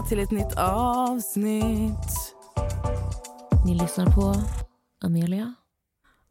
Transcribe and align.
välkomna 0.00 0.08
till 0.08 0.18
ett 0.18 0.30
nytt 0.30 0.58
avsnitt. 0.58 2.34
Ni 3.66 3.74
lyssnar 3.74 4.06
på 4.06 4.34
Amelia. 5.00 5.54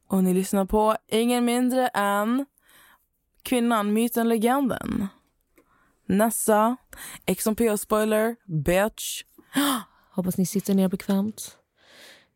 Och 0.07 0.23
ni 0.23 0.33
lyssnar 0.33 0.65
på 0.65 0.95
ingen 1.07 1.45
mindre 1.45 1.87
än 1.87 2.45
kvinnan, 3.43 3.93
myten, 3.93 4.29
legenden. 4.29 5.07
Nessa, 6.05 6.77
XMPO-spoiler, 7.25 8.35
bitch. 8.45 9.23
Hoppas 10.11 10.37
ni 10.37 10.45
sitter 10.45 10.73
ner 10.73 10.89
bekvämt. 10.89 11.57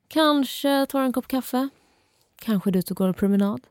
Kanske 0.07 0.85
tar 0.85 1.02
en 1.02 1.13
kopp 1.13 1.27
kaffe. 1.27 1.70
Kanske 2.41 2.71
du 2.71 2.93
går 2.93 3.07
en 3.07 3.13
promenad. 3.13 3.62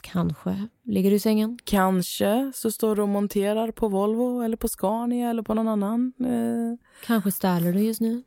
Kanske 0.00 0.68
ligger 0.84 1.10
du 1.10 1.16
i 1.16 1.20
sängen. 1.20 1.58
Kanske 1.64 2.52
så 2.54 2.70
står 2.72 2.96
du 2.96 3.02
och 3.02 3.08
monterar 3.08 3.70
på 3.70 3.88
Volvo 3.88 4.40
eller 4.42 4.56
på 4.56 4.68
Scania 4.68 5.30
eller 5.30 5.42
på 5.42 5.54
någon 5.54 5.68
annan. 5.68 6.12
Eh, 6.20 6.86
Kanske 7.06 7.32
ställer 7.32 7.72
du 7.72 7.80
just 7.80 8.00
nu. 8.00 8.22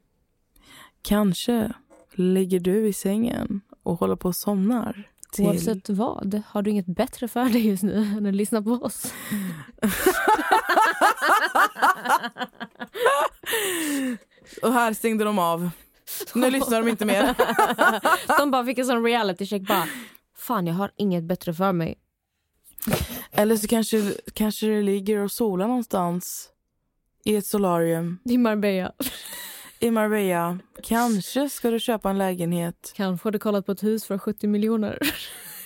kanske 1.01 1.73
ligger 2.13 2.59
du 2.59 2.87
i 2.87 2.93
sängen 2.93 3.61
och 3.83 3.99
håller 3.99 4.15
på 4.15 4.27
och 4.27 4.35
somnar. 4.35 5.07
Till... 5.31 5.45
Oavsett 5.45 5.89
vad, 5.89 6.41
har 6.47 6.61
du 6.61 6.69
inget 6.71 6.85
bättre 6.85 7.27
för 7.27 7.45
dig 7.45 7.67
just 7.67 7.83
nu 7.83 7.95
än 8.17 8.25
att 8.25 8.35
lyssna 8.35 8.61
på 8.61 8.71
oss? 8.71 9.13
Och 14.61 14.73
här 14.73 14.93
stängde 14.93 15.23
de 15.23 15.39
av. 15.39 15.69
Nu 16.35 16.51
lyssnar 16.51 16.81
de 16.81 16.89
inte 16.89 17.05
mer. 17.05 17.35
De 18.39 18.51
bara 18.51 18.65
fick 18.65 18.77
en 18.77 18.85
sån 18.85 19.03
reality 19.03 19.45
check. 19.45 19.67
Bara, 19.67 19.87
Fan, 20.41 20.67
jag 20.67 20.73
har 20.73 20.91
inget 20.95 21.23
bättre 21.23 21.53
för 21.53 21.71
mig. 21.71 21.97
Eller 23.31 23.55
så 23.55 23.67
kanske, 23.67 24.13
kanske 24.33 24.67
det 24.67 24.81
ligger 24.81 25.17
och 25.17 25.31
solar 25.31 25.67
någonstans 25.67 26.49
i 27.25 27.35
ett 27.35 27.45
solarium 27.45 28.19
I 28.25 28.37
Marbella. 28.37 28.91
i 29.79 29.91
Marbella. 29.91 30.59
Kanske 30.83 31.49
ska 31.49 31.69
du 31.69 31.79
köpa 31.79 32.09
en 32.09 32.17
lägenhet. 32.17 32.93
Kanske 32.95 33.27
har 33.27 33.31
du 33.31 33.39
kollat 33.39 33.65
på 33.65 33.71
ett 33.71 33.83
hus 33.83 34.05
för 34.05 34.17
70 34.17 34.47
miljoner. 34.47 34.99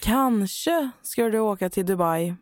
Kanske 0.02 0.90
ska 1.02 1.30
du 1.30 1.40
åka 1.40 1.70
till 1.70 1.86
Dubai. 1.86 2.36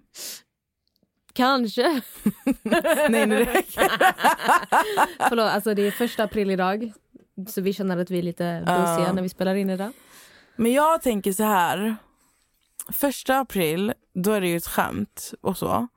Kanske. 1.33 2.01
Nej, 3.09 3.25
nu 3.27 3.45
räcker 3.45 3.81
Förlåt, 5.29 5.45
alltså 5.45 5.73
det 5.73 5.87
är 5.87 5.91
första 5.91 6.23
april 6.23 6.51
idag. 6.51 6.93
Så 7.47 7.61
vi 7.61 7.73
känner 7.73 7.97
att 7.97 8.09
vi 8.11 8.19
är 8.19 8.23
lite 8.23 8.59
busiga 8.65 9.07
Ja. 9.07 9.13
när 9.13 9.21
vi 9.21 9.29
spelar 9.29 9.55
in 9.55 9.69
idag. 9.69 9.91
Men 10.55 10.73
jag 10.73 11.01
tänker 11.01 11.33
så 11.33 11.43
här. 11.43 11.95
Första 12.91 13.39
april, 13.39 13.93
då 14.13 14.31
är 14.31 14.41
det 14.41 14.47
ju 14.47 14.57
ett 14.57 14.67
skämt 14.67 15.33
och 15.41 15.57
så. 15.57 15.87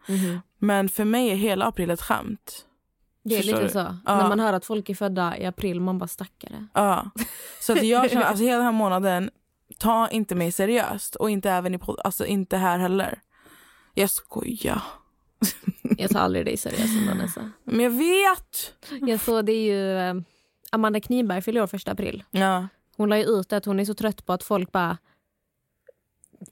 Men 0.59 0.89
för 0.89 1.05
mig 1.05 1.31
är 1.31 1.34
hela 1.34 1.65
april 1.65 1.91
ett 1.91 2.03
skämt. 2.03 2.67
Det 3.25 3.34
är 3.34 3.39
Förstår 3.39 3.53
lite 3.53 3.65
du? 3.67 3.70
så. 3.73 3.97
Ja. 4.06 4.17
När 4.17 4.29
man 4.29 4.41
hör 4.41 4.53
att 4.53 4.65
folk 4.65 4.91
är 4.91 4.95
födda 4.95 5.37
i 5.39 5.47
april, 5.47 5.81
man 5.81 5.98
bara 5.98 6.09
stackare. 6.09 6.67
Ja. 6.73 7.11
Så 7.61 7.73
att 7.73 7.83
jag 7.83 8.11
känner, 8.11 8.25
alltså 8.25 8.45
hela 8.45 8.57
den 8.57 8.64
här 8.64 8.73
månaden, 8.73 9.31
ta 9.79 10.09
inte 10.09 10.34
mig 10.34 10.53
seriöst. 10.53 11.14
Och 11.14 11.31
inte 11.31 11.51
även 11.51 11.75
i 11.75 11.79
podd, 11.79 12.01
alltså 12.05 12.27
inte 12.27 12.57
här 12.57 12.79
heller. 12.79 13.20
Jag 13.95 14.11
skojar. 14.11 14.83
Jag 15.98 16.11
tar 16.11 16.20
aldrig 16.20 16.45
dig 16.45 16.57
seriöst 16.57 17.07
Vanessa. 17.08 17.51
Men 17.64 17.80
jag 17.80 17.91
vet! 17.91 18.75
Jag 19.01 19.20
såg 19.20 19.46
det 19.46 19.52
är 19.52 19.63
ju 19.63 19.98
eh, 19.98 20.14
Amanda 20.70 21.01
Kniberg 21.01 21.42
fyller 21.42 21.63
år 21.63 21.67
första 21.67 21.92
april. 21.92 22.25
Ja. 22.30 22.69
Hon 22.96 23.08
la 23.08 23.19
ju 23.19 23.25
ut 23.25 23.52
att 23.52 23.64
hon 23.64 23.80
är 23.80 23.85
så 23.85 23.95
trött 23.95 24.27
på 24.27 24.33
att 24.33 24.42
folk 24.42 24.73
bara 24.73 24.98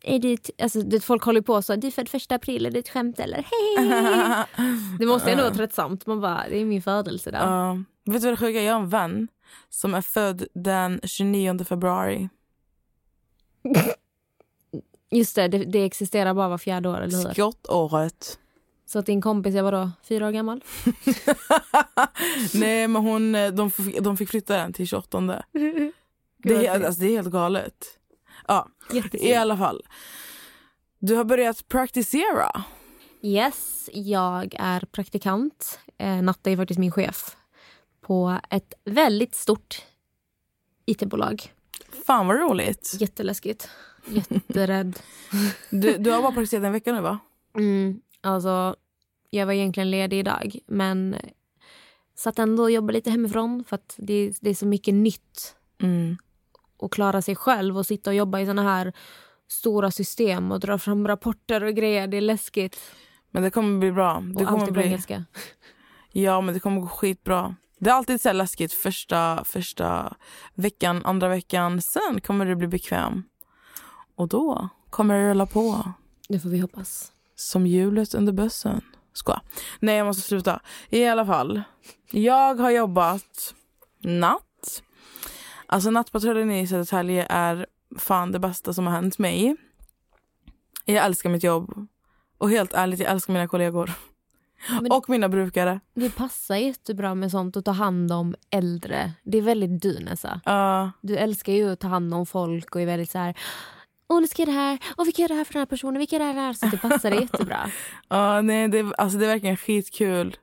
är 0.02 0.18
det, 0.18 0.50
alltså, 0.62 0.82
det, 0.82 1.00
folk 1.00 1.22
håller 1.22 1.40
på 1.40 1.62
så, 1.62 1.76
du 1.76 1.86
är 1.86 1.90
född 1.90 2.08
första 2.08 2.34
april, 2.34 2.66
är 2.66 2.70
det 2.70 2.78
ett 2.78 2.88
skämt 2.88 3.18
eller? 3.18 3.36
Hej! 3.36 4.44
Det 4.98 5.06
måste 5.06 5.30
ändå 5.30 5.42
vara 5.42 5.54
tröttsamt. 5.54 6.06
Man 6.06 6.20
bara, 6.20 6.44
det 6.48 6.56
är 6.56 6.64
min 6.64 6.82
födelse 6.82 7.30
där. 7.30 7.38
Ja. 7.38 7.72
vet 8.04 8.22
du 8.22 8.26
vad 8.28 8.32
det 8.32 8.36
sjuka 8.36 8.60
är? 8.60 8.64
Jag 8.64 8.74
har 8.74 8.80
en 8.80 8.88
vän 8.88 9.28
som 9.70 9.94
är 9.94 10.02
född 10.02 10.46
den 10.54 11.00
29 11.04 11.64
februari. 11.64 12.28
Just 15.10 15.36
det, 15.36 15.48
det, 15.48 15.64
det 15.64 15.84
existerar 15.84 16.34
bara 16.34 16.48
var 16.48 16.58
fjärde 16.58 16.88
år, 16.88 17.00
eller 17.00 17.26
hur? 17.26 17.34
Skottåret. 17.34 18.38
Så 18.86 18.98
att 18.98 19.06
din 19.06 19.20
kompis 19.20 19.54
är 19.54 19.62
vadå, 19.62 19.90
fyra 20.02 20.26
år 20.26 20.30
gammal? 20.30 20.64
Nej 22.54 22.88
men 22.88 23.02
hon, 23.02 23.34
eh, 23.34 23.50
de, 23.50 23.70
fick, 23.70 24.00
de 24.00 24.16
fick 24.16 24.30
flytta 24.30 24.56
den 24.56 24.72
till 24.72 24.86
28. 24.86 25.44
Det 26.38 26.66
är, 26.66 26.84
alltså, 26.84 27.00
det 27.00 27.06
är 27.06 27.16
helt 27.16 27.30
galet. 27.30 27.98
Ja, 28.48 28.68
i 28.92 28.96
Jättesynd. 28.96 29.34
alla 29.38 29.56
fall. 29.56 29.82
Du 30.98 31.14
har 31.14 31.24
börjat 31.24 31.68
praktisera. 31.68 32.64
Yes, 33.22 33.90
jag 33.92 34.54
är 34.58 34.80
praktikant. 34.80 35.78
Eh, 35.98 36.22
Natta 36.22 36.50
är 36.50 36.56
faktiskt 36.56 36.80
min 36.80 36.92
chef 36.92 37.36
på 38.00 38.38
ett 38.50 38.74
väldigt 38.84 39.34
stort 39.34 39.82
it-bolag. 40.86 41.52
Fan 42.06 42.26
vad 42.26 42.40
roligt. 42.40 42.96
Jätteläskigt. 43.00 43.68
Jätterädd. 44.06 44.98
Du, 45.70 45.98
du 45.98 46.10
har 46.10 46.22
bara 46.22 46.32
praktiserat 46.32 46.64
en 46.64 46.72
vecka 46.72 46.92
nu 46.92 47.00
va? 47.00 47.18
Mm, 47.56 48.00
alltså, 48.20 48.76
jag 49.30 49.46
var 49.46 49.52
egentligen 49.52 49.90
ledig 49.90 50.18
idag, 50.18 50.58
men 50.66 51.16
satt 52.16 52.38
ändå 52.38 52.62
och 52.62 52.70
jobbade 52.70 52.92
lite 52.92 53.10
hemifrån 53.10 53.64
för 53.68 53.74
att 53.76 53.94
det, 53.98 54.32
det 54.40 54.50
är 54.50 54.54
så 54.54 54.66
mycket 54.66 54.94
nytt 54.94 55.56
Mm. 55.82 56.16
Att 56.84 56.90
klara 56.90 57.22
sig 57.22 57.36
själv 57.36 57.78
och 57.78 57.86
sitta 57.86 58.10
och 58.10 58.16
jobba 58.16 58.40
i 58.40 58.46
såna 58.46 58.62
här 58.62 58.92
stora 59.48 59.90
system 59.90 60.52
och 60.52 60.60
dra 60.60 60.78
fram 60.78 61.08
rapporter 61.08 61.64
och 61.64 61.74
grejer. 61.74 62.06
Det 62.06 62.16
är 62.16 62.20
läskigt. 62.20 62.80
Men 63.30 63.42
det 63.42 63.50
kommer 63.50 63.78
bli 63.78 63.92
bra. 63.92 64.20
Det 64.20 64.42
och 64.42 64.48
kommer 64.48 64.60
allt 64.60 64.62
är 64.62 64.66
på 64.66 64.72
bli, 64.72 64.84
engelska. 64.84 65.24
ja 66.12 66.40
men 66.40 66.54
det 66.54 66.60
kommer 66.60 66.80
gå 66.80 66.86
skitbra. 66.88 67.56
Det 67.78 67.90
är 67.90 67.94
alltid 67.94 68.20
så 68.20 68.28
här 68.28 68.34
läskigt 68.34 68.72
första, 68.72 69.44
första 69.44 70.16
veckan, 70.54 71.02
andra 71.04 71.28
veckan. 71.28 71.80
Sen 71.80 72.20
kommer 72.20 72.46
du 72.46 72.54
bli 72.56 72.68
bekväm. 72.68 73.22
Och 74.14 74.28
då 74.28 74.68
kommer 74.90 75.18
det 75.18 75.30
rulla 75.30 75.46
på. 75.46 75.92
Det 76.28 76.40
får 76.40 76.48
vi 76.48 76.58
hoppas. 76.58 77.12
Som 77.36 77.66
hjulet 77.66 78.14
under 78.14 78.32
bussen. 78.32 78.80
Skoja. 79.12 79.40
Nej, 79.80 79.96
jag 79.96 80.06
måste 80.06 80.22
sluta. 80.22 80.60
I 80.88 81.04
alla 81.04 81.26
fall. 81.26 81.62
Jag 82.10 82.54
har 82.54 82.70
jobbat 82.70 83.54
natt. 84.02 84.42
Alltså 85.74 85.90
nattpatrullen 85.90 86.50
i 86.50 86.66
Södertälje 86.66 87.26
är 87.30 87.66
fan 87.98 88.32
det 88.32 88.38
bästa 88.38 88.72
som 88.72 88.86
har 88.86 88.94
hänt 88.94 89.18
mig. 89.18 89.56
Jag 90.84 91.04
älskar 91.04 91.30
mitt 91.30 91.42
jobb. 91.44 91.86
Och 92.38 92.50
helt 92.50 92.72
ärligt, 92.74 93.00
jag 93.00 93.10
älskar 93.10 93.32
mina 93.32 93.48
kollegor. 93.48 93.90
Men- 94.80 94.92
Och 94.92 95.08
mina 95.10 95.28
brukare. 95.28 95.80
Det 95.94 96.10
passar 96.16 96.56
jättebra 96.56 97.14
med 97.14 97.30
sånt 97.30 97.56
att 97.56 97.64
ta 97.64 97.70
hand 97.70 98.12
om 98.12 98.34
äldre. 98.50 99.12
Det 99.22 99.38
är 99.38 99.42
väldigt 99.42 99.82
du 99.82 99.98
Nessa. 100.00 100.40
Ja, 100.44 100.90
Du 101.00 101.16
älskar 101.16 101.52
ju 101.52 101.72
att 101.72 101.80
ta 101.80 101.88
hand 101.88 102.14
om 102.14 102.26
folk 102.26 102.74
och 102.74 102.80
är 102.80 102.86
väldigt 102.86 103.10
så 103.10 103.18
här 103.18 103.34
Åh, 104.08 104.20
nu 104.20 104.26
ska 104.26 104.42
jag 104.42 104.48
det 104.48 104.52
här. 104.52 104.78
Och 104.96 105.06
vi 105.08 105.12
kan 105.12 105.22
göra 105.22 105.28
det 105.32 105.36
här 105.38 105.44
för 105.44 105.52
den 105.52 105.60
här 105.60 105.66
personen. 105.66 105.98
Vi 105.98 106.06
kan 106.06 106.20
göra 106.20 106.32
det 106.32 106.40
här. 106.40 106.52
Så 106.52 106.66
det 106.66 106.78
passar 106.78 107.10
dig 107.10 107.20
jättebra. 107.20 107.70
ja 108.08 108.40
nej, 108.42 108.68
det, 108.68 108.94
alltså 108.98 109.18
det 109.18 109.24
är 109.26 109.28
verkligen 109.28 109.56
skitkul. 109.56 110.36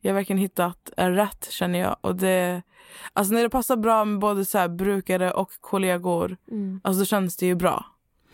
Jag 0.00 0.10
har 0.12 0.14
verkligen 0.14 0.38
hittat 0.38 0.90
rätt 0.96 1.50
känner 1.50 1.78
jag. 1.78 1.96
Och 2.00 2.16
det, 2.16 2.62
alltså 3.12 3.34
när 3.34 3.42
det 3.42 3.50
passar 3.50 3.76
bra 3.76 4.04
med 4.04 4.18
både 4.20 4.44
så 4.44 4.58
här 4.58 4.68
brukare 4.68 5.30
och 5.32 5.50
kollegor, 5.60 6.36
Mm, 6.50 6.80
alltså 6.84 6.98
då 7.00 7.04
känns 7.04 7.36
det 7.36 7.46
ju 7.46 7.54
bra. 7.54 7.84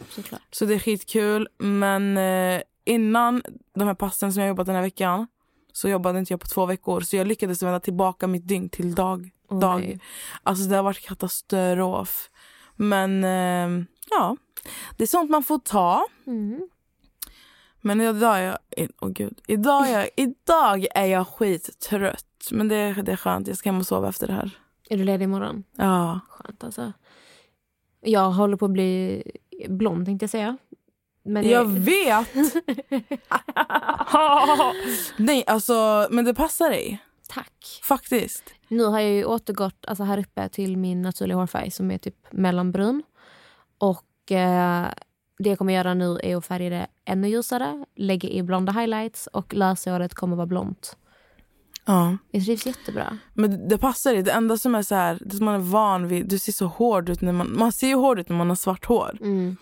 såklart. 0.08 0.40
Så 0.50 0.64
det 0.64 0.75
är 0.75 0.78
skitkul. 0.78 1.49
Men 1.58 2.16
eh, 2.16 2.62
innan 2.84 3.43
de 3.75 3.84
här 3.87 3.94
passen 3.94 4.32
som 4.32 4.43
jag 4.43 4.49
jobbat 4.49 4.66
den 4.66 4.75
här 4.75 4.82
veckan 4.82 5.26
så 5.72 5.88
jobbade 5.88 6.19
inte 6.19 6.32
jag 6.32 6.40
på 6.40 6.46
två 6.46 6.66
veckor. 6.66 7.00
Så 7.00 7.16
jag 7.16 7.26
lyckades 7.26 7.62
vända 7.62 7.81
tillbaka 7.81 8.26
mitt 8.26 8.49
dygn 8.49 8.69
till 8.69 8.94
dag. 8.94 9.31
Åh, 9.50 9.58
dag. 9.60 9.81
nej. 9.81 10.00
Alltså 10.43 10.64
det 10.69 10.76
har 10.76 10.82
varit 10.82 11.06
katastrof. 11.06 12.31
Men 12.76 13.25
eh, 13.25 13.84
ja, 14.10 14.37
det 14.96 15.02
är 15.02 15.06
sånt 15.06 15.31
man 15.31 15.43
får 15.43 15.58
ta. 15.58 16.06
Mm. 16.26 16.69
Men 17.81 18.00
idag 18.00 18.38
är 18.38 18.43
jag, 18.43 18.58
åh 19.00 19.08
gud, 19.08 19.40
idag 19.46 19.88
är 19.88 19.99
jag, 19.99 20.08
idag 20.16 20.87
är 20.94 21.05
jag 21.06 21.28
skittrött. 21.28 22.25
Men 22.53 22.69
det, 22.69 23.03
det 23.03 23.12
är 23.12 23.17
skönt, 23.17 23.49
jag 23.49 23.56
ska 23.56 23.69
hem 23.69 23.79
och 23.79 23.87
sova 23.87 24.09
efter 24.09 24.27
det 24.27 24.33
här. 24.33 24.59
Är 24.91 24.97
du 24.97 25.05
ledig 25.05 25.25
imorgon? 25.25 25.65
Ja. 25.77 26.21
Skönt 26.29 26.65
alltså. 26.65 26.93
Jag 28.00 28.31
håller 28.31 28.56
på 28.56 28.65
att 28.65 28.71
bli 28.71 29.23
blond 29.69 30.06
tänkte 30.06 30.23
jag 30.23 30.31
säga. 30.31 30.56
Men 31.23 31.49
Jag 31.49 31.65
vet! 31.65 32.29
Nej, 35.17 35.45
alltså, 35.47 36.09
men 36.11 36.25
det 36.25 36.35
passar 36.35 36.71
dig. 36.71 36.99
Tack. 37.29 37.81
Faktiskt. 37.83 38.55
Nu 38.69 38.85
har 38.85 39.01
jag 39.01 39.11
ju 39.11 39.25
återgått 39.25 39.85
alltså 39.87 40.05
här 40.05 40.19
uppe 40.19 40.49
till 40.49 40.77
min 40.77 41.03
naturliga 41.03 41.37
hårfärg 41.37 41.71
som 41.71 41.91
är 41.91 41.99
typ 41.99 42.17
mellanbrun. 42.31 43.03
Och 43.79 44.33
eh, 44.33 44.87
det 45.39 45.49
jag 45.49 45.59
kommer 45.59 45.73
göra 45.73 45.94
nu 45.94 46.19
är 46.23 46.37
att 46.37 46.47
färga 46.47 46.71
det 46.71 46.87
ännu 47.05 47.29
ljusare, 47.29 47.85
lägga 47.94 48.29
i 48.29 48.43
blonda 48.43 48.73
highlights 48.73 49.27
och 49.27 49.55
löshåret 49.55 50.15
kommer 50.15 50.37
vara 50.37 50.47
blont. 50.47 50.97
Ja. 51.88 52.17
Det 52.32 52.40
trivs 52.40 52.67
jättebra. 52.67 53.19
Men 53.35 53.69
det 53.69 53.79
passar 53.79 54.12
dig. 54.12 54.23
Det 54.23 54.32
enda 54.32 54.56
som 54.58 54.75
är 54.75 54.82
så 54.82 54.94
här, 54.94 55.19
det 55.20 55.37
som 55.37 55.44
man 55.44 55.55
är 55.55 55.58
van 55.58 56.08
vid, 56.08 56.29
du 56.29 56.38
ser 56.38 56.52
så 56.52 56.67
hård 56.67 57.08
ut 57.08 57.20
när 57.20 57.32
man, 57.32 57.58
man 57.58 57.73
ser 57.73 57.88
ju 57.88 57.94
hård 57.94 58.19
ut 58.19 58.29
när 58.29 58.37
man 58.37 58.49
har 58.49 58.56
svart 58.56 58.85
hår. 58.85 59.19
Mm. 59.20 59.56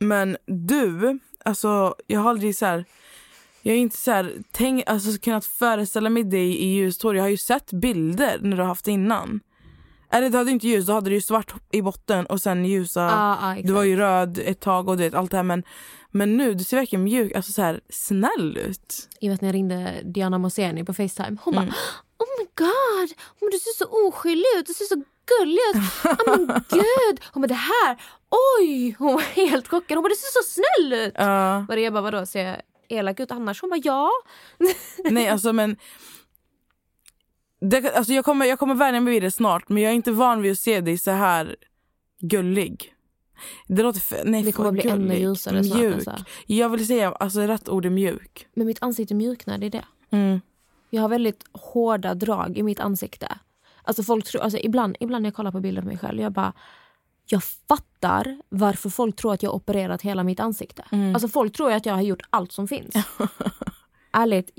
Men 0.00 0.36
du, 0.46 1.18
alltså 1.44 1.94
jag 2.06 2.20
har 2.20 2.30
aldrig 2.30 2.56
så 2.56 2.66
här, 2.66 2.84
Jag 3.62 3.72
har 3.72 3.78
inte 3.78 3.96
så 3.96 4.10
här, 4.10 4.32
tänk, 4.50 4.84
alltså, 4.86 5.18
kunnat 5.20 5.44
föreställa 5.44 6.10
mig 6.10 6.24
dig 6.24 6.56
i 6.56 6.66
ljust 6.66 7.02
hår. 7.02 7.16
Jag 7.16 7.24
har 7.24 7.28
ju 7.28 7.36
sett 7.36 7.72
bilder 7.72 8.38
när 8.42 8.56
du 8.56 8.62
har 8.62 8.68
haft 8.68 8.84
det 8.84 8.92
innan. 8.92 9.40
Eller 10.10 10.30
du 10.30 10.38
hade 10.38 10.50
inte 10.50 10.68
ljus, 10.68 10.86
då 10.86 10.92
hade 10.92 11.10
du 11.10 11.14
ju 11.14 11.20
svart 11.20 11.54
i 11.70 11.82
botten 11.82 12.26
och 12.26 12.40
sen 12.40 12.64
ljusa. 12.64 13.10
Ah, 13.12 13.38
ah, 13.40 13.56
du 13.62 13.72
var 13.72 13.82
ju 13.82 13.96
röd 13.96 14.38
ett 14.38 14.60
tag 14.60 14.88
och 14.88 14.96
det, 14.96 15.14
allt 15.14 15.30
det 15.30 15.36
här. 15.36 15.44
Men, 15.44 15.62
men 16.12 16.36
nu, 16.36 16.54
du 16.54 16.64
ser 16.64 16.76
verkligen 16.76 17.04
mjuk, 17.04 17.32
alltså 17.34 17.52
så 17.52 17.62
här 17.62 17.80
snäll 17.88 18.56
ut. 18.56 19.08
Jag 19.20 19.30
vet 19.30 19.40
när 19.40 19.48
jag 19.48 19.54
ringde 19.54 20.00
Diana 20.04 20.38
Moseni 20.38 20.84
på 20.84 20.94
Facetime. 20.94 21.36
Hon 21.44 21.54
Mm. 21.54 21.66
bara 21.66 21.74
Oh 22.18 22.28
my 22.38 22.44
god, 22.54 23.12
hon 23.40 23.46
bara, 23.46 23.50
du 23.50 23.58
ser 23.58 23.78
så 23.78 24.08
oskyldig 24.08 24.44
ut, 24.58 24.66
du 24.66 24.74
ser 24.74 24.84
så 24.84 25.02
gullig 25.26 25.58
ut. 25.74 25.82
Oh 26.26 26.38
my 26.38 26.54
gud. 26.70 27.20
Hon 27.32 27.42
bara 27.42 27.46
det 27.46 27.54
här, 27.54 27.96
oj. 28.60 28.96
Hon 28.98 29.14
var 29.14 29.20
helt 29.20 29.68
chockad. 29.68 29.96
Hon 29.96 30.02
bara 30.02 30.08
du 30.08 30.14
ser 30.14 30.42
så 30.42 30.48
snäll 30.60 30.92
ut. 30.92 31.14
Var 31.68 31.76
det 31.76 31.82
jag 31.82 31.92
bara 31.92 32.02
vadå 32.02 32.26
ser 32.26 32.44
jag 32.44 32.56
elak 32.88 33.20
ut 33.20 33.30
annars? 33.30 33.60
Hon 33.60 33.70
bara 33.70 33.80
ja. 33.84 34.10
Nej 35.04 35.28
alltså 35.28 35.52
men 35.52 35.76
det, 37.60 37.96
alltså, 37.96 38.12
jag, 38.12 38.24
kommer, 38.24 38.46
jag 38.46 38.58
kommer 38.58 38.74
vänja 38.74 39.00
mig 39.00 39.12
vid 39.14 39.22
det 39.22 39.30
snart 39.30 39.68
men 39.68 39.82
jag 39.82 39.90
är 39.92 39.96
inte 39.96 40.12
van 40.12 40.42
vid 40.42 40.52
att 40.52 40.58
se 40.58 40.80
dig 40.80 40.98
så 40.98 41.10
här 41.10 41.56
gullig. 42.20 42.91
Det 43.66 43.82
låter 43.82 44.00
för, 44.00 44.24
nej, 44.24 44.42
Det 44.42 44.52
kommer 44.52 44.68
för 44.68 44.82
bli 44.82 44.90
ännu 44.90 45.18
ljusare 45.18 45.64
snart, 45.64 45.78
Mjuk. 45.78 45.94
alltså. 45.94 46.14
Jag 46.46 46.68
vill 46.68 46.86
säga, 46.86 47.12
alltså 47.12 47.40
rätt 47.40 47.68
ord 47.68 47.86
är 47.86 47.90
mjuk. 47.90 48.46
Men 48.54 48.66
mitt 48.66 48.82
ansikte 48.82 49.14
mjuknar, 49.14 49.58
det 49.58 49.66
är 49.66 49.70
det. 49.70 49.84
Mm. 50.10 50.40
Jag 50.90 51.02
har 51.02 51.08
väldigt 51.08 51.44
hårda 51.52 52.14
drag 52.14 52.58
i 52.58 52.62
mitt 52.62 52.80
ansikte. 52.80 53.38
Alltså 53.82 54.02
folk 54.02 54.24
tror, 54.24 54.42
alltså 54.42 54.58
ibland, 54.58 54.96
ibland 55.00 55.22
när 55.22 55.26
jag 55.30 55.34
kollar 55.34 55.52
på 55.52 55.60
bilder 55.60 55.82
på 55.82 55.88
mig 55.88 55.98
själv, 55.98 56.20
jag 56.20 56.32
bara 56.32 56.52
jag 57.26 57.44
fattar 57.44 58.38
varför 58.48 58.90
folk 58.90 59.16
tror 59.16 59.32
att 59.32 59.42
jag 59.42 59.50
har 59.50 59.56
opererat 59.56 60.02
hela 60.02 60.24
mitt 60.24 60.40
ansikte. 60.40 60.84
Mm. 60.92 61.14
Alltså 61.14 61.28
folk 61.28 61.56
tror 61.56 61.72
att 61.72 61.86
jag 61.86 61.94
har 61.94 62.02
gjort 62.02 62.22
allt 62.30 62.52
som 62.52 62.68
finns. 62.68 62.94
Ärligt, 64.12 64.50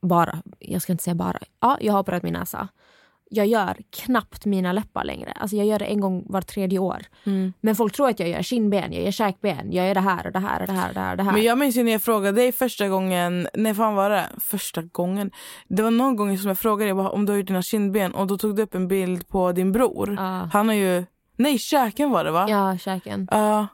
bara, 0.00 0.42
jag 0.58 0.82
ska 0.82 0.92
inte 0.92 1.04
säga 1.04 1.14
bara. 1.14 1.38
Ja, 1.60 1.78
jag 1.80 1.92
har 1.92 2.00
opererat 2.00 2.22
min 2.22 2.32
näsa. 2.32 2.68
Jag 3.36 3.46
gör 3.46 3.76
knappt 3.90 4.44
mina 4.46 4.72
läppar 4.72 5.04
längre. 5.04 5.32
Alltså 5.32 5.56
jag 5.56 5.66
gör 5.66 5.78
det 5.78 5.84
en 5.84 6.00
gång 6.00 6.24
var 6.26 6.40
tredje 6.40 6.78
år. 6.78 7.02
Mm. 7.24 7.52
Men 7.60 7.76
folk 7.76 7.94
tror 7.94 8.08
att 8.08 8.20
jag 8.20 8.28
gör 8.28 8.42
kindben, 8.42 8.92
jag 8.92 9.04
gör 9.04 9.10
käkben, 9.10 9.72
jag 9.72 9.86
gör 9.86 9.94
det 9.94 10.00
här 10.00 10.26
och 10.26 10.32
det 10.32 10.38
här 10.38 10.60
och 10.60 10.66
det 10.66 10.72
här 10.72 10.88
och 10.88 10.94
det 10.94 11.00
här. 11.00 11.10
Och 11.10 11.16
det 11.16 11.22
här. 11.22 11.32
Men 11.32 11.42
jag 11.42 11.58
minns 11.58 11.76
ju 11.76 11.82
när 11.82 11.92
jag 11.92 12.02
frågade 12.02 12.40
dig 12.40 12.52
första 12.52 12.88
gången, 12.88 13.48
nej 13.54 13.74
fan 13.74 13.94
var 13.94 14.10
det? 14.10 14.26
Första 14.40 14.82
gången? 14.82 15.30
Det 15.68 15.82
var 15.82 15.90
någon 15.90 16.16
gång 16.16 16.38
som 16.38 16.48
jag 16.48 16.58
frågade 16.58 16.84
dig 16.84 16.94
bara, 16.94 17.10
om 17.10 17.26
du 17.26 17.32
har 17.32 17.36
gjort 17.38 17.46
dina 17.46 17.62
kindben 17.62 18.14
och 18.14 18.26
då 18.26 18.38
tog 18.38 18.56
du 18.56 18.62
upp 18.62 18.74
en 18.74 18.88
bild 18.88 19.28
på 19.28 19.52
din 19.52 19.72
bror. 19.72 20.14
Ja. 20.18 20.48
Han 20.52 20.68
har 20.68 20.74
ju, 20.74 21.04
nej 21.36 21.58
käken 21.58 22.10
var 22.10 22.24
det 22.24 22.30
va? 22.30 22.46
Ja, 22.48 22.78
käken. 22.78 23.28
Ja. 23.30 23.66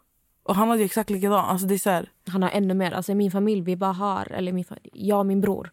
och 0.43 0.55
han 0.55 0.69
hade 0.69 0.81
ju 0.81 0.85
exakt 0.85 1.11
likadan. 1.11 1.45
Alltså 1.45 1.67
det 1.67 1.87
är 1.87 1.91
här, 1.91 2.09
Han 2.29 2.43
har 2.43 2.51
ännu 2.51 2.75
mer. 2.75 2.93
Alltså 2.93 3.13
i 3.13 3.15
min 3.15 3.31
familj, 3.31 3.61
vi 3.61 3.77
bara 3.77 3.93
har, 3.93 4.33
eller 4.33 4.53
min, 4.53 4.65
jag 4.93 5.19
och 5.19 5.27
min 5.27 5.41
bror, 5.41 5.71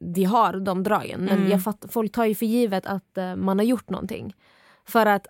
vi 0.00 0.24
har 0.24 0.52
de 0.52 0.82
dragen. 0.82 1.20
Men 1.20 1.38
Mm. 1.38 1.50
jag 1.50 1.64
fatt, 1.64 1.84
folk 1.88 2.12
tar 2.12 2.24
ju 2.24 2.34
för 2.34 2.46
givet 2.46 2.86
att 2.86 3.18
eh, 3.18 3.36
man 3.36 3.58
har 3.58 3.64
gjort 3.66 3.90
någonting. 3.90 4.34
För 4.88 5.06
att 5.06 5.26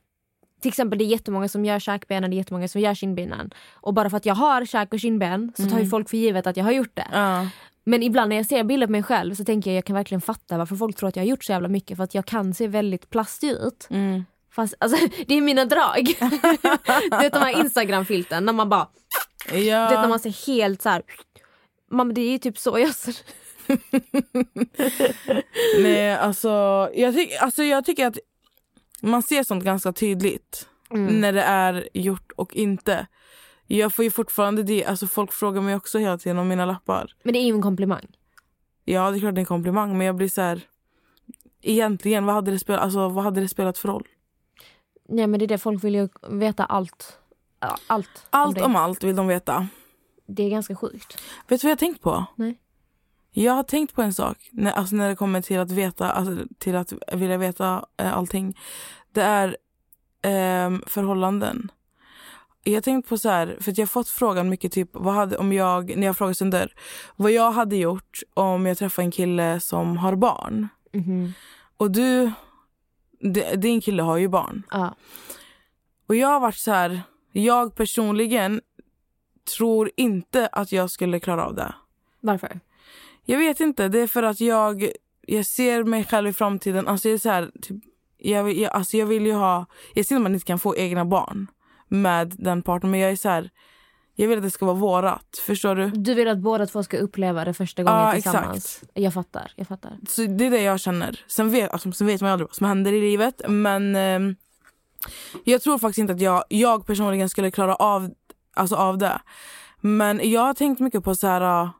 till 0.60 0.68
exempel 0.68 0.98
det 0.98 1.04
är 1.04 1.06
jättemånga 1.06 1.48
som 1.48 1.64
gör 1.64 1.78
käkbenen, 1.78 2.30
det 2.30 2.34
är 2.36 2.38
jättemånga 2.38 2.68
som 2.68 2.80
gör 2.80 2.94
kindbenen. 2.94 3.50
Och 3.74 3.94
bara 3.94 4.10
för 4.10 4.16
att 4.16 4.26
jag 4.26 4.34
har 4.34 4.64
käk 4.64 4.92
och 4.92 5.00
kindben 5.00 5.52
så 5.56 5.62
tar 5.62 5.70
ju 5.70 5.76
Mm. 5.76 5.90
folk 5.90 6.08
för 6.10 6.16
givet 6.16 6.46
att 6.46 6.56
jag 6.56 6.64
har 6.64 6.72
gjort 6.72 6.96
det. 6.96 7.06
ja. 7.12 7.48
Men 7.84 8.02
ibland 8.02 8.28
när 8.28 8.36
jag 8.36 8.46
ser 8.46 8.64
bilder 8.64 8.86
på 8.86 8.90
mig 8.92 9.02
själv 9.02 9.34
så 9.34 9.44
tänker 9.44 9.70
jag 9.70 9.76
jag 9.76 9.84
kan 9.84 9.96
verkligen 9.96 10.20
fatta 10.20 10.58
varför 10.58 10.76
folk 10.76 10.96
tror 10.96 11.08
att 11.08 11.16
jag 11.16 11.22
har 11.22 11.28
gjort 11.28 11.44
så 11.44 11.52
jävla 11.52 11.68
mycket. 11.68 11.96
För 11.96 12.04
att 12.04 12.14
jag 12.14 12.26
kan 12.26 12.54
se 12.54 12.66
väldigt 12.68 13.10
plastig 13.10 13.50
ut. 13.50 13.86
Mm. 13.90 14.24
Fast 14.52 14.74
alltså, 14.80 15.08
det 15.26 15.34
är 15.34 15.40
mina 15.40 15.64
drag. 15.64 16.04
du 17.10 17.16
vet 17.18 17.32
de 17.32 17.38
här 17.38 17.60
instagram-filten 17.60 18.44
när 18.44 18.52
man 18.52 18.68
bara 18.68 18.88
Ja. 19.52 19.54
du 19.54 19.90
vet 19.94 20.00
när 20.02 20.08
man 20.08 20.18
ser 20.18 20.46
helt 20.46 20.82
så 20.82 20.88
här. 20.88 21.02
Mamma 21.90 22.12
det 22.12 22.20
är 22.20 22.30
ju 22.30 22.38
typ 22.38 22.58
så 22.58 22.78
jag 22.78 22.94
ser 22.94 23.14
Nej, 25.78 26.14
alltså 26.14 26.48
jag, 26.94 27.14
tyck, 27.14 27.32
alltså 27.40 27.62
jag 27.62 27.84
tycker 27.84 28.06
att 28.06 28.18
man 29.02 29.22
ser 29.22 29.42
sånt 29.42 29.64
ganska 29.64 29.92
tydligt. 29.92 30.68
Mm. 30.90 31.20
När 31.20 31.32
det 31.32 31.42
är 31.42 31.88
gjort 31.94 32.32
och 32.36 32.54
inte. 32.54 33.06
Jag 33.66 33.94
får 33.94 34.04
ju 34.04 34.10
fortfarande 34.10 34.62
det. 34.62 34.84
Alltså 34.84 35.06
folk 35.06 35.32
frågar 35.32 35.62
mig 35.62 35.74
också 35.74 35.98
hela 35.98 36.18
tiden 36.18 36.38
om 36.38 36.48
mina 36.48 36.66
lappar. 36.66 37.14
Men 37.22 37.32
det 37.32 37.38
är 37.38 37.44
ju 37.44 37.54
en 37.54 37.62
komplimang. 37.62 38.06
Ja, 38.84 39.10
det 39.10 39.16
är 39.16 39.20
klart 39.20 39.34
det 39.34 39.38
är 39.38 39.42
en 39.42 39.46
komplimang. 39.46 39.98
Men 39.98 40.06
jag 40.06 40.16
blir 40.16 40.28
så 40.28 40.40
här... 40.40 40.60
Egentligen, 41.62 42.26
vad 42.26 42.34
hade 42.34 42.50
det 42.50 42.58
spelat, 42.58 42.80
alltså, 42.80 43.08
vad 43.08 43.24
hade 43.24 43.40
det 43.40 43.48
spelat 43.48 43.78
för 43.78 43.88
roll? 43.88 44.08
Nej 45.08 45.26
men 45.26 45.38
det 45.38 45.44
är 45.44 45.48
det 45.48 45.58
folk 45.58 45.84
vill 45.84 45.94
ju 45.94 46.08
veta 46.28 46.64
allt. 46.64 47.18
Allt. 47.86 48.26
Allt 48.30 48.56
det. 48.56 48.62
om 48.62 48.76
allt 48.76 49.04
vill 49.04 49.16
de 49.16 49.26
veta. 49.26 49.66
Det 50.26 50.42
är 50.42 50.50
ganska 50.50 50.76
sjukt. 50.76 51.22
Vet 51.48 51.60
du 51.60 51.66
vad 51.66 51.70
jag 51.70 51.76
har 51.76 51.78
tänkt 51.78 52.02
på? 52.02 52.24
Nej. 52.34 52.58
Jag 53.42 53.52
har 53.52 53.62
tänkt 53.62 53.94
på 53.94 54.02
en 54.02 54.14
sak 54.14 54.48
när, 54.52 54.72
alltså 54.72 54.96
när 54.96 55.08
det 55.08 55.16
kommer 55.16 55.42
till 55.42 55.58
att 55.58 55.70
veta, 55.70 56.10
alltså 56.10 56.44
till 56.58 56.76
att 56.76 56.92
vilja 57.12 57.36
veta 57.36 57.86
eh, 57.96 58.16
allting. 58.16 58.58
Det 59.12 59.22
är 59.22 59.56
ehm, 60.22 60.82
förhållanden. 60.86 61.70
Jag 62.64 62.74
har 62.74 62.80
tänkt 62.80 63.08
på 63.08 63.18
så 63.18 63.28
här, 63.28 63.56
för 63.60 63.70
att 63.70 63.78
jag 63.78 63.82
har 63.82 63.88
fått 63.88 64.08
frågan 64.08 64.48
mycket 64.48 64.72
typ, 64.72 64.88
vad 64.92 65.14
hade, 65.14 65.36
om 65.36 65.52
jag, 65.52 65.96
när 65.96 66.06
jag 66.06 66.16
frågar 66.16 66.32
sönder, 66.32 66.72
vad 67.16 67.30
jag 67.32 67.52
hade 67.52 67.76
gjort 67.76 68.20
om 68.34 68.66
jag 68.66 68.78
träffade 68.78 69.06
en 69.06 69.10
kille 69.10 69.60
som 69.60 69.96
har 69.96 70.16
barn. 70.16 70.68
Mhm. 70.92 71.32
Och 71.76 71.90
du, 71.90 72.32
d- 73.20 73.56
din 73.56 73.80
kille 73.80 74.02
har 74.02 74.16
ju 74.16 74.28
barn. 74.28 74.62
Ja. 74.70 74.94
Och 76.08 76.14
jag 76.16 76.28
har 76.28 76.40
varit 76.40 76.56
så 76.56 76.70
här, 76.72 77.02
jag 77.32 77.74
personligen 77.74 78.60
tror 79.56 79.90
inte 79.96 80.46
att 80.46 80.72
jag 80.72 80.90
skulle 80.90 81.20
klara 81.20 81.44
av 81.46 81.54
det. 81.54 81.74
Varför? 82.20 82.60
Jag 83.30 83.38
vet 83.38 83.60
inte, 83.60 83.88
det 83.88 84.00
är 84.00 84.06
för 84.06 84.22
att 84.22 84.40
jag, 84.40 84.90
jag 85.26 85.46
ser 85.46 85.84
mig 85.84 86.04
själv 86.04 86.28
i 86.28 86.32
framtiden, 86.32 86.88
alltså 86.88 87.08
jag 87.08 87.14
är 87.14 87.18
så 87.18 87.28
här, 87.28 87.50
typ, 87.62 87.76
jag, 88.18 88.52
jag, 88.52 88.72
alltså 88.72 88.96
jag 88.96 89.06
vill 89.06 89.26
ju 89.26 89.32
ha, 89.32 89.66
jag 89.94 90.06
ser 90.06 90.16
att 90.16 90.22
man 90.22 90.34
inte 90.34 90.46
kan 90.46 90.58
få 90.58 90.76
egna 90.76 91.04
barn 91.04 91.46
med 91.88 92.34
den 92.38 92.62
partnern 92.62 92.90
men 92.90 93.00
jag 93.00 93.10
är 93.10 93.16
så 93.16 93.28
här, 93.28 93.50
jag 94.14 94.28
vill 94.28 94.38
att 94.38 94.44
det 94.44 94.50
ska 94.50 94.66
vara 94.66 94.76
vårat, 94.76 95.42
förstår 95.46 95.74
du? 95.74 95.88
Du 95.90 96.14
vill 96.14 96.28
att 96.28 96.38
båda 96.38 96.66
två 96.66 96.82
ska 96.82 96.98
uppleva 96.98 97.44
det 97.44 97.54
första 97.54 97.82
gången 97.82 98.00
Ja, 98.00 98.12
tillsammans. 98.12 98.56
exakt. 98.56 98.90
Jag 98.94 99.14
fattar. 99.14 99.52
Jag 99.56 99.68
fattar. 99.68 99.98
Så 100.08 100.22
det 100.22 100.46
är 100.46 100.50
det 100.50 100.62
jag 100.62 100.80
känner. 100.80 101.20
Sen 101.26 101.50
vet, 101.50 101.70
alltså, 101.70 101.92
sen 101.92 102.06
vet 102.06 102.20
man 102.20 102.30
aldrig 102.30 102.48
vad 102.48 102.54
som 102.56 102.66
händer 102.66 102.92
i 102.92 103.00
livet 103.00 103.42
men 103.48 103.96
ehm, 103.96 104.36
jag 105.44 105.62
tror 105.62 105.78
faktiskt 105.78 105.98
inte 105.98 106.12
att 106.12 106.20
jag, 106.20 106.44
jag 106.48 106.86
personligen 106.86 107.28
skulle 107.28 107.50
klara 107.50 107.74
av, 107.74 108.10
alltså, 108.54 108.76
av 108.76 108.98
det. 108.98 109.20
Men 109.80 110.30
jag 110.30 110.40
har 110.40 110.54
tänkt 110.54 110.80
mycket 110.80 111.04
på 111.04 111.14
så 111.14 111.26
här, 111.26 111.70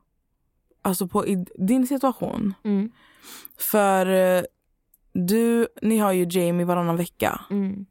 alltså 0.88 1.09
på 1.09 1.26
i 1.26 1.47
din 1.54 1.87
situation. 1.87 2.54
Mm. 2.64 2.90
För 3.59 4.07
eh, 4.07 4.42
du, 5.12 5.68
ni 5.83 5.99
har 5.99 6.12
ju 6.12 6.26
Jamie 6.30 6.66
varannan 6.66 6.97
vecka 6.97 7.40
Mm. 7.50 7.87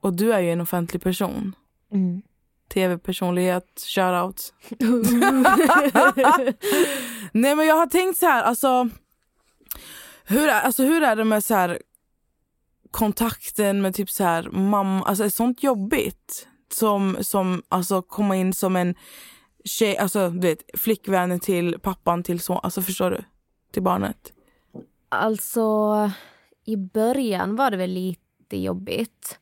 och 0.00 0.16
du 0.16 0.32
är 0.32 0.40
ju 0.40 0.50
en 0.50 0.60
offentlig 0.60 1.02
person. 1.02 1.56
Mm. 1.92 2.22
Tv-personlighet, 2.74 3.84
shoutout. 3.94 4.54
Nej 7.32 7.54
men 7.56 7.66
jag 7.66 7.74
har 7.74 7.86
tänkt 7.86 8.18
så 8.18 8.26
här, 8.26 8.42
alltså 8.42 8.88
hur 10.24 10.48
är, 10.48 10.60
alltså, 10.60 10.82
hur 10.82 11.02
är 11.02 11.16
det 11.16 11.24
med 11.24 11.44
så 11.44 11.54
här 11.54 11.82
kontakten 12.90 13.82
med 13.82 13.94
typ 13.94 14.10
så 14.10 14.24
här 14.24 14.50
mamma, 14.50 15.04
alltså 15.04 15.24
är 15.24 15.28
sånt 15.28 15.62
jobbigt? 15.62 16.48
Som, 16.72 17.16
som 17.20 17.62
alltså 17.68 18.02
komma 18.02 18.36
in 18.36 18.52
som 18.52 18.76
en 18.76 18.94
tjej, 19.66 19.98
alltså 19.98 20.30
du 20.30 20.48
vet 20.48 20.80
flickvännen 20.80 21.40
till 21.40 21.78
pappan 21.80 22.22
till 22.22 22.40
så, 22.40 22.58
alltså 22.58 22.82
förstår 22.82 23.10
du? 23.10 23.24
Till 23.72 23.82
barnet. 23.82 24.32
Alltså, 25.08 26.10
i 26.64 26.76
början 26.76 27.56
var 27.56 27.70
det 27.70 27.76
väl 27.76 27.90
lite 27.90 28.56
jobbigt. 28.56 29.38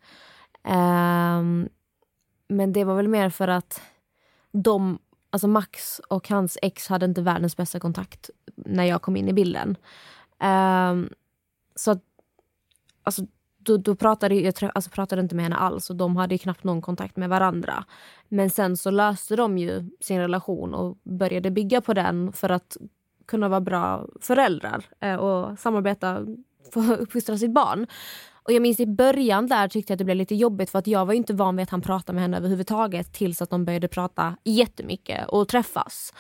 Um, 0.65 1.69
men 2.49 2.73
det 2.73 2.85
var 2.85 2.95
väl 2.95 3.09
mer 3.09 3.31
för 3.31 3.49
att 3.49 3.83
de, 4.53 4.99
alltså 5.31 5.49
Max 5.49 6.01
och 6.09 6.29
hans 6.29 6.59
ex 6.63 6.89
hade 6.89 7.07
inte 7.07 7.23
världens 7.23 7.57
bästa 7.57 7.81
kontakt 7.81 8.31
när 8.57 8.85
jag 8.85 9.03
kom 9.03 9.17
in 9.17 9.29
i 9.29 9.33
bilden. 9.33 9.77
Um, 10.43 11.09
så 11.75 11.91
att, 11.91 12.03
alltså, 13.03 13.27
då, 13.65 13.77
då 13.77 13.95
pratade 13.95 14.35
jag 14.35 14.55
träff, 14.55 14.71
alltså, 14.75 14.91
pratade 14.91 15.23
inte 15.23 15.35
med 15.35 15.43
henne 15.43 15.57
alls 15.57 15.91
och 15.91 15.97
de 15.97 16.17
hade 16.17 16.35
ju 16.35 16.39
knappt 16.39 16.65
någon 16.65 16.83
kontakt 16.83 17.17
med 17.17 17.29
varandra. 17.29 17.85
Men 18.29 18.51
sen 18.51 18.77
så 18.77 18.91
löste 18.91 19.37
de 19.37 19.59
ju 19.59 19.91
sin 20.01 20.19
relation 20.19 20.75
och 20.75 20.99
började 21.03 21.51
bygga 21.51 21.81
på 21.81 21.95
den 21.95 22.33
för 22.33 22.51
att 22.51 22.77
kunna 23.27 23.49
vara 23.49 23.61
bra 23.61 24.07
föräldrar 24.21 24.85
eh, 25.01 25.17
och 25.17 25.59
samarbeta 25.59 26.27
för 26.73 26.93
att 26.93 27.01
uppfostra 27.01 27.39
sitt 27.39 27.55
barn. 27.55 27.87
Och 28.43 28.53
jag 28.53 28.63
minns 28.63 28.81
i 28.81 28.87
början 28.87 29.47
där 29.47 29.69
tyckte 29.69 29.93
jag 29.93 29.95
att 29.95 29.99
det 29.99 30.05
blev 30.05 30.17
lite 30.17 30.35
jobbigt 30.35 30.71
för 30.71 30.79
att 30.79 30.87
jag 30.87 31.07
var 31.07 31.15
inte 31.15 31.35
van 31.35 31.57
vid 31.57 31.63
att 31.63 31.71
han 31.71 31.83
pratade 31.83 32.15
med 32.15 32.23
henne 32.23 32.37
överhuvudtaget 32.37 33.13
tills 33.13 33.43
att 33.43 33.51
de 33.51 33.65
började 33.65 33.89
prata 33.89 34.37
jättemycket 34.45 35.29
och 35.29 35.49
träffas. 35.49 36.15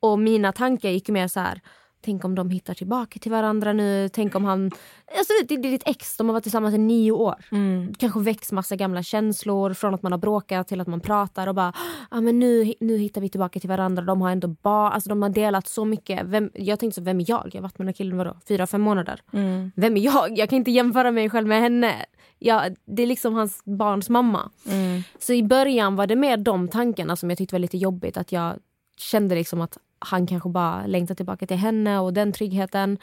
Och 0.00 0.18
mina 0.18 0.52
tankar 0.52 0.88
gick 0.88 1.08
mer 1.08 1.28
så 1.28 1.40
här, 1.40 1.60
tänk 2.00 2.24
om 2.24 2.34
de 2.34 2.50
hittar 2.50 2.74
tillbaka 2.74 3.18
till 3.18 3.30
varandra 3.30 3.72
nu. 3.72 4.08
Tänk 4.08 4.34
om 4.34 4.44
han... 4.44 4.70
Alltså, 5.16 5.32
det 5.48 5.54
är 5.54 5.58
ditt 5.58 5.82
ex, 5.86 6.16
de 6.16 6.28
har 6.28 6.32
varit 6.32 6.42
tillsammans 6.42 6.74
i 6.74 6.78
nio 6.78 7.12
år. 7.12 7.44
Mm. 7.52 7.94
kanske 7.94 8.20
väcks 8.20 8.52
massa 8.52 8.76
gamla 8.76 9.02
känslor 9.02 9.74
från 9.74 9.94
att 9.94 10.02
man 10.02 10.12
har 10.12 10.18
bråkat 10.18 10.68
till 10.68 10.80
att 10.80 10.86
man 10.86 11.00
pratar 11.00 11.46
och 11.46 11.54
bara 11.54 11.72
ah, 12.10 12.20
men 12.20 12.38
nu, 12.38 12.74
nu 12.80 12.96
hittar 12.98 13.20
vi 13.20 13.28
tillbaka 13.28 13.60
till 13.60 13.68
varandra. 13.68 14.02
De 14.02 14.20
har 14.20 14.30
ändå 14.30 14.48
ba, 14.48 14.90
alltså, 14.90 15.08
de 15.08 15.22
har 15.22 15.28
delat 15.28 15.68
så 15.68 15.84
mycket. 15.84 16.26
Vem, 16.26 16.50
jag 16.54 16.78
tänkte 16.78 16.94
så, 16.94 17.04
vem 17.04 17.20
är 17.20 17.24
jag? 17.28 17.50
Jag 17.52 17.58
har 17.58 17.62
varit 17.62 17.78
med 17.78 17.86
den 17.86 17.88
här 17.88 17.92
killen 17.92 18.18
vadå, 18.18 18.36
fyra, 18.48 18.66
fem 18.66 18.80
månader. 18.80 19.20
Mm. 19.32 19.72
Vem 19.76 19.96
är 19.96 20.00
jag? 20.00 20.38
Jag 20.38 20.48
kan 20.48 20.56
inte 20.56 20.70
jämföra 20.70 21.10
mig 21.10 21.30
själv 21.30 21.48
med 21.48 21.60
henne. 21.60 21.94
Jag, 22.38 22.76
det 22.84 23.02
är 23.02 23.06
liksom 23.06 23.34
hans 23.34 23.64
barns 23.64 24.08
mamma. 24.08 24.50
Mm. 24.70 25.02
Så 25.18 25.32
i 25.32 25.42
början 25.42 25.96
var 25.96 26.06
det 26.06 26.16
mer 26.16 26.36
de 26.36 26.68
tankarna 26.68 27.16
som 27.16 27.30
jag 27.30 27.38
tyckte 27.38 27.54
var 27.54 27.60
lite 27.60 27.78
jobbigt. 27.78 28.16
Att 28.16 28.32
jag 28.32 28.56
kände 28.98 29.34
liksom 29.34 29.60
att 29.60 29.78
han 29.98 30.26
kanske 30.26 30.48
bara 30.48 30.86
längtar 30.86 31.14
tillbaka 31.14 31.46
till 31.46 31.56
henne 31.56 31.98
och 31.98 32.12
den 32.12 32.32
tryggheten. 32.32 32.98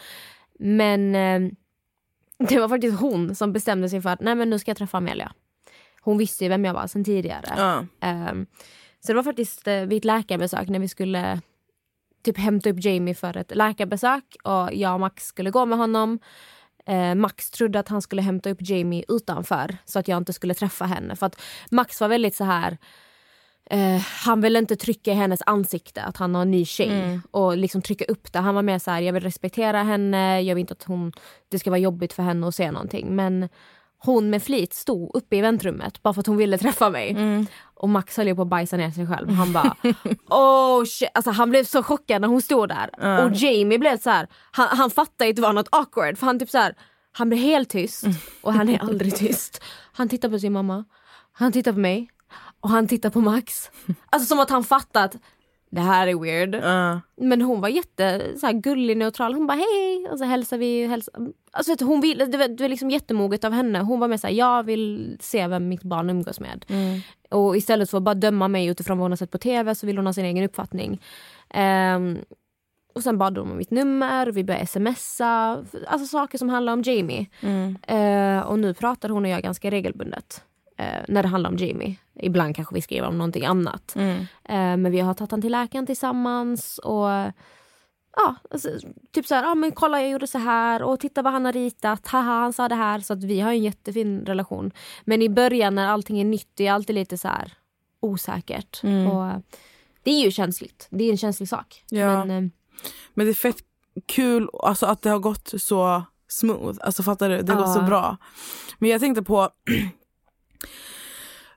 Men 0.60 1.16
eh, 1.16 1.52
det 2.38 2.60
var 2.60 2.70
faktiskt 2.70 3.00
hon 3.00 3.36
som 3.36 3.54
bestämde 3.54 3.90
sig 3.90 4.02
för 4.02 4.10
att 4.10 4.22
nej 4.22 4.36
men 4.36 4.50
nu 4.50 4.60
ska 4.60 4.72
jag 4.72 4.78
träffa 4.78 4.98
Amelia. 4.98 5.32
Hon 6.02 6.18
visste 6.18 6.44
ju 6.44 6.50
vem 6.50 6.66
jag 6.66 6.74
var 6.74 6.88
sen 6.88 7.04
tidigare. 7.04 7.54
Ja. 7.58 7.86
Ehm, 8.00 8.46
så 9.00 9.12
det 9.12 9.14
var 9.14 9.24
faktiskt 9.24 9.68
eh, 9.68 9.82
vid 9.82 9.98
ett 9.98 10.06
läkarbesök 10.06 10.70
när 10.70 10.80
vi 10.80 10.88
skulle 10.88 11.42
typ 12.24 12.38
hämta 12.38 12.70
upp 12.70 12.86
Jamie 12.86 13.16
för 13.16 13.38
ett 13.38 13.56
läkarbesök 13.56 14.36
och 14.44 14.74
jag 14.74 14.94
och 14.94 15.00
Max 15.00 15.26
skulle 15.26 15.52
gå 15.52 15.66
med 15.66 15.78
honom. 15.78 16.20
Eh, 16.86 17.16
Max 17.16 17.52
trodde 17.52 17.80
att 17.80 17.88
han 17.88 18.02
skulle 18.02 18.22
hämta 18.22 18.50
upp 18.50 18.58
Jamie 18.62 19.06
utanför 19.08 19.78
så 19.86 20.00
att 20.00 20.08
jag 20.08 20.18
inte 20.18 20.34
skulle 20.34 20.54
träffa 20.54 20.86
henne. 20.86 21.16
För 21.16 21.26
att 21.26 21.42
Max 21.72 22.02
var 22.02 22.08
väldigt 22.08 22.36
så 22.36 22.44
här... 22.44 22.78
Eh, 23.70 24.02
han 24.26 24.42
ville 24.42 24.60
inte 24.60 24.76
trycka 24.76 25.12
i 25.12 25.14
hennes 25.14 25.40
ansikte 25.46 26.02
att 26.04 26.18
han 26.18 26.36
har 26.36 26.42
en 26.42 26.52
ny 26.52 26.66
tjej 26.66 26.90
Mm. 27.04 27.22
och 27.32 27.58
liksom 27.58 27.82
trycka 27.82 28.06
upp 28.06 28.34
det. 28.34 28.40
Han 28.40 28.56
var 28.56 28.62
mer 28.62 28.80
så 28.80 28.92
här, 28.92 29.02
jag 29.02 29.14
vill 29.14 29.24
respektera 29.24 29.84
henne, 29.84 30.42
jag 30.42 30.56
vill 30.56 30.62
inte 30.62 30.74
att 30.74 30.84
hon, 30.84 31.12
det 31.52 31.60
ska 31.60 31.70
vara 31.70 31.80
jobbigt 31.80 32.14
för 32.14 32.24
henne 32.24 32.48
att 32.48 32.56
se 32.56 32.72
någonting. 32.72 33.16
Men 33.16 33.50
hon 33.98 34.30
med 34.30 34.44
flit 34.44 34.74
stod 34.74 35.16
uppe 35.16 35.36
i 35.36 35.42
väntrummet 35.42 36.04
bara 36.04 36.14
för 36.14 36.20
att 36.22 36.28
hon 36.28 36.38
ville 36.38 36.58
träffa 36.58 36.90
mig. 36.90 37.10
Mm. 37.12 37.48
Och 37.74 37.90
Max 37.90 38.18
höll 38.18 38.28
ju 38.28 38.36
på 38.36 38.42
att 38.42 38.48
bajsa 38.48 38.78
ner 38.78 38.92
sig 38.92 39.08
själv. 39.08 39.30
Han 39.30 39.54
bara 39.54 39.76
oh 40.30 40.86
shit. 40.86 41.10
Alltså, 41.14 41.32
han 41.32 41.50
blev 41.50 41.64
så 41.64 41.84
chockad 41.84 42.22
när 42.22 42.28
hon 42.28 42.42
stod 42.42 42.70
där. 42.70 42.90
Ja. 42.98 43.24
Och 43.26 43.32
Jamie 43.36 43.80
blev 43.80 43.98
så 43.98 44.10
här, 44.10 44.28
han, 44.52 44.68
han 44.78 44.90
fattade 44.92 45.30
inte 45.30 45.42
det 45.42 45.48
var 45.48 45.54
något 45.54 45.70
awkward 45.72 46.18
för 46.18 46.26
han 46.26 46.40
typ 46.40 46.50
så 46.50 46.58
här, 46.58 46.76
han 47.12 47.30
blev 47.30 47.40
helt 47.42 47.70
tyst 47.70 48.04
och 48.42 48.54
han 48.54 48.70
är 48.70 48.80
aldrig 48.80 49.16
tyst. 49.16 49.64
Han 49.94 50.10
tittar 50.10 50.30
på 50.30 50.40
sin 50.40 50.54
mamma, 50.54 50.86
han 51.32 51.52
tittar 51.52 51.74
på 51.74 51.80
mig 51.80 52.10
och 52.66 52.72
han 52.72 52.88
tittar 52.88 53.10
på 53.10 53.22
Max. 53.22 53.72
Alltså 54.10 54.28
som 54.28 54.40
att 54.40 54.50
han 54.50 54.64
fattat 54.64 55.16
det 55.70 55.82
här 55.82 56.08
är 56.08 56.16
weird. 56.16 56.56
Ja. 56.56 57.02
Men 57.16 57.42
hon 57.42 57.62
var 57.62 57.70
jätte 57.70 58.22
så 58.40 58.46
här, 58.46 58.54
gullig, 58.54 58.98
neutral. 58.98 59.34
Hon 59.34 59.48
bara 59.48 59.58
hej 59.58 60.08
och 60.12 60.18
så 60.18 60.26
hälsar 60.26 60.58
vi. 60.58 60.88
Hälsar. 60.88 61.14
Alltså, 61.52 61.72
vet 61.72 61.82
hon 61.82 62.02
vill, 62.02 62.18
det, 62.18 62.38
var, 62.38 62.48
det 62.48 62.64
var 62.64 62.70
liksom 62.70 62.92
jättemoget 62.92 63.44
av 63.44 63.52
henne. 63.52 63.80
Hon 63.80 64.00
var 64.00 64.08
med 64.08 64.20
så 64.20 64.28
här, 64.28 64.34
jag 64.34 64.64
vill 64.64 65.18
se 65.20 65.48
vem 65.48 65.68
mitt 65.68 65.84
barn 65.84 66.10
umgås 66.10 66.40
med. 66.40 66.66
Mm. 66.68 67.00
Och 67.30 67.58
istället 67.58 67.90
för 67.90 67.98
att 67.98 68.04
bara 68.04 68.16
döma 68.16 68.48
mig 68.48 68.68
utifrån 68.68 68.98
vad 68.98 69.04
hon 69.04 69.12
har 69.12 69.18
sett 69.18 69.32
på 69.32 69.38
tv 69.38 69.76
så 69.76 69.88
vill 69.88 69.98
hon 69.98 70.06
ha 70.06 70.14
sin 70.14 70.26
egen 70.26 70.44
uppfattning. 70.44 71.02
Ehm, 71.50 72.18
och 72.96 73.04
sen 73.04 73.18
bad 73.18 73.38
hon 73.38 73.52
om 73.52 73.58
mitt 73.58 73.72
nummer, 73.72 74.28
vi 74.28 74.44
började 74.44 74.68
smsa. 74.68 75.64
Alltså 75.88 76.08
saker 76.08 76.38
som 76.38 76.50
handlar 76.50 76.74
om 76.74 76.82
Jamie. 76.82 77.26
Mm. 77.42 77.78
Eh, 77.88 78.46
och 78.46 78.60
nu 78.60 78.74
pratar 78.74 79.10
hon 79.10 79.26
och 79.26 79.32
jag 79.32 79.44
ganska 79.44 79.72
regelbundet. 79.72 80.44
Eh, 80.78 81.02
när 81.08 81.24
det 81.24 81.30
handlar 81.30 81.50
om 81.50 81.58
Jamie. 81.58 81.96
Ibland 82.20 82.56
kanske 82.56 82.76
vi 82.76 82.82
skriver 82.82 83.08
om 83.08 83.18
någonting 83.18 83.46
annat. 83.46 83.96
Mm. 83.96 84.18
Eh, 84.44 84.78
men 84.78 84.92
vi 84.92 85.00
har 85.00 85.14
tagit 85.14 85.32
han 85.32 85.42
till 85.42 85.52
läkaren 85.52 85.86
tillsammans. 85.86 86.78
Och 86.78 87.10
ja, 88.18 88.36
alltså, 88.52 88.70
Typ 89.12 89.26
så 89.28 89.36
här, 89.36 89.52
ah, 89.52 89.56
men 89.56 89.72
kolla 89.72 90.02
jag 90.02 90.10
gjorde 90.12 90.28
så 90.28 90.38
här 90.38 90.84
och 90.84 91.00
titta 91.00 91.22
vad 91.22 91.34
han 91.34 91.46
har 91.46 91.54
ritat. 91.54 92.08
Haha, 92.08 92.40
han 92.40 92.54
sa 92.54 92.70
det 92.70 92.76
här. 92.76 93.00
Så 93.00 93.14
att 93.14 93.24
vi 93.24 93.40
har 93.40 93.52
en 93.52 93.64
jättefin 93.64 94.26
relation. 94.26 94.72
Men 95.04 95.22
i 95.22 95.30
början 95.30 95.76
när 95.76 95.88
allting 95.88 96.20
är 96.22 96.26
nytt, 96.26 96.50
det 96.54 96.68
är 96.68 96.74
alltid 96.74 96.96
lite 96.96 97.18
så 97.18 97.28
här 97.28 97.54
osäkert. 98.00 98.84
Mm. 98.84 99.12
Och 99.12 99.42
det 100.04 100.12
är 100.12 100.26
ju 100.26 100.32
känsligt. 100.32 100.88
Det 100.90 101.04
är 101.04 101.12
en 101.12 101.18
känslig 101.18 101.50
sak. 101.50 101.84
Ja. 101.90 102.26
Men, 102.26 102.46
eh, 102.46 102.52
Men 103.14 103.26
det 103.26 103.32
är 103.32 103.34
fett 103.34 103.58
kul 104.06 104.50
alltså, 104.64 104.86
att 104.86 105.02
det 105.02 105.10
har 105.10 105.20
gått 105.20 105.54
så 105.58 106.04
smooth. 106.28 106.78
Alltså 106.82 107.04
fattar 107.04 107.30
du? 107.30 107.42
Det 107.42 107.54
har 107.54 107.62
gått 107.62 107.74
så 107.74 107.80
Ja. 107.80 107.88
bra. 107.88 108.18
Men 108.80 108.90
jag 108.90 109.02
tänkte 109.02 109.24
på 109.24 109.50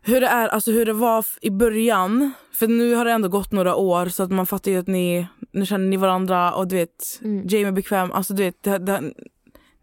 hur 0.02 0.20
det 0.20 0.26
är, 0.26 0.48
alltså 0.48 0.70
hur 0.72 0.86
det 0.86 0.92
var 0.92 1.26
i 1.40 1.50
början. 1.50 2.32
För 2.52 2.68
nu 2.68 2.94
har 2.94 3.04
det 3.04 3.12
ändå 3.12 3.28
gått 3.28 3.52
några 3.52 3.74
år 3.74 4.06
så 4.06 4.22
att 4.22 4.30
man 4.30 4.46
fattar 4.46 4.70
ju 4.70 4.78
att 4.78 4.86
ni, 4.86 5.26
nu 5.52 5.66
känner 5.66 5.86
ni 5.86 5.96
varandra 5.96 6.54
och 6.54 6.68
du 6.68 6.76
vet, 6.76 7.20
Mm. 7.22 7.46
Jamie 7.48 7.68
är 7.68 7.72
bekväm. 7.72 8.12
Alltså 8.12 8.34
du 8.34 8.42
vet, 8.42 8.62
det, 8.62 8.78
det, 8.78 9.12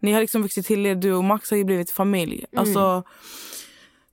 ni 0.00 0.12
har 0.12 0.20
liksom 0.20 0.42
vuxit 0.42 0.66
till 0.66 0.86
er, 0.86 0.94
du 0.94 1.12
och 1.12 1.24
Max 1.24 1.50
har 1.50 1.56
ju 1.56 1.64
blivit 1.64 1.90
familj. 1.90 2.44
Mm. 2.52 2.60
Alltså, 2.60 3.02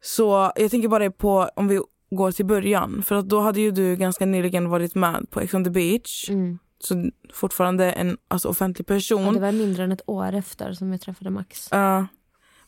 så 0.01 0.51
jag 0.55 0.71
tänker 0.71 0.87
bara 0.87 1.11
på 1.11 1.49
om 1.55 1.67
vi 1.67 1.79
går 2.11 2.31
till 2.31 2.45
början. 2.45 3.03
För 3.05 3.15
att 3.15 3.29
då 3.29 3.39
hade 3.39 3.61
ju 3.61 3.71
du 3.71 3.95
ganska 3.95 4.25
nyligen 4.25 4.69
varit 4.69 4.95
med 4.95 5.29
på 5.29 5.41
Ex 5.41 5.53
on 5.53 5.63
the 5.63 5.69
beach. 5.69 6.29
mm. 6.29 6.59
Så 6.79 7.09
fortfarande 7.33 7.91
en 7.91 8.17
alltså, 8.27 8.49
offentlig 8.49 8.87
person. 8.87 9.23
Ja, 9.25 9.31
det 9.31 9.39
var 9.39 9.51
mindre 9.51 9.83
än 9.83 9.91
ett 9.91 10.01
år 10.05 10.33
efter 10.33 10.73
som 10.73 10.91
jag 10.91 11.01
träffade 11.01 11.29
Max. 11.29 11.67
Ja 11.71 12.07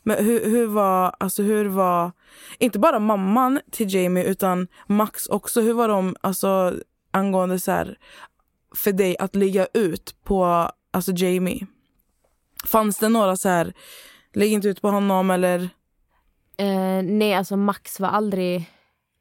men 0.05 0.25
hur, 0.25 0.49
hur 0.49 0.67
var, 0.67 1.15
alltså 1.19 1.43
hur 1.43 1.65
var, 1.65 2.11
inte 2.59 2.79
bara 2.79 2.99
mamman 2.99 3.59
till 3.71 3.93
Jamie 3.93 4.23
utan 4.23 4.67
Max 4.87 5.27
också, 5.27 5.61
hur 5.61 5.73
var 5.73 5.87
de 5.87 6.15
alltså 6.21 6.73
angående 7.11 7.59
så 7.59 7.71
här, 7.71 7.97
för 8.75 8.91
dig 8.91 9.17
att 9.17 9.35
ligga 9.35 9.67
ut 9.73 10.15
på 10.23 10.69
alltså 10.91 11.11
Jamie? 11.11 11.67
Fanns 12.65 12.97
det 12.97 13.09
några 13.09 13.37
så 13.37 13.49
här, 13.49 13.73
lägg 14.33 14.51
inte 14.51 14.67
ut 14.67 14.81
på 14.81 14.89
honom 14.89 15.31
eller? 15.31 15.69
Eh, 16.57 17.03
nej, 17.03 17.33
alltså 17.33 17.57
Max 17.57 17.99
var 17.99 18.09
aldrig... 18.09 18.71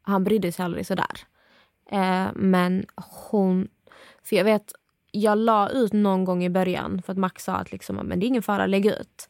Han 0.02 0.24
brydde 0.24 0.52
sig 0.52 0.64
aldrig 0.64 0.86
sådär. 0.86 1.20
Eh, 1.90 2.26
men 2.34 2.86
hon... 2.96 3.68
För 4.22 4.36
jag 4.36 4.44
vet, 4.44 4.72
jag 5.10 5.38
la 5.38 5.68
ut 5.68 5.92
någon 5.92 6.24
gång 6.24 6.44
i 6.44 6.50
början 6.50 7.02
för 7.02 7.12
att 7.12 7.18
Max 7.18 7.44
sa 7.44 7.52
att 7.52 7.72
liksom, 7.72 7.96
men 7.96 8.20
det 8.20 8.26
är 8.26 8.28
ingen 8.28 8.42
fara, 8.42 8.66
lägg 8.66 8.86
ut. 8.86 9.28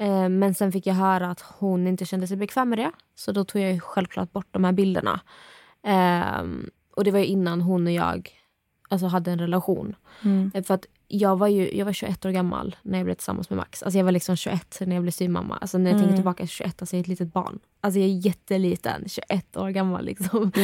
Eh, 0.00 0.28
men 0.28 0.54
sen 0.54 0.72
fick 0.72 0.86
jag 0.86 0.94
höra 0.94 1.30
att 1.30 1.40
hon 1.40 1.86
inte 1.86 2.04
kände 2.04 2.26
sig 2.26 2.36
bekväm 2.36 2.68
med 2.68 2.78
det. 2.78 2.90
Så 3.14 3.32
då 3.32 3.44
tog 3.44 3.62
jag 3.62 3.72
ju 3.72 3.80
självklart 3.80 4.32
bort 4.32 4.46
de 4.50 4.64
här 4.64 4.72
bilderna. 4.72 5.20
Eh, 5.86 6.44
och 6.96 7.04
det 7.04 7.10
var 7.10 7.18
ju 7.18 7.26
innan 7.26 7.60
hon 7.60 7.86
och 7.86 7.92
jag 7.92 8.30
alltså, 8.88 9.06
hade 9.06 9.30
en 9.30 9.38
relation. 9.38 9.94
Eh, 10.54 10.62
För 10.62 10.74
att 10.74 10.86
jag 11.08 11.36
var 11.36 11.48
ju 11.48 11.76
jag 11.76 11.84
var 11.84 11.92
21 11.92 12.24
år 12.24 12.30
gammal 12.30 12.76
när 12.82 12.98
jag 12.98 13.04
blev 13.04 13.14
tillsammans 13.14 13.50
med 13.50 13.56
Max. 13.56 13.82
Alltså 13.82 13.98
jag 13.98 14.04
var 14.04 14.12
liksom 14.12 14.36
21 14.36 14.78
när 14.86 14.96
jag 14.96 15.02
blev 15.02 15.12
styvmamma. 15.12 15.56
Alltså 15.60 15.78
när 15.78 15.90
jag 15.90 15.98
tänker 15.98 16.16
tillbaka 16.16 16.46
21, 16.46 16.82
alltså 16.82 16.96
jag 16.96 16.98
är 16.98 17.02
ett 17.02 17.08
litet 17.08 17.32
barn. 17.32 17.58
Alltså 17.80 18.00
jag 18.00 18.08
är 18.08 18.26
jätteliten, 18.26 19.04
21 19.08 19.56
år 19.56 19.70
gammal 19.70 20.04
liksom. 20.04 20.52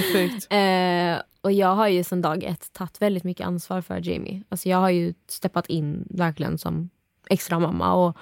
Eh, 0.51 1.19
och 1.41 1.53
jag 1.53 1.75
har 1.75 1.89
ju 1.89 2.05
sedan 2.05 2.23
dag 2.23 2.45
ett 2.45 2.73
tagit 2.73 3.03
väldigt 3.03 3.25
mycket 3.25 3.47
ansvar 3.47 3.81
för 3.81 4.09
Jamie. 4.09 4.43
Alltså 4.49 4.69
jag 4.69 4.79
har 4.79 4.91
ju 4.91 5.15
steppat 5.29 5.67
in 5.67 6.07
verkligen 6.11 6.59
som 6.59 6.91
extra 7.31 7.59
mamma 7.59 7.95
och 7.95 8.17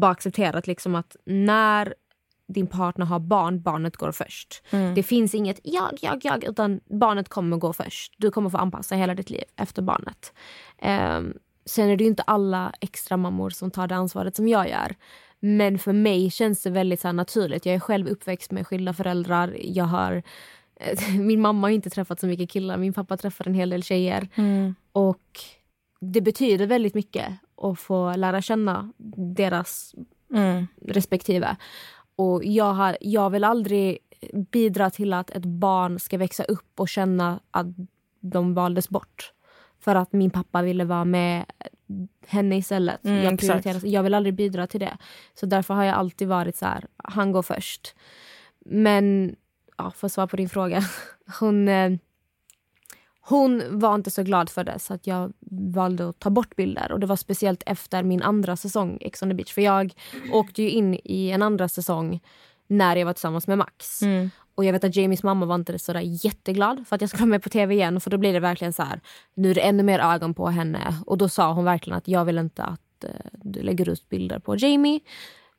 bara 0.00 0.10
accepterat 0.10 0.66
liksom 0.66 0.94
att 0.94 1.16
när 1.24 1.94
din 2.46 2.66
partner 2.66 3.06
har 3.06 3.18
barn, 3.18 3.62
barnet 3.62 3.96
går 3.96 4.12
först. 4.12 4.62
Mm. 4.70 4.94
Det 4.94 5.02
finns 5.02 5.34
inget 5.34 5.60
jag, 5.62 5.98
jag, 6.00 6.24
jag, 6.24 6.44
utan 6.44 6.80
barnet 7.00 7.28
kommer 7.28 7.56
gå 7.56 7.72
först. 7.72 8.14
Du 8.18 8.30
kommer 8.30 8.50
få 8.50 8.58
anpassa 8.58 8.94
hela 8.94 9.14
ditt 9.14 9.30
liv 9.30 9.44
efter 9.56 9.82
barnet. 9.82 10.32
Ehm, 10.78 11.34
sen 11.64 11.88
är 11.88 11.96
det 11.96 12.04
ju 12.04 12.10
inte 12.10 12.22
alla 12.22 12.72
extra 12.80 13.16
mammor 13.16 13.50
som 13.50 13.70
tar 13.70 13.86
det 13.86 13.94
ansvaret 13.94 14.36
som 14.36 14.48
jag 14.48 14.68
gör. 14.68 14.94
Men 15.40 15.78
för 15.78 15.92
mig 15.92 16.30
känns 16.30 16.62
det 16.62 16.70
väldigt 16.70 17.00
så 17.00 17.12
naturligt. 17.12 17.66
Jag 17.66 17.74
är 17.74 17.80
själv 17.80 18.08
uppväxt 18.08 18.50
med 18.50 18.66
skilda 18.66 18.92
föräldrar. 18.92 19.56
Jag 19.60 19.84
har, 19.84 20.22
min 21.18 21.40
mamma 21.40 21.66
har 21.66 21.72
inte 21.72 21.90
träffat 21.90 22.20
så 22.20 22.26
mycket 22.26 22.50
killar. 22.50 22.76
Min 22.76 22.92
pappa 22.92 23.16
träffar 23.16 23.48
en 23.48 23.54
hel 23.54 23.70
del 23.70 23.82
tjejer. 23.82 24.28
Mm. 24.34 24.74
Och 24.92 25.40
det 26.00 26.20
betyder 26.20 26.66
väldigt 26.66 26.94
mycket 26.94 27.28
att 27.62 27.78
få 27.78 28.16
lära 28.16 28.42
känna 28.42 28.92
deras 29.36 29.94
Mm. 30.34 30.66
respektive. 30.86 31.56
Och 32.16 32.44
jag, 32.44 32.72
har, 32.72 32.96
jag 33.00 33.30
vill 33.30 33.44
aldrig 33.44 33.98
bidra 34.32 34.90
till 34.90 35.12
att 35.12 35.30
ett 35.30 35.44
barn 35.44 35.98
ska 35.98 36.18
växa 36.18 36.44
upp 36.44 36.80
och 36.80 36.88
känna 36.88 37.40
att 37.50 37.66
de 38.20 38.54
valdes 38.54 38.88
bort. 38.88 39.32
För 39.80 39.94
att 39.94 40.12
min 40.12 40.30
pappa 40.30 40.62
ville 40.62 40.84
vara 40.84 41.04
med 41.04 41.44
henne 42.26 42.56
istället. 42.56 43.04
Mm, 43.04 43.22
jag, 43.22 43.38
prioriterar, 43.38 43.86
jag 43.86 44.02
vill 44.02 44.14
aldrig 44.14 44.34
bidra 44.34 44.66
till 44.66 44.80
det. 44.80 44.96
Så 45.34 45.46
därför 45.46 45.74
har 45.74 45.84
jag 45.84 45.94
alltid 45.94 46.28
varit 46.28 46.56
så 46.56 46.66
här, 46.66 46.86
han 46.96 47.32
går 47.32 47.42
först. 47.42 47.94
Men, 48.64 49.36
ja, 49.78 49.90
för 49.90 50.06
att 50.06 50.12
svara 50.12 50.26
på 50.26 50.36
din 50.36 50.48
fråga. 50.48 50.82
Hon, 51.40 51.68
eh, 51.68 51.92
hon 53.24 53.78
var 53.78 53.94
inte 53.94 54.10
så 54.10 54.22
glad 54.22 54.50
för 54.50 54.64
det 54.64 54.78
så 54.78 54.94
att 54.94 55.06
jag 55.06 55.32
valde 55.50 56.08
att 56.08 56.18
ta 56.18 56.30
bort 56.30 56.56
bilder. 56.56 56.92
Och 56.92 57.00
Det 57.00 57.06
var 57.06 57.16
speciellt 57.16 57.62
efter 57.66 58.02
min 58.02 58.22
andra 58.22 58.56
säsong 58.56 58.98
Ex 59.00 59.22
on 59.22 59.28
the 59.28 59.34
beach. 59.34 59.52
För 59.52 59.62
jag 59.62 59.94
åkte 60.32 60.62
ju 60.62 60.70
in 60.70 61.00
i 61.04 61.30
en 61.30 61.42
andra 61.42 61.68
säsong 61.68 62.20
när 62.66 62.96
jag 62.96 63.06
var 63.06 63.12
tillsammans 63.12 63.46
med 63.46 63.58
Max. 63.58 64.02
Mm. 64.02 64.30
Och 64.54 64.64
jag 64.64 64.72
vet 64.72 64.84
att 64.84 64.96
Jamies 64.96 65.22
mamma 65.22 65.46
var 65.46 65.54
inte 65.54 65.78
sådär 65.78 66.00
jätteglad 66.24 66.86
för 66.88 66.94
att 66.96 67.00
jag 67.00 67.10
skulle 67.10 67.22
vara 67.22 67.30
med 67.30 67.42
på 67.42 67.48
tv 67.48 67.74
igen. 67.74 68.00
För 68.00 68.10
då 68.10 68.18
blir 68.18 68.32
det 68.32 68.40
verkligen 68.40 68.72
så 68.72 68.82
här, 68.82 69.00
nu 69.34 69.50
är 69.50 69.54
det 69.54 69.60
ännu 69.60 69.82
mer 69.82 69.98
ögon 69.98 70.34
på 70.34 70.46
henne. 70.46 70.94
Och 71.06 71.18
då 71.18 71.28
sa 71.28 71.52
hon 71.52 71.64
verkligen 71.64 71.96
att 71.96 72.08
jag 72.08 72.24
vill 72.24 72.38
inte 72.38 72.62
att 72.62 73.04
eh, 73.04 73.10
du 73.32 73.62
lägger 73.62 73.88
ut 73.88 74.08
bilder 74.08 74.38
på 74.38 74.56
Jamie. 74.56 75.00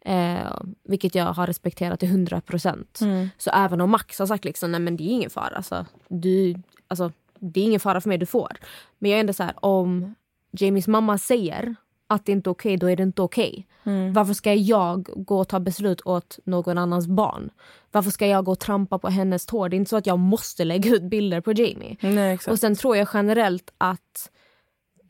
Eh, 0.05 0.61
vilket 0.83 1.15
jag 1.15 1.25
har 1.25 1.47
respekterat 1.47 1.99
till 1.99 2.09
100 2.09 2.41
procent. 2.41 2.99
Mm. 3.01 3.29
Så 3.37 3.49
även 3.49 3.81
om 3.81 3.91
Max 3.91 4.19
har 4.19 4.25
sagt 4.25 4.45
liksom, 4.45 4.71
nej 4.71 4.81
men 4.81 4.97
det 4.97 5.03
är 5.03 5.13
ingen 5.13 5.29
fara. 5.29 5.55
Alltså, 5.55 5.85
du, 6.07 6.55
alltså, 6.87 7.11
det 7.43 7.59
är 7.59 7.63
ingen 7.63 7.79
fara 7.79 8.01
för 8.01 8.09
mig, 8.09 8.17
du 8.17 8.25
får. 8.25 8.57
Men 8.99 9.11
jag 9.11 9.17
är 9.17 9.19
ändå 9.19 9.33
så 9.33 9.43
här, 9.43 9.53
om 9.65 10.15
Jamies 10.51 10.87
mamma 10.87 11.17
säger 11.17 11.75
att 12.07 12.25
det 12.25 12.31
inte 12.31 12.49
är 12.49 12.51
okej, 12.51 12.77
då 12.77 12.89
är 12.89 12.95
det 12.95 13.03
inte 13.03 13.21
okej. 13.21 13.67
Mm. 13.83 14.13
Varför 14.13 14.33
ska 14.33 14.53
jag 14.53 15.09
gå 15.15 15.39
och 15.39 15.47
ta 15.47 15.59
beslut 15.59 16.01
åt 16.01 16.39
någon 16.43 16.77
annans 16.77 17.07
barn? 17.07 17.49
Varför 17.91 18.11
ska 18.11 18.27
jag 18.27 18.45
gå 18.45 18.51
och 18.51 18.59
trampa 18.59 18.99
på 18.99 19.09
hennes 19.09 19.45
tår? 19.45 19.69
Det 19.69 19.75
är 19.75 19.77
inte 19.77 19.89
så 19.89 19.97
att 19.97 20.07
jag 20.07 20.19
måste 20.19 20.65
lägga 20.65 20.91
ut 20.91 21.03
bilder 21.03 21.41
på 21.41 21.51
Jamie. 21.51 21.97
Nej. 21.99 22.39
Och 22.47 22.59
sen 22.59 22.75
tror 22.75 22.97
jag 22.97 23.07
generellt 23.13 23.73
att 23.77 24.31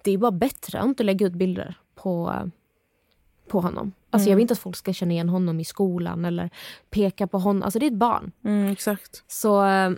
det 0.03 0.11
är 0.11 0.17
bara 0.17 0.31
bättre 0.31 0.79
att 0.79 0.85
inte 0.85 1.03
lägga 1.03 1.27
ut 1.27 1.33
bilder 1.33 1.75
på, 1.95 2.33
på 3.47 3.59
honom. 3.59 3.91
Alltså 4.09 4.29
Jag 4.29 4.35
vill 4.35 4.41
inte 4.41 4.51
att 4.51 4.59
folk 4.59 4.75
ska 4.75 4.93
känna 4.93 5.11
igen 5.11 5.29
honom 5.29 5.59
i 5.59 5.65
skolan 5.65 6.25
eller 6.25 6.49
peka 6.89 7.27
på 7.27 7.37
honom. 7.37 7.63
Alltså 7.63 7.79
det 7.79 7.85
är 7.85 7.91
ett 7.91 7.97
barn. 7.97 8.31
Mm, 8.43 8.71
exakt. 8.71 9.23
Så 9.27 9.65
eh, 9.65 9.91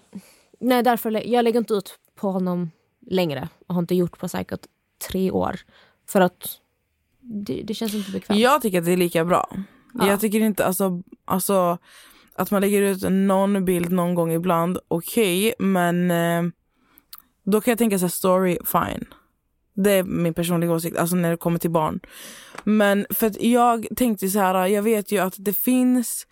nej, 0.59 0.83
därför 0.83 1.27
jag 1.27 1.43
lägger 1.43 1.59
inte 1.59 1.73
ut 1.73 1.99
på 2.15 2.31
honom 2.31 2.71
längre. 3.11 3.49
Och 3.67 3.75
har 3.75 3.81
inte 3.81 3.95
gjort 3.95 4.17
på 4.19 4.27
säkert 4.27 4.65
tre 5.09 5.31
år. 5.31 5.59
För 6.07 6.21
att 6.21 6.59
det, 7.19 7.61
det 7.63 7.73
känns 7.73 7.93
inte 7.93 8.11
bekvämt. 8.11 8.39
Jag 8.39 8.61
tycker 8.61 8.79
att 8.79 8.85
det 8.85 8.91
är 8.91 8.97
lika 8.97 9.25
bra. 9.25 9.57
Ja. 9.93 10.07
Jag 10.07 10.19
tycker 10.19 10.39
inte, 10.39 10.65
alltså, 10.65 11.01
alltså 11.25 11.77
att 12.35 12.51
man 12.51 12.61
lägger 12.61 12.81
ut 12.81 13.09
någon 13.09 13.65
bild 13.65 13.91
någon 13.91 14.15
gång 14.15 14.31
ibland, 14.31 14.77
okej, 14.87 15.53
men 15.59 16.11
eh, 16.11 16.43
då 17.43 17.61
kan 17.61 17.71
jag 17.71 17.77
tänka 17.77 17.99
så 17.99 18.05
här, 18.05 18.09
story, 18.09 18.57
fine. 18.65 19.05
Det 19.73 19.91
är 19.91 20.03
min 20.03 20.33
personliga 20.33 20.71
åsikt, 20.71 20.97
alltså 20.97 21.15
när 21.15 21.31
det 21.31 21.37
kommer 21.37 21.59
till 21.59 21.71
barn. 21.71 21.99
Men 22.63 23.05
för 23.09 23.27
att 23.27 23.41
jag 23.41 23.87
tänkte 23.95 24.29
så 24.29 24.39
här, 24.39 24.67
jag 24.67 24.81
vet 24.81 25.11
ju 25.11 25.19
att 25.19 25.35
det 25.37 25.53
finns 25.53 26.27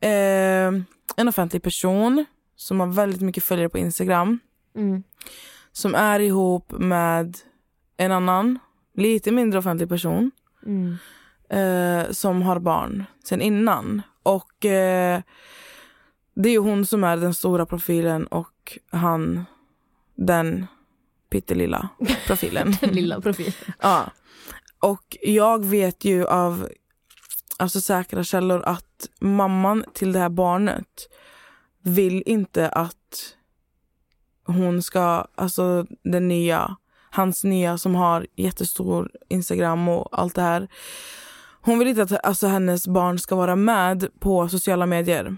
eh, 0.00 0.72
en 1.16 1.28
offentlig 1.28 1.62
person 1.62 2.24
som 2.56 2.80
har 2.80 2.86
väldigt 2.86 3.20
mycket 3.20 3.44
följare 3.44 3.68
på 3.68 3.78
Instagram 3.78 4.38
Mm. 4.74 5.02
som 5.72 5.94
är 5.94 6.20
ihop 6.20 6.72
med 6.72 7.38
en 7.96 8.12
annan, 8.12 8.58
lite 8.94 9.30
mindre 9.32 9.58
offentlig 9.58 9.88
person 9.88 10.30
Mm. 10.66 10.96
eh, 11.48 12.10
som 12.12 12.42
har 12.42 12.58
barn 12.58 13.04
sen 13.24 13.40
innan. 13.40 14.02
Och 14.22 14.64
eh, 14.64 15.20
det 16.34 16.48
är 16.48 16.58
hon 16.58 16.86
som 16.86 17.04
är 17.04 17.16
den 17.16 17.34
stora 17.34 17.66
profilen 17.66 18.26
och 18.26 18.78
han 18.90 19.44
den 20.14 20.66
pyttelilla 21.30 21.88
profilen. 22.26 22.76
Den 22.80 22.90
lilla 22.90 23.20
profilen. 23.20 23.52
ja. 23.80 24.10
Och 24.80 25.16
jag 25.22 25.64
vet 25.64 26.04
ju 26.04 26.26
av 26.26 26.68
alltså 27.58 27.80
säkra 27.80 28.24
källor 28.24 28.62
att 28.62 29.08
mamman 29.20 29.84
till 29.94 30.12
det 30.12 30.18
här 30.18 30.28
barnet 30.28 31.08
vill 31.82 32.22
inte 32.26 32.68
att 32.68 33.36
hon 34.44 34.82
ska, 34.82 35.26
alltså 35.34 35.86
den 36.02 36.28
nya, 36.28 36.76
hans 37.10 37.44
nya 37.44 37.78
som 37.78 37.94
har 37.94 38.26
jättestor 38.36 39.10
Instagram 39.28 39.88
och 39.88 40.08
allt 40.20 40.34
det 40.34 40.42
här. 40.42 40.68
Hon 41.60 41.78
vill 41.78 41.88
inte 41.88 42.02
att 42.02 42.24
alltså, 42.24 42.46
hennes 42.46 42.88
barn 42.88 43.18
ska 43.18 43.36
vara 43.36 43.56
med 43.56 44.08
på 44.20 44.48
sociala 44.48 44.86
medier. 44.86 45.36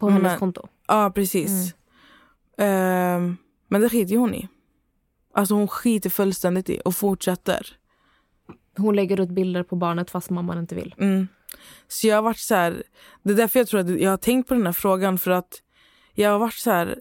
På 0.00 0.10
hennes 0.10 0.22
Men- 0.30 0.38
konto. 0.38 0.68
Ja, 0.88 1.12
precis. 1.14 1.74
Ehm, 2.58 3.36
men 3.68 3.80
det 3.80 3.88
skiter 3.88 4.16
hon 4.16 4.34
i. 4.34 4.48
Alltså 5.34 5.54
hon 5.54 5.68
skiter 5.68 6.10
fullständigt 6.10 6.70
i 6.70 6.80
och 6.84 6.96
fortsätter. 6.96 7.76
Hon 8.76 8.96
lägger 8.96 9.20
ut 9.20 9.30
bilder 9.30 9.62
på 9.62 9.76
barnet 9.76 10.10
fast 10.10 10.30
mamman 10.30 10.58
inte 10.58 10.74
vill. 10.74 10.94
Mm. 10.98 11.28
Så 11.88 12.06
jag 12.06 12.14
har 12.16 12.22
varit 12.22 12.38
så 12.38 12.54
här, 12.54 12.82
det 13.22 13.32
är 13.32 13.36
därför 13.36 13.58
jag 13.60 13.68
tror 13.68 13.80
att 13.80 14.00
jag 14.00 14.10
har 14.10 14.16
tänkt 14.16 14.48
på 14.48 14.54
den 14.54 14.66
här 14.66 14.72
frågan 14.72 15.18
för 15.18 15.30
att 15.30 15.62
jag 16.14 16.30
har 16.30 16.38
varit 16.38 16.54
så 16.54 16.70
här. 16.70 17.00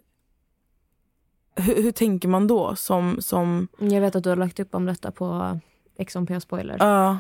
Hur, 1.55 1.83
hur 1.83 1.91
tänker 1.91 2.27
man 2.27 2.47
då 2.47 2.75
som, 2.75 3.21
som, 3.21 3.67
Jag 3.79 4.01
vet 4.01 4.15
att 4.15 4.23
du 4.23 4.29
har 4.29 4.35
lagt 4.35 4.59
upp 4.59 4.75
om 4.75 4.85
detta 4.85 5.11
på 5.11 5.59
XMP 6.07 6.41
Spoiler. 6.41 6.75
ja, 6.79 7.19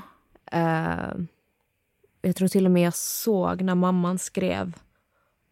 Eh, 0.51 1.13
jag 2.21 2.35
tror 2.35 2.47
till 2.47 2.65
och 2.65 2.71
med 2.71 2.81
jag 2.83 2.95
såg 2.95 3.61
när 3.61 3.75
mamman 3.75 4.17
skrev 4.19 4.73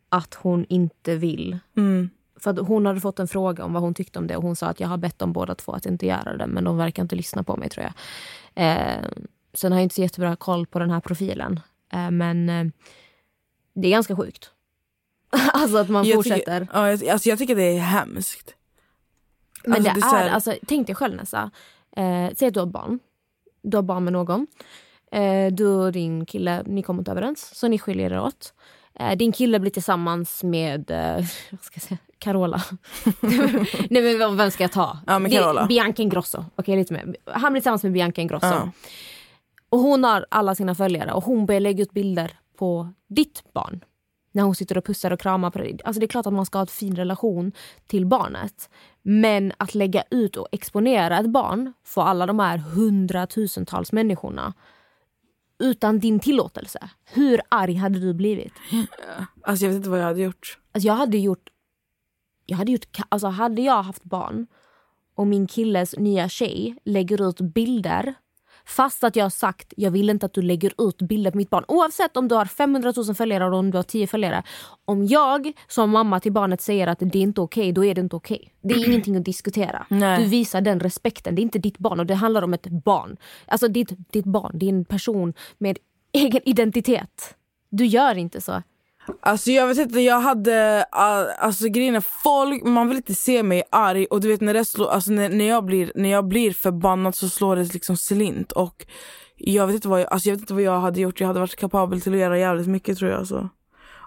att 0.09 0.33
hon 0.33 0.65
inte 0.69 1.15
vill. 1.15 1.59
mm, 1.77 2.09
För 2.39 2.53
hon 2.61 2.85
hade 2.85 2.99
fått 3.01 3.19
en 3.19 3.27
fråga 3.27 3.65
om 3.65 3.73
vad 3.73 3.83
hon 3.83 3.93
tyckte 3.93 4.19
om 4.19 4.27
det 4.27 4.35
och 4.37 4.43
hon 4.43 4.55
sa 4.55 4.67
att 4.67 4.79
jag 4.79 4.87
har 4.87 4.97
bett 4.97 5.19
dem 5.19 5.33
båda 5.33 5.55
två 5.55 5.71
att 5.71 5.85
inte 5.85 6.05
göra 6.05 6.37
det 6.37 6.47
men 6.47 6.63
de 6.63 6.77
verkar 6.77 7.03
inte 7.03 7.15
lyssna 7.15 7.43
på 7.43 7.57
mig 7.57 7.69
tror 7.69 7.85
jag. 7.85 7.93
Eh, 8.55 9.03
sen 9.53 9.71
har 9.71 9.79
jag 9.79 9.83
inte 9.83 9.95
så 9.95 10.01
jättebra 10.01 10.35
koll 10.35 10.65
på 10.65 10.79
den 10.79 10.91
här 10.91 10.99
profilen. 10.99 11.59
Eh, 11.93 12.11
men 12.11 12.47
det 13.73 13.87
är 13.87 13.91
ganska 13.91 14.15
sjukt. 14.15 14.51
alltså 15.53 15.77
att 15.77 15.89
man 15.89 16.05
jag 16.05 16.15
fortsätter. 16.15 16.59
Tycker, 16.59 16.73
ja, 16.73 17.11
alltså 17.13 17.29
jag 17.29 17.37
tycker 17.37 17.55
det 17.55 17.77
är 17.77 17.79
hemskt. 17.79 18.55
Men 19.63 19.73
Alltså, 19.73 19.93
det, 19.93 19.99
det 19.99 20.05
är 20.05 20.11
här- 20.11 20.29
alltså, 20.29 20.53
tänk 20.67 20.87
dig 20.87 20.95
själv 20.95 21.15
Nessa. 21.15 21.51
Eh, 21.97 22.29
säg 22.35 22.47
att 22.47 22.53
du 22.53 22.59
har 22.59 22.67
barn. 22.67 22.99
Du 23.63 23.77
har 23.77 23.81
barn 23.83 24.03
med 24.03 24.13
någon. 24.13 24.47
Eh, 25.11 25.51
du 25.53 25.65
och 25.67 25.91
din 25.91 26.25
kille, 26.25 26.63
ni 26.65 26.83
kommer 26.83 27.01
inte 27.01 27.11
överens, 27.11 27.51
så 27.55 27.67
ni 27.67 27.79
skiljer 27.79 28.11
er 28.13 28.19
åt. 28.19 28.53
Eh, 28.99 29.17
din 29.17 29.31
kille 29.31 29.59
blir 29.59 29.71
tillsammans 29.71 30.43
med, 30.43 30.91
eh, 30.91 31.15
vad 31.51 31.61
ska 31.61 31.75
jag 31.77 31.83
säga, 31.83 31.97
Carola. 32.19 32.61
Nej 33.89 34.17
men 34.17 34.37
vem- 34.37 34.51
ska 34.51 34.63
jag 34.63 34.71
ta? 34.71 34.97
Ja, 35.07 35.19
men 35.19 35.31
Det- 35.31 35.37
Carola. 35.37 35.65
Bianca 35.65 36.01
Ingrosso. 36.01 36.45
Okej 36.55 36.75
lite 36.75 36.93
mer. 36.93 37.15
Han 37.25 37.53
blir 37.53 37.61
tillsammans 37.61 37.83
med 37.83 37.91
Bianca 37.91 38.21
Ingrosso. 38.21 38.47
Ja. 38.47 38.69
Och 39.69 39.79
hon 39.79 40.03
har 40.03 40.25
alla 40.29 40.55
sina 40.55 40.75
följare 40.75 41.11
och 41.13 41.23
hon 41.23 41.45
börjar 41.45 41.61
lägga 41.61 41.83
ut 41.83 41.91
bilder 41.91 42.31
på 42.57 42.89
ditt 43.09 43.43
barn. 43.53 43.83
När 44.31 44.43
hon 44.43 44.55
sitter 44.55 44.77
och 44.77 44.85
pussar 44.85 45.11
och 45.11 45.19
kramar 45.19 45.51
på 45.51 45.59
dig. 45.59 45.79
Alltså 45.83 45.99
det 45.99 46.05
är 46.05 46.07
klart 46.07 46.25
att 46.27 46.33
man 46.33 46.45
ska 46.45 46.57
ha 46.57 46.61
en 46.61 46.67
fin 46.67 46.95
relation 46.95 47.51
till 47.87 48.05
barnet. 48.05 48.69
Men 49.03 49.53
att 49.57 49.75
lägga 49.75 50.03
ut 50.11 50.37
och 50.37 50.47
exponera 50.51 51.19
ett 51.19 51.29
barn 51.29 51.73
för 51.83 52.01
alla 52.01 52.25
de 52.25 52.39
här 52.39 52.57
hundratusentals 52.57 53.91
människorna 53.91 54.53
utan 55.59 55.99
din 55.99 56.19
tillåtelse. 56.19 56.89
Hur 57.05 57.41
arg 57.49 57.75
hade 57.75 57.99
du 57.99 58.13
blivit? 58.13 58.53
Alltså 59.41 59.65
jag 59.65 59.69
vet 59.69 59.77
inte 59.77 59.89
vad 59.89 59.99
jag 59.99 60.05
hade 60.05 60.21
gjort. 60.21 60.59
Alltså 60.71 60.87
jag 60.87 60.95
hade 60.95 61.17
gjort... 61.17 61.49
Jag 62.45 62.57
hade 62.57 62.71
gjort... 62.71 62.97
Alltså 63.09 63.27
hade 63.27 63.61
jag 63.61 63.83
haft 63.83 64.03
barn 64.03 64.47
och 65.15 65.27
min 65.27 65.47
killes 65.47 65.95
nya 65.97 66.29
tjej 66.29 66.75
lägger 66.83 67.29
ut 67.29 67.41
bilder 67.41 68.13
fast 68.65 69.03
att 69.03 69.15
jag 69.15 69.25
har 69.25 69.29
sagt 69.29 69.73
jag 69.77 69.91
vill 69.91 70.09
inte 70.09 70.25
att 70.25 70.33
du 70.33 70.41
lägger 70.41 70.87
ut 70.87 71.01
bilder 71.01 71.31
på 71.31 71.37
mitt 71.37 71.49
barn. 71.49 71.65
Oavsett 71.67 72.17
om 72.17 72.27
du 72.27 72.35
har 72.35 72.45
500 72.45 72.93
000 72.95 73.15
följare 73.15 73.45
eller 73.45 73.57
om 73.57 73.71
du 73.71 73.77
har 73.77 73.83
10 73.83 74.07
följare. 74.07 74.43
Om 74.85 75.05
jag 75.05 75.51
som 75.67 75.89
mamma 75.89 76.19
till 76.19 76.31
barnet 76.31 76.61
säger 76.61 76.87
att 76.87 76.99
det 76.99 77.15
är 77.15 77.21
inte 77.21 77.41
okej, 77.41 77.71
då 77.71 77.85
är 77.85 77.95
det 77.95 78.01
inte 78.01 78.15
okej. 78.15 78.53
Det 78.61 78.73
är 78.73 78.87
ingenting 78.89 79.15
att 79.15 79.25
diskutera. 79.25 79.85
Nej. 79.89 80.23
Du 80.23 80.29
visar 80.29 80.61
den 80.61 80.79
respekten. 80.79 81.35
Det 81.35 81.41
är 81.41 81.43
inte 81.43 81.59
ditt 81.59 81.77
barn 81.77 81.99
och 81.99 82.05
det 82.05 82.15
handlar 82.15 82.41
om 82.41 82.53
ett 82.53 82.67
barn. 82.67 83.17
Alltså 83.47 83.67
ditt, 83.67 84.11
ditt 84.11 84.25
barn, 84.25 84.51
det 84.53 84.65
är 84.65 84.69
en 84.69 84.85
person 84.85 85.33
med 85.57 85.77
egen 86.11 86.41
identitet. 86.45 87.35
Du 87.69 87.85
gör 87.85 88.17
inte 88.17 88.41
så. 88.41 88.61
Alltså 89.21 89.51
jag 89.51 89.67
vet 89.67 89.77
inte, 89.77 89.99
jag 89.99 90.19
hade, 90.19 90.83
alltså 90.83 91.67
grejen 91.67 91.95
är 91.95 92.03
folk, 92.23 92.63
man 92.63 92.87
vill 92.87 92.97
inte 92.97 93.15
se 93.15 93.43
mig 93.43 93.63
arg 93.71 94.05
och 94.05 94.21
du 94.21 94.27
vet 94.27 94.41
när 94.41 94.53
det 94.53 94.65
slår, 94.65 94.89
alltså 94.89 95.11
när, 95.11 95.29
när, 95.29 95.45
jag 95.45 95.65
blir, 95.65 95.91
när 95.95 96.09
jag 96.09 96.27
blir 96.27 96.53
förbannad 96.53 97.15
så 97.15 97.29
slår 97.29 97.55
det 97.55 97.73
liksom 97.73 97.97
slint 97.97 98.51
och 98.51 98.85
jag 99.35 99.67
vet 99.67 99.75
inte 99.75 99.87
vad 99.87 100.01
jag, 100.01 100.13
alltså 100.13 100.29
jag 100.29 100.35
vet 100.35 100.41
inte 100.41 100.53
vad 100.53 100.63
jag 100.63 100.79
hade 100.79 101.01
gjort, 101.01 101.19
jag 101.19 101.27
hade 101.27 101.39
varit 101.39 101.55
kapabel 101.55 102.01
till 102.01 102.13
att 102.13 102.19
göra 102.19 102.39
jävligt 102.39 102.67
mycket 102.67 102.97
tror 102.97 103.11
jag 103.11 103.19
alltså. 103.19 103.49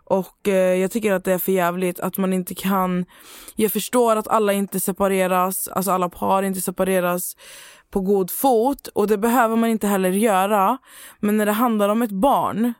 Och 0.09 0.49
eh, 0.49 0.75
jag 0.75 0.91
tycker 0.91 1.13
att 1.13 1.25
det 1.25 1.33
är 1.33 1.39
för 1.39 1.53
jävligt 1.53 2.01
att 2.01 2.19
man 2.19 2.33
inte 2.33 2.55
kan, 2.55 3.05
jag 3.57 3.73
förstår 3.73 4.17
att 4.17 4.29
alla 4.29 4.53
inte 4.53 4.81
separeras, 4.81 5.69
alltså 5.69 5.91
alla 5.91 6.09
par 6.09 6.43
inte 6.43 6.61
separeras 6.61 7.37
på 7.91 8.01
god 8.01 8.31
fot 8.31 8.87
och 8.87 9.07
det 9.07 9.19
behöver 9.19 9.57
man 9.57 9.71
inte 9.71 9.87
heller 9.87 10.11
göra. 10.11 10.79
Men 11.21 11.37
när 11.37 11.47
det 11.47 11.53
handlar 11.53 11.89
om 11.89 12.03
ett 12.03 12.11
barn 12.11 12.75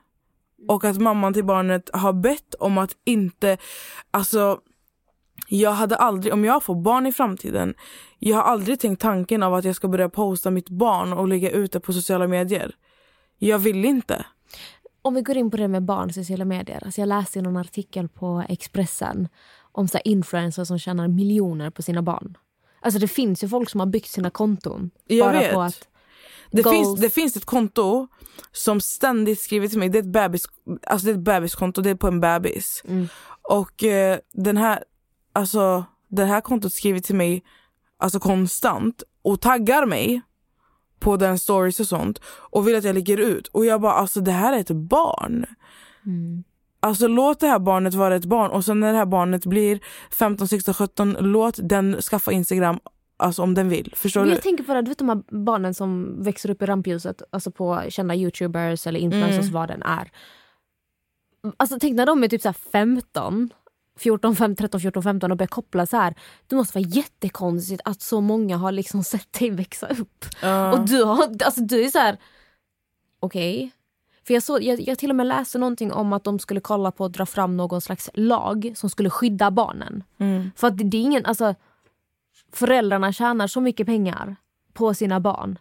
och 0.69 0.85
att 0.85 0.99
mamman 0.99 1.33
till 1.33 1.45
barnet 1.45 1.91
har 1.93 2.13
bett 2.13 2.55
om 2.55 2.79
att 2.79 2.97
inte, 3.05 3.59
alltså 4.11 4.61
jag 5.49 5.71
hade 5.71 5.97
aldrig, 5.97 6.33
om 6.33 6.45
jag 6.45 6.63
får 6.63 6.75
barn 6.75 7.07
i 7.07 7.13
framtiden, 7.13 7.75
jag 8.19 8.37
har 8.37 8.43
aldrig 8.43 8.81
tänkt 8.81 9.01
tanken 9.01 9.43
av 9.43 9.55
att 9.55 9.65
jag 9.65 9.77
ska 9.77 9.89
börja 9.89 10.09
posta 10.09 10.51
mitt 10.51 10.69
barn 10.69 11.13
och 11.13 11.29
lägga 11.29 11.51
ut 11.51 11.73
det 11.73 11.81
på 11.81 11.93
sociala 11.93 12.27
medier. 12.27 12.75
Jag 13.39 13.59
vill 13.59 13.85
inte. 13.85 14.27
Om 15.03 15.15
vi 15.15 15.23
går 15.23 15.37
in 15.37 15.51
på 15.51 15.57
det 15.57 15.69
med 15.69 15.83
barn 15.83 16.13
sociala 16.13 16.45
medier. 16.45 16.83
Alltså 16.85 17.01
jag 17.01 17.09
läste 17.09 17.43
någon 17.43 17.57
artikel 17.57 18.09
på 18.09 18.45
Expressen 18.49 19.29
om 19.73 19.89
så 19.89 19.99
influencers 20.05 20.69
som 20.69 20.79
tjänar 20.79 21.09
miljoner 21.09 21.71
på 21.71 21.83
sina 21.83 22.03
barn. 22.03 22.37
Alltså 22.81 23.01
det 23.01 23.09
finns 23.09 23.45
ju 23.45 23.49
folk 23.49 23.71
som 23.71 23.81
har 23.81 23.87
byggt 23.87 24.09
sina 24.09 24.31
konton. 24.31 24.91
Jag 25.07 25.27
bara 25.27 25.39
vet. 25.39 25.53
på 25.53 25.61
att 25.61 25.89
Det 26.51 26.63
goals. 26.63 26.77
finns, 26.77 27.01
det 27.01 27.11
finns 27.11 27.37
ett 27.37 27.45
konto 27.45 28.09
som 28.53 28.81
ständigt 28.81 29.41
skriver 29.41 29.69
till 29.69 29.79
mig, 29.79 29.89
det 29.89 29.99
är 29.99 30.03
ett, 30.03 30.13
bebis, 30.13 30.47
alltså 30.87 31.07
det 31.07 31.13
är 31.13 31.15
ett 31.15 31.25
bebiskonto, 31.25 31.83
det 31.83 31.91
är 31.91 31.95
på 31.95 32.09
en 32.09 32.21
bebis. 32.21 32.83
Mm. 32.89 33.09
Och 33.43 33.85
eh, 33.85 34.19
den 34.33 34.57
här, 34.57 34.85
alltså, 35.33 35.85
det 36.09 36.25
här 36.25 36.41
kontot 36.41 36.73
skriver 36.73 37.01
till 37.01 37.15
mig 37.15 37.43
alltså 37.99 38.19
konstant 38.19 39.03
och 39.23 39.41
taggar 39.41 39.87
mig 39.87 40.23
på 41.01 41.17
den 41.17 41.39
stories 41.39 41.81
och 41.81 41.89
sånt 41.89 42.21
och 42.27 42.69
vill 42.69 42.77
att 42.77 42.85
jag 42.85 42.95
lägger 42.95 43.17
ut. 43.17 43.47
Och 43.47 43.67
jag 43.67 43.81
bara 43.81 43.93
alltså 43.93 44.21
det 44.21 44.33
här 44.33 44.53
är 44.53 44.59
ett 44.59 44.71
barn. 44.71 45.47
Mm. 46.07 46.45
Alltså 46.81 47.09
låt 47.09 47.41
det 47.41 47.47
här 47.47 47.59
barnet 47.59 47.95
vara 47.95 48.17
ett 48.17 48.25
barn 48.25 48.51
och 48.51 48.65
sen 48.65 48.81
när 48.81 48.93
det 48.93 48.99
här 48.99 49.07
barnet 49.07 49.47
blir 49.47 49.81
15, 50.11 50.49
16, 50.49 50.75
17 50.75 51.17
låt 51.21 51.59
den 51.63 52.03
skaffa 52.03 52.33
Instagram 52.33 52.79
alltså 53.17 53.43
om 53.43 53.55
den 53.55 53.69
vill. 53.69 53.93
Förstår 53.97 54.21
Men 54.21 54.29
du? 54.29 54.35
jag 54.35 54.43
tänker 54.43 54.65
på 54.65 54.75
det, 54.75 54.83
du 54.83 54.89
vet 54.89 54.99
de 54.99 55.09
här 55.09 55.23
barnen 55.45 55.75
som 55.75 56.23
växer 56.23 56.51
upp 56.51 56.63
i 56.63 56.67
rampljuset, 56.67 57.23
alltså 57.31 57.51
på 57.51 57.83
kända 57.89 58.15
youtubers 58.15 58.87
eller 58.87 59.01
influencers 59.01 59.39
Mm. 59.41 59.53
vad 59.53 59.69
den 59.69 59.83
är. 59.83 60.11
Alltså 61.57 61.77
tänk 61.81 61.95
när 61.97 62.07
de 62.07 62.25
är 62.25 62.29
typ 62.29 62.43
så 62.43 62.49
här 62.49 62.57
15, 62.73 63.51
14, 63.99 64.37
15, 64.37 64.57
13, 64.57 64.81
14, 64.81 65.03
15 65.03 65.31
och 65.31 65.37
börjar 65.37 65.49
koppla 65.49 65.87
så 65.87 65.97
här. 65.97 66.15
Det 66.47 66.57
måste 66.57 66.79
vara 66.79 66.89
jättekonstigt 66.89 67.81
att 67.85 68.03
så 68.03 68.21
många 68.21 68.57
har 68.57 68.73
liksom 68.73 69.05
sett 69.13 69.33
dig 69.33 69.51
växa 69.51 69.87
upp. 69.89 70.25
Ja. 70.43 70.73
Och 70.73 70.89
du, 70.89 71.05
har, 71.05 71.45
alltså 71.45 71.61
du 71.61 71.85
är 71.85 71.89
så 71.91 71.99
här. 71.99 72.17
okej. 73.21 73.71
För 74.27 74.35
jag, 74.35 74.43
såg, 74.43 74.63
jag, 74.63 74.81
jag 74.81 74.99
till 74.99 75.11
och 75.11 75.17
med 75.17 75.27
läste 75.27 75.59
någonting 75.59 75.93
om 75.93 76.13
att 76.13 76.25
de 76.25 76.39
skulle 76.39 76.61
kolla 76.61 76.91
på 76.91 77.05
att 77.05 77.13
dra 77.13 77.27
fram 77.27 77.57
någon 77.57 77.81
slags 77.81 78.11
lag 78.15 78.73
som 78.77 78.91
skulle 78.91 79.11
skydda 79.11 79.51
barnen. 79.51 80.05
Mm. 80.19 80.51
För 80.57 80.67
att 80.67 80.79
det, 80.79 80.85
det 80.85 80.97
är 80.97 81.03
ingen, 81.03 81.27
alltså 81.27 81.55
föräldrarna 82.53 83.13
tjänar 83.13 83.47
så 83.47 83.61
mycket 83.61 83.87
pengar 83.87 84.37
på 84.73 84.95
sina 84.95 85.21
barn. 85.21 85.59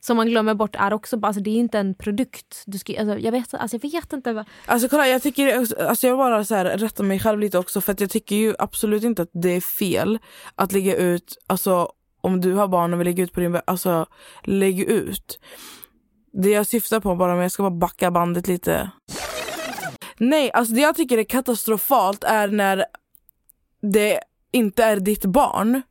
Som 0.00 0.16
man 0.16 0.26
glömmer 0.26 0.54
bort 0.54 0.76
är 0.78 0.92
också, 0.92 1.16
bara- 1.16 1.26
alltså 1.26 1.42
det 1.42 1.50
är 1.50 1.54
inte 1.56 1.78
en 1.78 1.94
produkt. 1.94 2.62
Du 2.66 2.78
ska, 2.78 3.00
alltså, 3.00 3.18
jag, 3.18 3.32
vet, 3.32 3.54
alltså, 3.54 3.78
jag 3.82 3.90
vet 3.92 4.12
inte. 4.12 4.32
Vad, 4.32 4.44
Alltså 4.66 4.88
kolla 4.88 5.08
jag 5.08 5.22
tycker, 5.22 5.56
alltså 5.58 6.06
jag 6.06 6.14
vill 6.14 6.18
bara 6.18 6.44
så 6.44 6.54
här, 6.54 6.64
rätta 6.78 7.02
mig 7.02 7.18
själv 7.20 7.40
lite 7.40 7.58
också 7.58 7.80
för 7.80 7.92
att 7.92 8.00
jag 8.00 8.10
tycker 8.10 8.36
ju 8.36 8.54
absolut 8.58 9.02
inte 9.04 9.22
att 9.22 9.30
det 9.32 9.48
är 9.50 9.60
fel 9.60 10.18
att 10.54 10.72
lägga 10.72 10.96
ut, 10.96 11.36
alltså 11.46 11.88
om 12.20 12.40
du 12.40 12.52
har 12.52 12.68
barn 12.68 12.92
och 12.94 13.00
vill 13.00 13.06
lägga 13.06 13.24
ut 13.24 13.32
på 13.32 13.40
din, 13.40 13.60
alltså 13.64 14.06
lägg 14.42 14.80
ut. 14.80 15.38
Det 16.32 16.50
jag 16.50 16.66
syftar 16.66 17.00
på 17.00 17.14
bara, 17.16 17.32
men 17.34 17.42
jag 17.42 17.52
ska 17.52 17.62
bara 17.62 17.70
backa 17.70 18.10
bandet 18.10 18.48
lite. 18.48 18.90
Nej, 20.18 20.50
alltså 20.52 20.74
det 20.74 20.80
jag 20.80 20.96
tycker 20.96 21.18
är 21.18 21.24
katastrofalt 21.24 22.24
är 22.24 22.48
när 22.48 22.84
det 23.92 24.20
inte 24.52 24.84
är 24.84 24.96
ditt 25.00 25.24
barn 25.24 25.82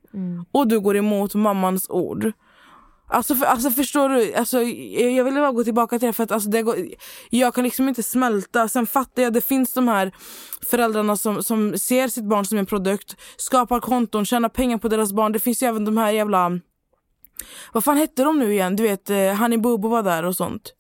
och 0.52 0.68
du 0.68 0.80
går 0.80 0.98
emot 0.98 1.36
mammans 1.36 1.90
ord. 1.90 2.32
Alltså, 3.08 3.36
för, 3.36 3.46
alltså 3.46 3.70
förstår 3.70 4.10
du, 4.10 4.34
alltså, 4.34 4.62
jag 5.16 5.24
vill 5.24 5.34
bara 5.34 5.52
gå 5.52 5.64
tillbaka 5.64 6.00
till 6.00 6.08
det 6.08 6.14
för 6.14 6.24
att 6.24 6.32
alltså, 6.32 6.50
det 6.50 6.62
går, 6.62 6.76
jag 7.30 7.54
kan 7.54 7.64
liksom 7.64 7.88
inte 7.88 8.04
smälta. 8.04 8.68
Sen 8.68 8.86
fattar 8.86 9.24
jag, 9.24 9.34
det 9.34 9.42
finns 9.42 9.74
de 9.74 9.88
här 9.88 10.12
föräldrarna 10.70 11.16
som, 11.18 11.44
som 11.44 11.78
ser 11.78 12.08
sitt 12.08 12.26
barn 12.26 12.46
som 12.46 12.58
en 12.58 12.66
produkt, 12.66 13.16
skapar 13.38 13.80
konton, 13.80 14.26
tjänar 14.26 14.50
pengar 14.50 14.78
på 14.78 14.88
deras 14.88 15.14
barn. 15.14 15.32
Det 15.32 15.40
finns 15.40 15.64
ju 15.64 15.68
även 15.68 15.86
de 15.86 15.98
här 15.98 16.12
jävla, 16.12 16.60
vad 17.74 17.84
fan 17.84 17.98
hette 17.98 18.24
de 18.24 18.40
nu 18.40 18.54
igen? 18.54 18.76
Du 18.76 18.84
vet, 18.84 19.10
eh, 19.10 19.34
Honey 19.34 19.58
Bobo 19.58 19.88
var 19.88 20.04
där 20.04 20.26
och 20.26 20.36
sånt. 20.36 20.74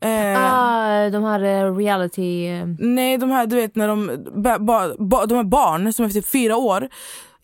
Eh, 0.00 0.54
ah, 0.54 1.10
de 1.10 1.24
här 1.24 1.42
eh, 1.42 1.76
reality... 1.76 2.46
eh, 2.46 2.66
Nej, 2.78 3.18
de 3.18 3.30
här 3.30 3.46
du 3.46 3.56
vet 3.56 3.76
när 3.76 3.88
de, 3.88 4.24
ba, 4.42 4.58
ba, 4.98 5.26
de 5.26 5.34
här 5.34 5.44
barn 5.44 5.92
som 5.92 6.04
är 6.04 6.08
typ 6.08 6.26
fyra 6.26 6.56
år 6.56 6.88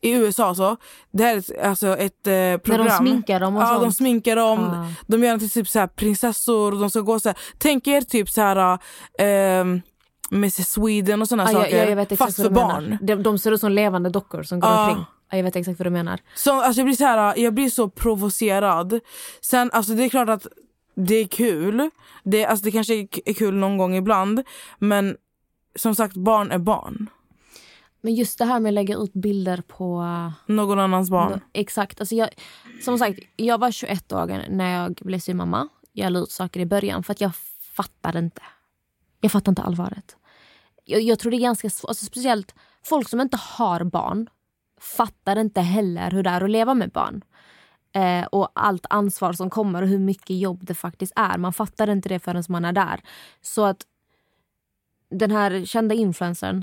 i 0.01 0.11
USA 0.13 0.55
så. 0.55 0.77
Det 1.11 1.25
här 1.25 1.37
är 1.37 1.67
alltså 1.69 1.97
ett 1.97 2.27
eh, 2.27 2.57
program. 2.57 2.85
När 2.87 2.91
de 2.91 2.91
sminkar 3.09 3.41
dem 3.41 3.57
och 3.57 3.63
Ja, 3.63 3.67
sånt. 3.67 3.83
de 3.83 3.93
sminkar 3.93 4.37
dem. 4.37 4.59
Ah. 4.59 4.87
De 5.07 5.25
gör 5.25 5.39
till 5.39 5.51
typ 5.51 5.69
så 5.69 5.79
här 5.79 5.87
prinsessor 5.87 6.73
och 6.75 6.81
de 6.81 6.91
ska 6.91 7.01
gå 7.01 7.21
så 7.21 7.29
här. 7.29 7.39
Tänk 7.59 7.87
er 7.87 8.01
typ 8.01 8.29
så 8.29 8.41
här 8.41 8.79
eh, 9.19 9.65
Mrs 10.33 10.69
Sweden 10.69 11.23
och 11.23 11.29
såna 11.29 11.45
Ah, 11.45 11.47
saker. 11.53 11.77
jag, 11.77 11.91
jag 11.91 11.97
vet 11.97 12.13
exakt 12.13 12.29
fast 12.29 12.43
för 12.43 12.51
barn. 12.51 12.99
De, 13.03 13.15
de 13.23 13.39
ser 13.39 13.53
ut 13.53 13.61
som 13.61 13.73
levande 13.73 14.11
dockor 14.11 14.43
som 14.43 14.61
går 14.61 14.69
Ah. 14.69 14.89
omkring. 14.89 15.05
Ah, 15.33 15.37
jag 15.37 15.45
vet 15.45 15.57
exakt 15.57 15.79
vad 15.79 15.87
du 15.87 15.91
menar. 15.91 16.21
Så, 16.35 16.61
alltså, 16.61 16.81
jag, 16.81 16.87
blir 16.87 16.97
så 16.97 17.05
här, 17.05 17.35
jag 17.39 17.55
blir 17.55 17.71
så 17.71 17.89
provocerad. 17.89 19.01
Sen, 19.41 19.71
alltså, 19.73 19.93
det 19.93 20.05
är 20.05 20.09
klart 20.09 20.29
att 20.29 20.47
det 20.95 21.15
är 21.15 21.27
kul. 21.27 21.91
Det, 22.25 22.45
alltså, 22.47 22.65
det 22.65 22.71
kanske 22.71 22.95
är 23.25 23.35
kul 23.35 23.55
någon 23.55 23.77
gång 23.79 23.95
ibland. 23.97 24.43
Men 24.79 25.17
som 25.77 25.95
sagt, 25.95 26.15
barn 26.17 26.51
är 26.51 26.59
barn. 26.59 27.11
Men 28.01 28.15
just 28.15 28.39
det 28.39 28.45
här 28.45 28.61
med 28.61 28.71
att 28.71 28.75
lägga 28.75 28.97
ut 28.97 29.13
bilder 29.13 29.63
på... 29.67 30.05
Någon 30.47 30.79
annans 30.79 31.11
barn. 31.11 31.41
Exakt. 31.53 32.01
Alltså 32.01 32.15
jag, 32.15 32.29
som 32.85 32.99
sagt, 32.99 33.19
jag 33.37 33.59
var 33.59 33.71
21 33.71 34.13
år 34.13 34.47
när 34.49 34.83
jag 34.83 34.95
blev 34.95 35.19
styvmamma. 35.19 35.69
Jag 35.93 36.13
la 36.13 36.19
ut 36.19 36.31
saker 36.31 36.61
i 36.61 36.67
början 36.67 37.03
för 37.03 37.13
att 37.13 37.21
jag 37.21 37.35
fattade 37.73 38.19
inte. 38.19 38.43
Jag 39.21 39.33
fattade 39.33 39.51
inte 39.51 39.63
allvaret. 39.63 40.17
Jag, 40.85 41.01
jag 41.03 41.19
tror 41.19 41.31
det 41.31 41.37
är 41.37 41.41
ganska 41.41 41.71
svårt, 41.71 41.89
alltså 41.89 42.05
speciellt 42.05 42.55
folk 42.83 43.09
som 43.09 43.21
inte 43.21 43.37
har 43.37 43.85
barn 43.85 44.29
fattar 44.81 45.39
inte 45.39 45.61
heller 45.61 46.11
hur 46.11 46.23
det 46.23 46.31
är 46.31 46.45
att 46.45 46.51
leva 46.51 46.75
med 46.75 46.91
barn. 46.91 47.23
Eh, 47.93 48.27
och 48.27 48.49
allt 48.55 48.87
ansvar 48.91 49.33
som 49.33 49.51
kommer 49.51 49.83
och 49.83 49.89
hur 49.89 49.99
mycket 49.99 50.37
jobb 50.37 50.65
det 50.65 50.75
faktiskt 50.75 51.13
är. 51.17 51.39
Man 51.39 51.53
fattar 51.53 51.91
inte 51.91 52.09
det 52.09 52.19
förrän 52.19 52.45
man 52.49 52.65
är 52.65 52.73
där. 52.73 53.01
Så 53.43 53.65
att 53.65 53.87
den 55.11 55.31
här 55.31 55.65
kända 55.65 55.95
influencern 55.95 56.63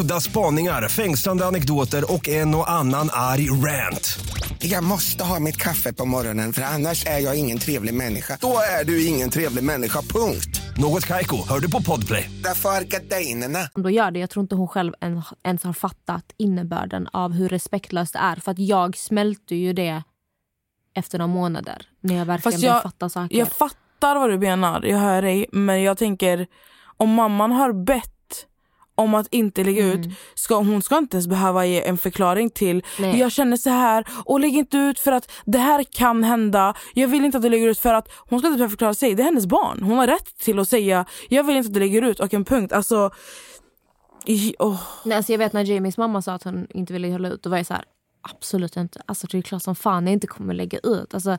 Udda 0.00 0.20
spaningar, 0.20 0.88
fängslande 0.88 1.46
anekdoter 1.46 2.12
och 2.12 2.28
en 2.28 2.54
och 2.54 2.70
annan 2.70 3.08
arg 3.12 3.50
rant. 3.50 4.18
Jag 4.58 4.84
måste 4.84 5.24
ha 5.24 5.40
mitt 5.40 5.56
kaffe 5.56 5.92
på 5.92 6.04
morgonen 6.04 6.52
för 6.52 6.62
annars 6.62 7.06
är 7.06 7.18
jag 7.18 7.38
ingen 7.38 7.58
trevlig 7.58 7.94
människa. 7.94 8.38
Då 8.40 8.54
är 8.80 8.84
du 8.84 9.06
ingen 9.06 9.30
trevlig 9.30 9.64
människa, 9.64 10.02
punkt. 10.02 10.60
Något 10.78 11.06
Kaiko, 11.06 11.36
hör 11.48 11.60
du 11.60 11.70
på 11.70 11.82
Podplay. 11.82 12.30
Därför 12.44 12.68
är 12.68 12.84
gardinerna. 12.84 13.58
ändå 13.76 13.90
gör 13.90 14.10
det. 14.10 14.18
Jag 14.18 14.30
tror 14.30 14.42
inte 14.42 14.54
hon 14.54 14.68
själv 14.68 14.92
en, 15.00 15.22
ens 15.44 15.64
har 15.64 15.72
fattat 15.72 16.24
innebörden 16.36 17.08
av 17.12 17.32
hur 17.32 17.48
respektlöst 17.48 18.12
det 18.12 18.18
är. 18.18 18.36
För 18.36 18.50
att 18.52 18.58
jag 18.58 18.96
smälte 18.96 19.54
ju 19.54 19.72
det 19.72 20.02
efter 20.94 21.18
några 21.18 21.32
månader. 21.32 21.86
När 22.00 22.14
jag 22.16 22.24
verkligen 22.24 22.52
Fast 22.52 22.64
jag- 22.64 22.82
fatta 22.82 23.08
saker. 23.08 23.36
Jag 23.38 23.48
fattar 23.52 24.18
vad 24.18 24.30
du 24.30 24.38
menar, 24.38 24.82
jag 24.82 24.98
hör 24.98 25.22
dig. 25.22 25.46
Men 25.52 25.82
jag 25.82 25.98
tänker, 25.98 26.46
om 26.96 27.10
mamman 27.10 27.52
har 27.52 27.72
bett 27.84 28.11
om 28.94 29.14
att 29.14 29.26
inte 29.30 29.64
lägga 29.64 29.86
ut, 29.86 30.06
ska, 30.34 30.56
hon 30.56 30.82
ska 30.82 30.98
inte 30.98 31.16
ens 31.16 31.26
behöva 31.26 31.66
ge 31.66 31.88
en 31.88 31.98
förklaring 31.98 32.50
till 32.50 32.82
Nej. 32.98 33.18
jag 33.18 33.32
känner 33.32 33.56
så 33.56 33.70
här 33.70 34.04
och 34.24 34.40
lägg 34.40 34.56
inte 34.56 34.76
ut 34.76 35.00
för 35.00 35.12
att 35.12 35.30
det 35.44 35.58
här 35.58 35.84
kan 35.84 36.24
hända. 36.24 36.74
Jag 36.94 37.08
vill 37.08 37.24
inte 37.24 37.38
att 37.38 37.42
du 37.42 37.48
lägger 37.48 37.68
ut 37.68 37.78
för 37.78 37.94
att 37.94 38.08
hon 38.28 38.38
ska 38.38 38.48
inte 38.48 38.58
behöva 38.58 38.70
förklara 38.70 38.94
sig. 38.94 39.14
Det 39.14 39.22
är 39.22 39.24
hennes 39.24 39.46
barn. 39.46 39.82
Hon 39.82 39.98
har 39.98 40.06
rätt 40.06 40.38
till 40.38 40.58
att 40.58 40.68
säga 40.68 41.04
jag 41.28 41.44
vill 41.44 41.56
inte 41.56 41.66
att 41.66 41.74
du 41.74 41.80
lägger 41.80 42.02
ut 42.02 42.20
och 42.20 42.34
en 42.34 42.44
punkt. 42.44 42.72
Alltså, 42.72 43.10
åh. 44.58 44.80
Nej, 45.04 45.16
alltså 45.16 45.32
jag 45.32 45.38
vet 45.38 45.52
när 45.52 45.64
Jamies 45.64 45.96
mamma 45.96 46.22
sa 46.22 46.32
att 46.32 46.42
hon 46.44 46.66
inte 46.70 46.92
ville 46.92 47.12
hålla 47.12 47.28
ut. 47.28 47.42
Då 47.42 47.50
var 47.50 47.56
jag 47.56 47.66
så 47.66 47.74
här, 47.74 47.84
absolut 48.22 48.76
inte. 48.76 49.02
Alltså 49.06 49.26
det 49.26 49.38
är 49.38 49.42
klart 49.42 49.62
som 49.62 49.74
fan 49.74 50.06
jag 50.06 50.12
inte 50.12 50.26
kommer 50.26 50.54
lägga 50.54 50.78
ut. 50.78 51.14
Alltså 51.14 51.38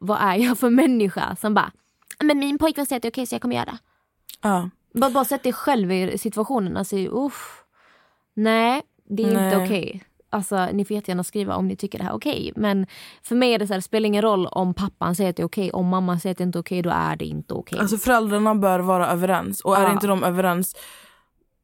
vad 0.00 0.18
är 0.20 0.36
jag 0.36 0.58
för 0.58 0.70
människa 0.70 1.36
som 1.40 1.54
bara, 1.54 1.72
men 2.20 2.38
min 2.38 2.58
pojkvän 2.58 2.86
säger 2.86 2.96
att 2.98 3.02
det 3.02 3.08
är 3.08 3.10
okej 3.10 3.26
så 3.26 3.34
jag 3.34 3.42
kommer 3.42 3.54
göra 3.54 3.64
det. 3.64 3.78
Ja. 4.42 4.70
Bara, 4.94 5.10
bara 5.10 5.24
sätt 5.24 5.42
dig 5.42 5.52
själv 5.52 5.92
i 5.92 6.18
situationen. 6.18 6.76
Alltså, 6.76 6.96
uff. 6.96 7.64
Nej, 8.34 8.82
det 9.08 9.22
är 9.22 9.26
inte 9.26 9.58
Nej. 9.58 9.64
okej. 9.64 10.04
Alltså, 10.30 10.68
ni 10.72 10.84
får 10.84 10.94
jättegärna 10.94 11.24
skriva 11.24 11.56
om 11.56 11.68
ni 11.68 11.76
tycker 11.76 11.98
det 11.98 12.04
här 12.04 12.10
är 12.10 12.16
okej. 12.16 12.52
Men 12.56 12.86
för 13.22 13.34
mig 13.34 13.54
är 13.54 13.58
det 13.58 13.66
så 13.66 13.72
här, 13.72 13.78
det 13.78 13.82
spelar 13.82 14.06
ingen 14.06 14.22
roll 14.22 14.46
om 14.46 14.74
pappan 14.74 15.14
säger 15.16 15.30
att 15.30 15.36
det 15.36 15.42
är 15.42 15.46
okej. 15.46 15.70
Om 15.72 15.86
mamman 15.86 16.20
säger 16.20 16.32
att 16.34 16.38
det 16.38 16.44
inte 16.44 16.58
är 16.58 16.60
okej, 16.60 16.82
då 16.82 16.90
är 16.90 17.16
det 17.16 17.24
inte 17.24 17.54
okej. 17.54 17.78
Alltså 17.78 17.96
föräldrarna 17.98 18.54
bör 18.54 18.78
vara 18.80 19.08
överens 19.08 19.60
och 19.60 19.76
är 19.76 19.82
Ja. 19.82 19.92
inte 19.92 20.06
de 20.06 20.24
överens 20.24 20.76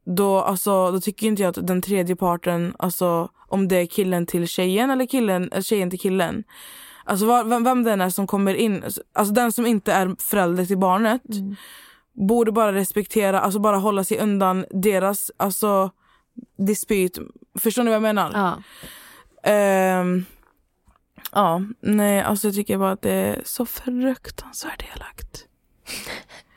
då, 0.06 0.40
alltså, 0.40 0.90
då 0.90 1.00
tycker 1.00 1.26
inte 1.26 1.42
jag 1.42 1.58
att 1.58 1.66
den 1.66 1.82
tredje 1.82 2.16
parten, 2.16 2.74
alltså 2.78 3.28
om 3.48 3.68
det 3.68 3.76
är 3.76 3.86
killen 3.86 4.26
till 4.26 4.48
tjejen 4.48 4.90
eller 4.90 5.06
killen, 5.06 5.48
eller 5.52 5.62
tjejen 5.62 5.90
till 5.90 6.00
killen. 6.00 6.44
Alltså 7.04 7.42
vem, 7.44 7.64
vem 7.64 7.84
den 7.84 8.00
är 8.00 8.10
som 8.10 8.26
kommer 8.26 8.54
in, 8.54 8.84
alltså 9.12 9.34
den 9.34 9.52
som 9.52 9.66
inte 9.66 9.92
är 9.92 10.16
förälder 10.18 10.64
till 10.64 10.78
barnet 10.78 11.22
borde 12.14 12.52
bara 12.52 12.72
respektera, 12.72 13.40
alltså 13.40 13.58
bara 13.60 13.76
hålla 13.76 14.04
sig 14.04 14.18
undan 14.18 14.64
deras 14.70 15.30
alltså, 15.36 15.90
dispyt. 16.58 17.18
Förstår 17.58 17.82
ni 17.82 17.88
vad 17.88 17.94
jag 17.94 18.02
menar? 18.02 18.30
Ja. 18.34 18.62
Ehm, 19.50 20.24
ja, 21.32 21.62
nej 21.80 22.20
alltså 22.20 22.46
jag 22.48 22.54
tycker 22.54 22.78
bara 22.78 22.92
att 22.92 23.02
det 23.02 23.12
är 23.12 23.42
så 23.44 23.66
fruktansvärt 23.66 24.84
elakt. 24.96 25.46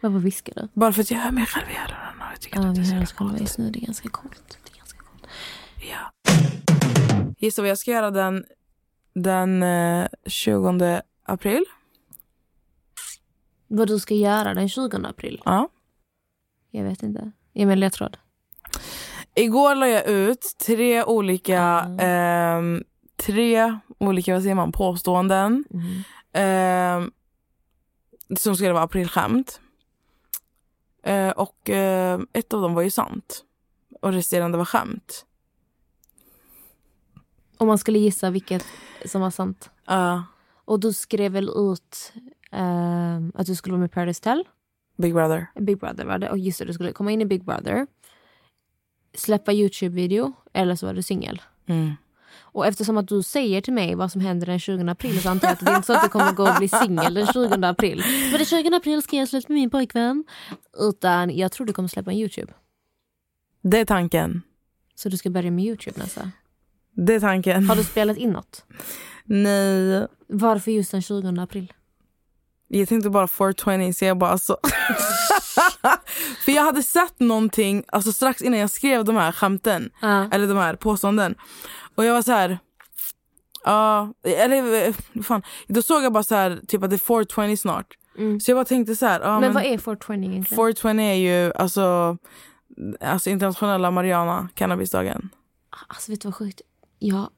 Varför 0.01 0.19
viskar 0.19 0.53
du? 0.55 0.67
Bara 0.73 0.93
för 0.93 1.01
att 1.01 1.11
jag 1.11 1.17
hör 1.19 1.31
mig 1.31 1.45
själv 1.45 1.65
öronen 1.65 2.21
och 2.21 2.31
jag 2.33 2.41
tycker 2.41 2.59
Ja, 2.61 2.67
att 2.69 2.75
det 2.75 2.81
är 2.81 2.85
så 2.85 2.91
jävla 2.93 3.05
coolt. 3.05 3.39
just 3.41 3.57
nu. 3.57 3.69
Det 3.71 3.79
är 3.79 3.85
ganska 3.85 4.09
coolt. 4.09 4.57
Det 4.65 4.73
är 4.73 4.77
ganska 4.77 4.99
coolt. 4.99 5.27
Ja. 5.91 6.31
Gissa 7.37 7.61
vad 7.61 7.69
jag 7.69 7.77
ska 7.77 7.91
göra 7.91 8.11
den, 8.11 8.45
den 9.15 9.63
eh, 9.63 10.07
20 10.25 11.01
april. 11.25 11.65
Vad 13.67 13.87
du 13.87 13.99
ska 13.99 14.13
göra 14.15 14.53
den 14.53 14.69
20 14.69 14.97
april? 15.07 15.41
Ja. 15.45 15.69
Jag 16.71 16.83
vet 16.83 17.03
inte. 17.03 17.31
Ge 17.53 17.65
mig 17.65 17.73
en 17.73 17.79
ledtråd. 17.79 18.17
Igår 19.35 19.75
la 19.75 19.87
jag 19.87 20.07
ut 20.07 20.55
tre 20.65 21.03
olika, 21.03 21.61
Mm. 21.61 21.99
ehm, 21.99 22.83
tre 23.15 23.77
olika 23.97 24.33
vad 24.33 24.41
säger 24.41 24.55
man, 24.55 24.71
påståenden. 24.71 25.65
Mm. 25.73 26.03
ehm, 26.33 27.11
som 28.39 28.55
skulle 28.55 28.73
vara 28.73 28.83
aprilskämt. 28.83 29.61
Eh, 31.03 31.29
och 31.29 31.69
eh, 31.69 32.19
ett 32.33 32.53
av 32.53 32.61
dem 32.61 32.73
var 32.73 32.81
ju 32.81 32.91
sant. 32.91 33.43
Och 34.01 34.11
resterande 34.13 34.57
var 34.57 34.65
skämt. 34.65 35.25
Om 37.57 37.67
man 37.67 37.77
skulle 37.77 37.99
gissa 37.99 38.29
vilket 38.29 38.65
som 39.05 39.21
var 39.21 39.31
sant. 39.31 39.69
Ja, 39.85 40.23
Och 40.65 40.79
du 40.79 40.93
skrev 40.93 41.31
väl 41.31 41.49
ut 41.55 42.13
ehm, 42.51 43.31
att 43.35 43.47
du 43.47 43.55
skulle 43.55 43.71
vara 43.71 43.79
med 43.79 43.87
i 43.87 43.93
Paradise 43.93 44.23
Tell? 44.23 44.43
Big 44.97 45.13
Brother. 45.13 45.47
Big 45.59 45.79
Brother 45.79 46.05
var 46.05 46.19
det. 46.19 46.29
Och 46.29 46.37
just 46.37 46.59
det, 46.59 46.65
du 46.65 46.73
skulle 46.73 46.91
komma 46.91 47.11
in 47.11 47.21
i 47.21 47.25
Big 47.25 47.45
Brother. 47.45 47.87
Släppa 49.13 49.51
Youtube-video. 49.53 50.33
Eller 50.53 50.75
så 50.75 50.85
var 50.85 50.93
du 50.93 51.03
singel. 51.03 51.41
Mm. 51.65 51.95
Och 52.39 52.67
eftersom 52.67 52.97
att 52.97 53.07
du 53.07 53.23
säger 53.23 53.61
till 53.61 53.73
mig 53.73 53.95
vad 53.95 54.11
som 54.11 54.21
händer 54.21 54.45
den 54.45 54.59
20 54.59 54.89
april 54.89 55.21
så 55.21 55.29
antar 55.29 55.47
jag 55.47 55.53
att 55.53 55.59
det 55.59 55.71
är 55.71 55.75
inte 55.75 55.85
så 55.85 55.93
att 55.93 56.03
du 56.03 56.09
kommer 56.09 56.31
gå 56.31 56.49
och 56.49 56.55
bli 56.57 56.67
singel 56.67 57.13
den 57.13 57.27
20 57.27 57.65
april. 57.65 58.03
Men 58.31 58.37
den 58.37 58.45
20 58.45 58.75
april 58.75 59.01
ska 59.01 59.15
jag 59.15 59.27
släppa 59.27 59.45
med 59.53 59.59
min 59.59 59.69
pojkvän. 59.69 60.23
Utan 60.79 61.37
jag 61.37 61.51
tror 61.51 61.67
du 61.67 61.73
kommer 61.73 61.89
släppa 61.89 62.11
en 62.11 62.17
Youtube. 62.17 62.53
Det 63.61 63.79
är 63.79 63.85
tanken. 63.85 64.41
Så 64.95 65.09
du 65.09 65.17
ska 65.17 65.29
börja 65.29 65.51
med 65.51 65.65
Youtube 65.65 65.99
nästa. 65.99 66.31
Det 66.91 67.13
är 67.13 67.19
tanken. 67.19 67.69
Har 67.69 67.75
du 67.75 67.83
spelat 67.83 68.17
in 68.17 68.31
något? 68.31 68.65
Nej. 69.23 70.07
Varför 70.27 70.71
just 70.71 70.91
den 70.91 71.01
20 71.01 71.41
april? 71.41 71.73
Jag 72.67 72.89
tänkte 72.89 73.09
bara 73.09 73.27
420 73.27 73.93
så 73.93 74.05
jag 74.05 74.17
bara 74.17 74.31
alltså. 74.31 74.57
För 76.45 76.51
jag 76.51 76.63
hade 76.63 76.83
sett 76.83 77.19
någonting 77.19 77.83
alltså 77.87 78.11
strax 78.11 78.41
innan 78.41 78.59
jag 78.59 78.69
skrev 78.69 79.05
de 79.05 79.15
här 79.15 79.31
skämten. 79.31 79.89
Ja. 80.01 80.29
Eller 80.31 80.47
de 80.47 80.57
här 80.57 80.75
påståenden. 80.75 81.35
Och 81.95 82.05
jag 82.05 82.13
var 82.13 82.21
så 82.21 82.31
här. 82.31 82.59
Ja, 83.63 84.13
eller 84.23 84.87
eh, 84.87 84.95
fan. 85.23 85.41
Då 85.67 85.81
såg 85.81 86.03
jag 86.03 86.13
bara 86.13 86.23
så 86.23 86.35
här 86.35 86.59
typ 86.67 86.83
att 86.83 86.89
det 86.89 86.95
är 86.95 86.97
420 86.97 87.55
snart. 87.55 87.87
Mm. 88.17 88.39
Så 88.39 88.51
jag 88.51 88.57
bara 88.57 88.65
tänkte 88.65 88.95
så 88.95 89.05
här. 89.05 89.21
Ja, 89.21 89.39
Men 89.39 89.53
vad 89.53 89.63
är 89.63 89.77
420 89.77 90.13
egentligen? 90.13 90.45
420 90.45 90.87
är 90.87 91.13
ju 91.13 91.53
alltså, 91.53 92.17
alltså 92.99 93.29
internationella 93.29 93.91
Mariana 93.91 94.49
cannabisdagen. 94.53 95.29
Alltså 95.87 96.11
vet 96.11 96.21
du 96.21 96.27
vad 96.27 96.35
sjukt? 96.35 96.61
Jag, 96.99 97.29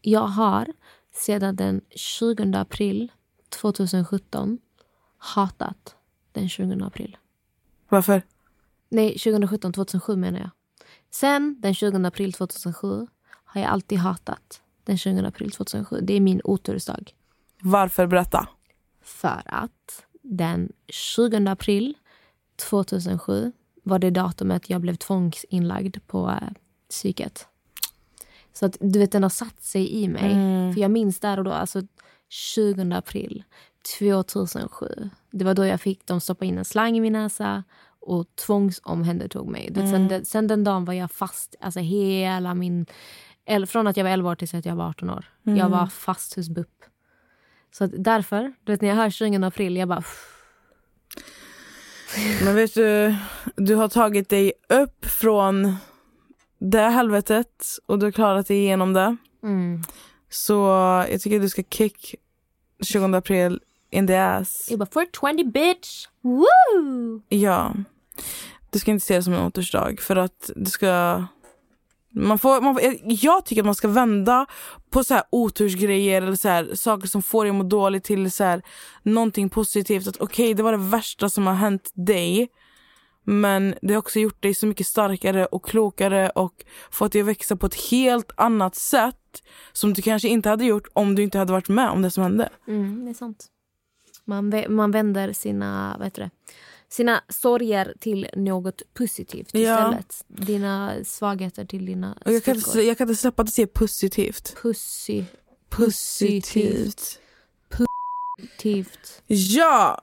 jag 0.00 0.26
har 0.26 0.66
sedan 1.14 1.56
den 1.56 1.80
20 1.96 2.56
april 2.56 3.12
2017 3.60 4.58
hatat 5.22 5.96
den 6.32 6.48
20 6.48 6.84
april. 6.84 7.16
Varför? 7.88 8.22
Nej, 8.88 9.08
2017, 9.08 9.72
2007 9.72 10.16
menar 10.16 10.38
jag. 10.38 10.50
Sen 11.10 11.56
den 11.60 11.74
20 11.74 12.06
april 12.06 12.32
2007 12.32 13.06
har 13.44 13.60
jag 13.60 13.70
alltid 13.70 13.98
hatat 13.98 14.62
den 14.84 14.98
20 14.98 15.26
april 15.26 15.50
2007. 15.50 16.00
Det 16.02 16.14
är 16.14 16.20
min 16.20 16.40
otursdag. 16.44 17.14
Varför? 17.60 18.06
Berätta. 18.06 18.48
För 19.02 19.42
att 19.46 20.06
den 20.22 20.72
20 20.88 21.48
april 21.48 21.94
2007 22.70 23.52
var 23.82 23.98
det 23.98 24.10
datumet 24.10 24.70
jag 24.70 24.80
blev 24.80 24.94
tvångsinlagd 24.94 25.96
på 26.06 26.30
eh, 26.30 26.48
psyket. 26.90 27.46
Så 28.52 28.66
att 28.66 28.76
du 28.80 28.98
vet 28.98 29.12
den 29.12 29.22
har 29.22 29.30
satt 29.30 29.62
sig 29.62 29.92
i 30.02 30.08
mig. 30.08 30.34
För 30.74 30.80
jag 30.80 30.90
minns 30.90 31.20
där 31.20 31.38
och 31.38 31.44
då, 31.44 31.52
alltså 31.52 31.82
20 32.28 32.94
april 32.94 33.44
2007. 33.98 35.10
Det 35.30 35.44
var 35.44 35.54
då 35.54 35.66
jag 35.66 35.80
fick 35.80 36.06
dem 36.06 36.20
stoppa 36.20 36.44
in 36.44 36.58
en 36.58 36.64
slang 36.64 36.96
i 36.96 37.00
min 37.00 37.12
näsa 37.12 37.64
och 38.00 38.26
tvångsomhändertog 38.36 39.48
mig. 39.48 39.68
Vet, 39.72 39.90
sen, 39.90 40.08
den, 40.08 40.24
sen 40.24 40.46
den 40.46 40.64
dagen 40.64 40.84
var 40.84 40.94
jag 40.94 41.10
fast, 41.10 41.54
alltså 41.60 41.80
hela 41.80 42.54
min... 42.54 42.86
el- 43.46 43.66
Från 43.66 43.86
att 43.86 43.96
jag 43.96 44.04
var 44.04 44.10
11 44.10 44.30
år 44.30 44.34
tills 44.34 44.54
att 44.54 44.66
jag 44.66 44.76
var 44.76 44.88
18 44.88 45.10
år. 45.10 45.24
Jag 45.42 45.68
var 45.68 45.86
fast 45.86 46.34
hos 46.36 46.48
BUP. 46.48 46.68
Så 47.72 47.84
att 47.84 47.90
därför, 47.98 48.52
du 48.64 48.72
vet 48.72 48.80
när 48.80 48.88
jag 48.88 48.96
hör 48.96 49.10
20 49.10 49.44
april, 49.46 49.76
jag 49.76 49.88
bara... 49.88 50.00
"Pff, 50.00 50.28
Men 52.44 52.54
vet 52.56 52.74
du, 52.74 53.14
du 53.56 53.74
har 53.74 53.88
tagit 53.88 54.28
dig 54.28 54.52
upp 54.68 55.04
från 55.04 55.76
det 56.58 56.88
helvetet 56.88 57.64
och 57.86 57.98
du 57.98 58.06
har 58.06 58.10
klarat 58.12 58.46
dig 58.46 58.56
igenom 58.58 58.92
det. 58.92 59.16
Mm. 59.42 59.82
Så 60.30 60.52
jag 61.10 61.20
tycker 61.20 61.40
du 61.40 61.48
ska 61.48 61.62
kick 61.62 62.14
20 62.84 63.16
april 63.16 63.60
in 63.92 64.06
the 64.06 64.16
ass. 64.16 64.66
Jag 64.70 64.78
bara 64.78 64.88
420 64.92 65.44
bitch! 65.44 66.06
Woo! 66.20 67.22
Ja. 67.28 67.74
Du 68.70 68.78
ska 68.78 68.90
inte 68.90 69.06
se 69.06 69.16
det 69.16 69.22
som 69.22 69.32
en 69.32 69.46
återsdag 69.46 70.00
för 70.00 70.16
att 70.16 70.50
du 70.56 70.70
ska... 70.70 71.24
Man 72.14 72.38
får, 72.38 72.60
man 72.60 72.74
får, 72.74 72.82
jag 73.04 73.44
tycker 73.44 73.62
att 73.62 73.66
man 73.66 73.74
ska 73.74 73.88
vända 73.88 74.46
på 74.90 75.04
så 75.04 75.14
här 75.14 75.22
otursgrejer 75.30 76.22
eller 76.22 76.36
så 76.36 76.48
här, 76.48 76.74
saker 76.74 77.08
som 77.08 77.22
får 77.22 77.44
dig 77.44 77.50
att 77.50 77.56
må 77.56 77.62
dåligt 77.62 78.04
till 78.04 78.32
så 78.32 78.44
här, 78.44 78.62
någonting 79.02 79.48
positivt. 79.48 80.06
Att 80.06 80.20
Okej, 80.20 80.54
det 80.54 80.62
var 80.62 80.72
det 80.72 80.78
värsta 80.78 81.28
som 81.28 81.46
har 81.46 81.54
hänt 81.54 81.90
dig. 81.94 82.48
Men 83.24 83.74
det 83.82 83.94
har 83.94 83.98
också 83.98 84.20
gjort 84.20 84.42
dig 84.42 84.54
så 84.54 84.66
mycket 84.66 84.86
starkare 84.86 85.46
och 85.46 85.64
klokare 85.64 86.30
och 86.30 86.64
fått 86.90 87.12
dig 87.12 87.20
att 87.20 87.28
växa 87.28 87.56
på 87.56 87.66
ett 87.66 87.90
helt 87.90 88.32
annat 88.36 88.74
sätt 88.74 89.42
som 89.72 89.92
du 89.92 90.02
kanske 90.02 90.28
inte 90.28 90.48
hade 90.48 90.64
gjort 90.64 90.88
om 90.92 91.14
du 91.14 91.22
inte 91.22 91.38
hade 91.38 91.52
varit 91.52 91.68
med 91.68 91.90
om 91.90 92.02
det 92.02 92.10
som 92.10 92.22
hände. 92.22 92.48
Mm, 92.68 93.04
det 93.04 93.10
är 93.10 93.14
sant. 93.14 93.46
Man, 94.24 94.52
man 94.68 94.90
vänder 94.90 95.32
sina, 95.32 95.94
vad 95.98 96.06
heter 96.06 96.22
det, 96.22 96.30
sina 96.88 97.20
sorger 97.28 97.94
till 98.00 98.28
något 98.36 98.82
positivt 98.94 99.48
Ja. 99.52 99.60
istället. 99.60 100.24
Dina 100.28 100.92
svagheter 101.04 101.64
till 101.64 101.86
dina 101.86 102.18
Och 102.24 102.32
jag, 102.32 102.44
kan 102.44 102.56
inte, 102.56 102.82
jag 102.82 102.98
kan 102.98 103.08
inte 103.08 103.20
släppa 103.20 103.42
att 103.42 103.52
säga 103.52 103.66
positivt. 103.66 104.56
Pussy, 104.62 105.24
Positivt. 105.68 107.18
positivt. 107.68 109.22
Ja, 109.26 110.02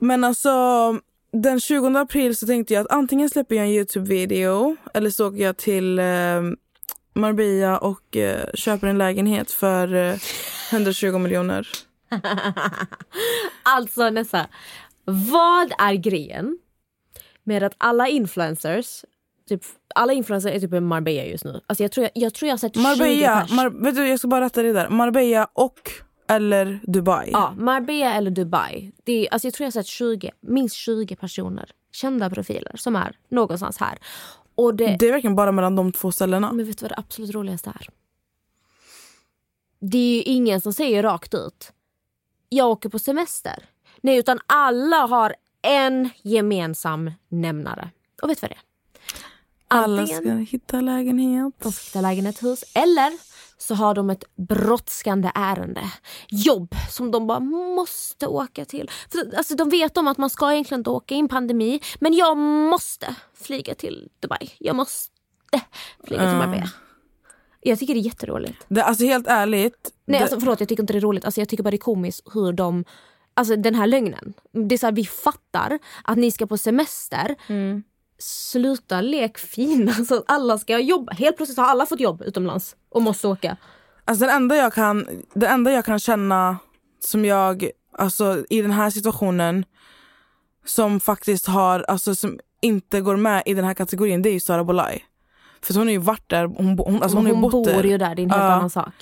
men 0.00 0.24
alltså 0.24 0.50
den 1.32 1.60
20 1.60 1.98
april 1.98 2.36
så 2.36 2.46
tänkte 2.46 2.74
jag 2.74 2.80
att 2.80 2.90
antingen 2.92 3.30
släpper 3.30 3.54
jag 3.56 3.64
en 3.64 3.70
Youtube-video 3.72 4.76
eller 4.94 5.10
så 5.10 5.28
åker 5.28 5.38
jag 5.38 5.56
till 5.56 5.98
eh, 5.98 6.04
Marbella 7.14 7.78
och 7.78 8.16
eh, 8.16 8.44
köper 8.54 8.86
en 8.86 8.98
lägenhet 8.98 9.50
för 9.50 9.94
eh, 9.94 10.16
120 10.72 11.18
miljoner. 11.18 11.68
Alltså 13.62 14.10
Nessa, 14.10 14.46
vad 15.04 15.72
är 15.78 15.94
grejen 15.94 16.58
med 17.44 17.62
att 17.62 17.74
alla 17.78 18.08
influencers 18.08 19.04
Typ, 19.48 19.62
alla 19.94 20.12
influencers 20.12 20.52
är 20.54 20.60
typ 20.60 20.72
i 20.72 20.80
Marbella 20.80 21.24
just 21.24 21.44
nu. 21.44 21.60
Alltså 21.66 21.84
jag, 21.84 21.92
tror 21.92 22.04
jag, 22.04 22.10
jag 22.24 22.34
tror 22.34 22.46
jag 22.48 22.52
har 22.52 22.58
sett 22.58 22.74
20 22.74 22.82
Marbella, 22.82 23.40
pers. 23.40 23.50
Mar- 23.50 23.84
vet 23.84 23.94
du, 23.94 24.08
jag 24.08 24.18
ska 24.18 24.28
bara 24.28 24.44
rätta 24.44 24.62
det 24.62 24.72
där. 24.72 24.88
Marbella 24.88 25.48
och 25.52 25.90
eller 26.28 26.80
Dubai. 26.82 27.30
Ja, 27.32 27.54
Marbella 27.58 28.14
eller 28.14 28.30
Dubai. 28.30 28.92
Det 29.04 29.12
är, 29.26 29.32
alltså 29.32 29.46
jag 29.46 29.54
tror 29.54 29.64
jag 29.64 29.66
har 29.66 29.82
sett 29.82 29.86
20, 29.86 30.30
minst 30.40 30.76
20 30.76 31.16
personer, 31.16 31.70
kända 31.92 32.30
profiler 32.30 32.72
som 32.76 32.96
är 32.96 33.16
någonstans 33.28 33.78
här. 33.78 33.98
Och 34.54 34.74
det, 34.74 34.96
Det 34.98 35.08
är 35.08 35.12
verkligen 35.12 35.36
bara 35.36 35.52
mellan 35.52 35.76
de 35.76 35.92
två 35.92 36.12
ställena. 36.12 36.52
Men 36.52 36.66
vet 36.66 36.78
du 36.78 36.82
vad 36.82 36.90
det 36.90 36.98
absolut 36.98 37.34
roligaste 37.34 37.70
är? 37.70 37.88
Det 39.80 39.98
är 39.98 40.14
ju 40.14 40.22
ingen 40.22 40.60
som 40.60 40.72
säger 40.72 41.02
rakt 41.02 41.34
ut. 41.34 41.72
Jag 42.54 42.70
åker 42.70 42.88
på 42.88 42.98
semester. 42.98 43.64
Nej, 44.00 44.18
utan 44.18 44.38
alla 44.46 44.96
har 44.96 45.34
en 45.62 46.10
gemensam 46.22 47.10
nämnare. 47.28 47.90
Och 48.22 48.30
vet 48.30 48.40
du 48.40 48.46
vad 48.46 48.50
det 48.50 48.54
är? 48.54 48.62
Alla 49.68 50.06
ska 50.06 50.30
hitta 50.30 50.80
lägenhet. 50.80 51.54
de 51.58 51.72
ska 51.72 51.84
hitta 51.84 52.00
lägenhet, 52.00 52.42
hus 52.42 52.64
eller 52.74 53.12
så 53.58 53.74
har 53.74 53.94
de 53.94 54.10
ett 54.10 54.24
brådskande 54.36 55.30
ärende. 55.34 55.90
Jobb 56.28 56.74
som 56.90 57.10
de 57.10 57.26
bara 57.26 57.40
måste 57.40 58.26
åka 58.26 58.64
till. 58.64 58.90
För, 59.12 59.36
alltså, 59.36 59.54
de 59.54 59.68
vet 59.68 59.96
om 59.96 60.08
att 60.08 60.18
man 60.18 60.30
ska 60.30 60.52
egentligen 60.52 60.80
inte 60.80 60.90
åka 60.90 61.14
i 61.14 61.18
en 61.18 61.28
pandemi 61.28 61.80
men 61.98 62.12
jag 62.12 62.36
måste 62.36 63.14
flyga 63.34 63.74
till 63.74 64.08
Dubai. 64.20 64.50
Jag 64.58 64.76
måste 64.76 65.10
flyga 66.04 66.30
till. 66.30 66.38
Marbella. 66.38 66.70
Jag 67.66 67.78
tycker 67.78 67.94
det 67.94 68.00
är 68.00 68.02
jätteroligt. 68.02 68.66
Det, 68.68 68.84
alltså 68.84 69.04
helt 69.04 69.26
ärligt. 69.26 69.92
Nej, 70.04 70.18
det, 70.18 70.24
alltså, 70.24 70.40
förlåt, 70.40 70.60
jag 70.60 70.68
tycker 70.68 70.82
inte 70.82 70.92
det 70.92 70.98
är 70.98 71.00
roligt. 71.00 71.24
Alltså, 71.24 71.40
jag 71.40 71.48
tycker 71.48 71.62
bara 71.64 71.70
det 71.70 71.76
är 71.76 71.78
komiskt 71.78 72.28
hur 72.34 72.52
de... 72.52 72.84
Alltså 73.34 73.56
den 73.56 73.74
här 73.74 73.86
lögnen. 73.86 74.34
Det 74.52 74.74
är 74.74 74.78
så 74.78 74.86
här, 74.86 74.92
vi 74.92 75.04
fattar 75.04 75.78
att 76.04 76.18
ni 76.18 76.30
ska 76.30 76.46
på 76.46 76.58
semester. 76.58 77.34
Mm. 77.46 77.82
Sluta 78.18 79.00
lek 79.00 79.38
fina 79.38 79.92
så 80.08 80.14
att 80.14 80.24
alla 80.26 80.58
ska 80.58 80.78
jobba. 80.78 81.12
Helt 81.12 81.36
plötsligt 81.36 81.58
har 81.58 81.64
alla 81.64 81.86
fått 81.86 82.00
jobb 82.00 82.22
utomlands 82.26 82.76
och 82.88 83.02
måste 83.02 83.28
åka. 83.28 83.56
Alltså 84.04 84.26
den 84.26 84.36
enda 84.36 84.56
jag 84.56 84.72
kan, 84.72 85.06
det 85.34 85.46
enda 85.46 85.72
jag 85.72 85.84
kan 85.84 85.98
känna 85.98 86.56
som 87.00 87.24
jag, 87.24 87.70
alltså 87.92 88.44
i 88.50 88.62
den 88.62 88.70
här 88.70 88.90
situationen 88.90 89.64
som 90.64 91.00
faktiskt 91.00 91.46
har, 91.46 91.80
alltså 91.80 92.14
som 92.14 92.38
inte 92.60 93.00
går 93.00 93.16
med 93.16 93.42
i 93.46 93.54
den 93.54 93.64
här 93.64 93.74
kategorin 93.74 94.22
det 94.22 94.28
är 94.28 94.32
ju 94.32 94.40
Sara 94.40 94.64
Bolaj. 94.64 95.04
För 95.64 95.74
hon 95.74 95.86
har 95.86 95.92
ju 95.92 95.98
varit 95.98 96.28
där, 96.28 96.44
hon, 96.46 96.78
hon, 96.78 97.02
alltså 97.02 97.18
hon, 97.18 97.26
har 97.26 97.34
ju 97.34 97.40
bor 97.40 97.64
där. 97.64 97.84
ju 97.84 97.98
där, 97.98 98.14
det 98.14 98.22
är 98.22 98.24
en 98.24 98.30
helt 98.30 98.42
Ja. 98.42 98.52
annan 98.52 98.70
sak. 98.70 98.92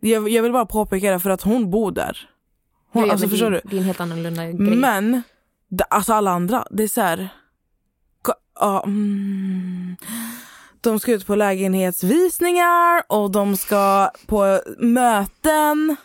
Jag, 0.00 0.28
jag 0.28 0.42
vill 0.42 0.52
bara 0.52 0.66
påpeka 0.66 1.10
det 1.10 1.20
för 1.20 1.30
att 1.30 1.42
hon 1.42 1.70
bor 1.70 1.92
där. 1.92 2.28
Hon, 2.92 3.04
Ja, 3.06 3.10
alltså, 3.12 3.26
men 3.26 3.30
förstår 3.30 3.50
det, 3.50 3.60
du? 3.64 3.68
det 3.70 3.76
är 3.76 3.80
en 3.80 3.84
helt 3.86 4.00
annorlunda 4.00 4.44
grej. 4.46 4.54
Men 4.76 5.22
det, 5.68 5.84
alltså 5.84 6.12
alla 6.12 6.30
andra, 6.30 6.66
det 6.70 6.82
är 6.82 6.88
så 6.88 7.00
här... 7.00 7.28
Ja, 8.60 8.82
mm, 8.86 9.96
de 10.80 11.00
ska 11.00 11.12
ut 11.12 11.26
på 11.26 11.34
lägenhetsvisningar 11.34 13.02
och 13.08 13.30
de 13.30 13.56
ska 13.56 14.10
på 14.26 14.60
möten. 14.78 15.96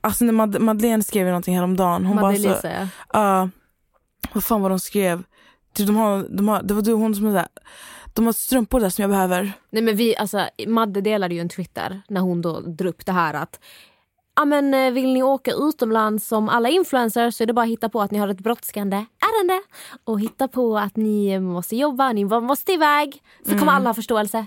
Alltså 0.00 0.24
när 0.24 0.32
Mad- 0.32 0.58
Madeleine 0.60 1.02
skrev 1.02 1.26
ju 1.26 1.30
någonting 1.30 1.56
häromdagen. 1.56 2.06
Hon 2.06 2.16
bara 2.16 2.36
så, 2.36 2.48
Madeleine, 2.48 2.88
Ja, 3.12 3.48
vad 4.32 4.44
fan 4.44 4.62
var 4.62 4.70
de 4.70 4.80
skrev? 4.80 5.22
Typ 5.74 5.86
de 5.86 5.96
har, 5.96 6.26
de 6.30 6.48
har, 6.48 6.62
det 6.62 6.74
var 6.74 6.82
du 6.82 6.92
hon 6.92 7.14
som 7.14 7.32
där. 7.32 7.46
De 8.14 8.26
har 8.26 8.32
strumpor 8.32 8.80
där 8.80 8.88
som 8.88 9.02
jag 9.02 9.10
behöver. 9.10 9.52
Nej 9.70 9.82
men 9.82 9.96
vi, 9.96 10.16
alltså 10.16 10.48
Madde 10.66 11.00
delade 11.00 11.34
ju 11.34 11.40
en 11.40 11.48
Twitter 11.48 12.02
när 12.08 12.20
hon 12.20 12.42
då 12.42 12.60
drog 12.60 12.90
upp 12.90 13.06
det 13.06 13.12
här 13.12 13.34
att 13.34 13.60
Ja 14.36 14.44
men 14.44 14.74
eh, 14.74 14.92
vill 14.92 15.12
ni 15.12 15.22
åka 15.22 15.52
utomlands 15.52 16.28
som 16.28 16.48
alla 16.48 16.68
influencers 16.68 17.34
så 17.34 17.42
är 17.42 17.46
det 17.46 17.52
bara 17.52 17.62
att 17.62 17.70
hitta 17.70 17.88
på 17.88 18.00
att 18.00 18.10
ni 18.10 18.18
har 18.18 18.28
ett 18.28 18.40
brådskande 18.40 18.96
ärende 18.96 19.62
och 20.04 20.20
hitta 20.20 20.48
på 20.48 20.78
att 20.78 20.96
ni 20.96 21.40
måste 21.40 21.76
jobba, 21.76 22.12
ni 22.12 22.24
måste 22.24 22.72
iväg 22.72 23.22
så 23.46 23.58
kommer 23.58 23.72
alla 23.72 23.88
ha 23.88 23.94
förståelse. 23.94 24.46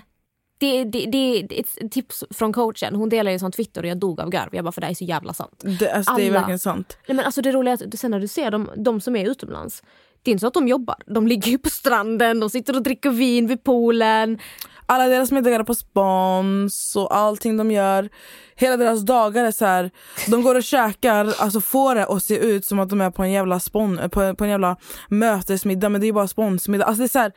Det, 0.58 0.84
det, 0.84 1.06
det, 1.06 1.42
det 1.42 1.58
är 1.58 1.60
ett 1.60 1.92
tips 1.92 2.24
från 2.30 2.52
coachen. 2.52 2.94
Hon 2.94 3.08
delade 3.08 3.32
ju 3.32 3.38
sån 3.38 3.52
Twitter 3.52 3.82
och 3.82 3.88
jag 3.88 3.98
dog 3.98 4.20
av 4.20 4.30
garv. 4.30 4.48
Jag 4.52 4.64
bara 4.64 4.72
för 4.72 4.80
det 4.80 4.86
här 4.86 4.92
är 4.92 4.94
så 4.94 5.04
jävla 5.04 5.32
sant. 5.32 5.62
Det, 5.78 5.90
alltså, 5.92 6.14
det 6.14 6.26
är 6.26 6.30
verkligen 6.30 6.58
sant. 6.58 6.98
Nej, 7.08 7.16
men 7.16 7.24
alltså 7.24 7.42
det 7.42 7.52
roliga 7.52 7.74
är 7.74 7.86
att 7.86 7.98
sen 7.98 8.10
när 8.10 8.20
du 8.20 8.28
ser 8.28 8.50
dem, 8.50 8.70
de 8.76 9.00
som 9.00 9.16
är 9.16 9.30
utomlands. 9.30 9.82
Det 10.22 10.30
är 10.30 10.32
inte 10.32 10.40
så 10.40 10.46
att 10.46 10.54
de 10.54 10.68
jobbar. 10.68 10.96
De 11.06 11.26
ligger 11.26 11.50
ju 11.50 11.58
på 11.58 11.70
stranden, 11.70 12.40
de 12.40 12.50
sitter 12.50 12.76
och 12.76 12.82
dricker 12.82 13.10
vin 13.10 13.46
vid 13.46 13.64
poolen. 13.64 14.38
Alla 14.86 15.06
deras 15.06 15.30
middagar 15.32 15.60
är 15.60 15.64
på 15.64 15.74
spons 15.74 16.96
och 16.96 17.16
allting 17.16 17.56
de 17.56 17.70
gör. 17.70 18.08
Hela 18.54 18.76
deras 18.76 19.00
dagar 19.00 19.44
är 19.44 19.50
så 19.50 19.64
här. 19.64 19.90
De 20.28 20.42
går 20.42 20.54
och 20.54 20.62
käkar, 20.62 21.34
alltså 21.38 21.60
får 21.60 21.94
det 21.94 22.06
att 22.06 22.22
se 22.22 22.36
ut 22.38 22.64
som 22.64 22.78
att 22.78 22.88
de 22.88 23.00
är 23.00 23.10
på 23.10 23.22
en 23.22 23.30
jävla 23.32 23.60
spon, 23.60 24.00
på, 24.10 24.34
på 24.34 24.44
en 24.44 24.50
jävla 24.50 24.76
mötesmiddag 25.08 25.88
men 25.88 26.00
det 26.00 26.06
är 26.06 26.12
bara 26.12 26.28
sponsmiddag. 26.28 26.84
Alltså 26.84 26.98
det 27.00 27.06
är 27.06 27.08
så 27.08 27.18
här, 27.18 27.32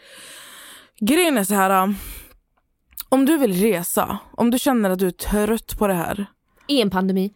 grejen 0.99 1.37
är 1.37 1.43
så 1.43 1.53
här. 1.53 1.83
um, 1.83 1.95
Om 3.09 3.25
du 3.25 3.37
vill 3.37 3.53
resa, 3.61 4.17
om 4.37 4.51
du 4.51 4.59
känner 4.59 4.89
att 4.89 4.99
du 4.99 5.07
är 5.07 5.11
trött 5.11 5.77
på 5.77 5.87
det 5.87 5.93
här. 5.93 6.25
I 6.67 6.81
en 6.81 6.89
pandemi. 6.89 7.33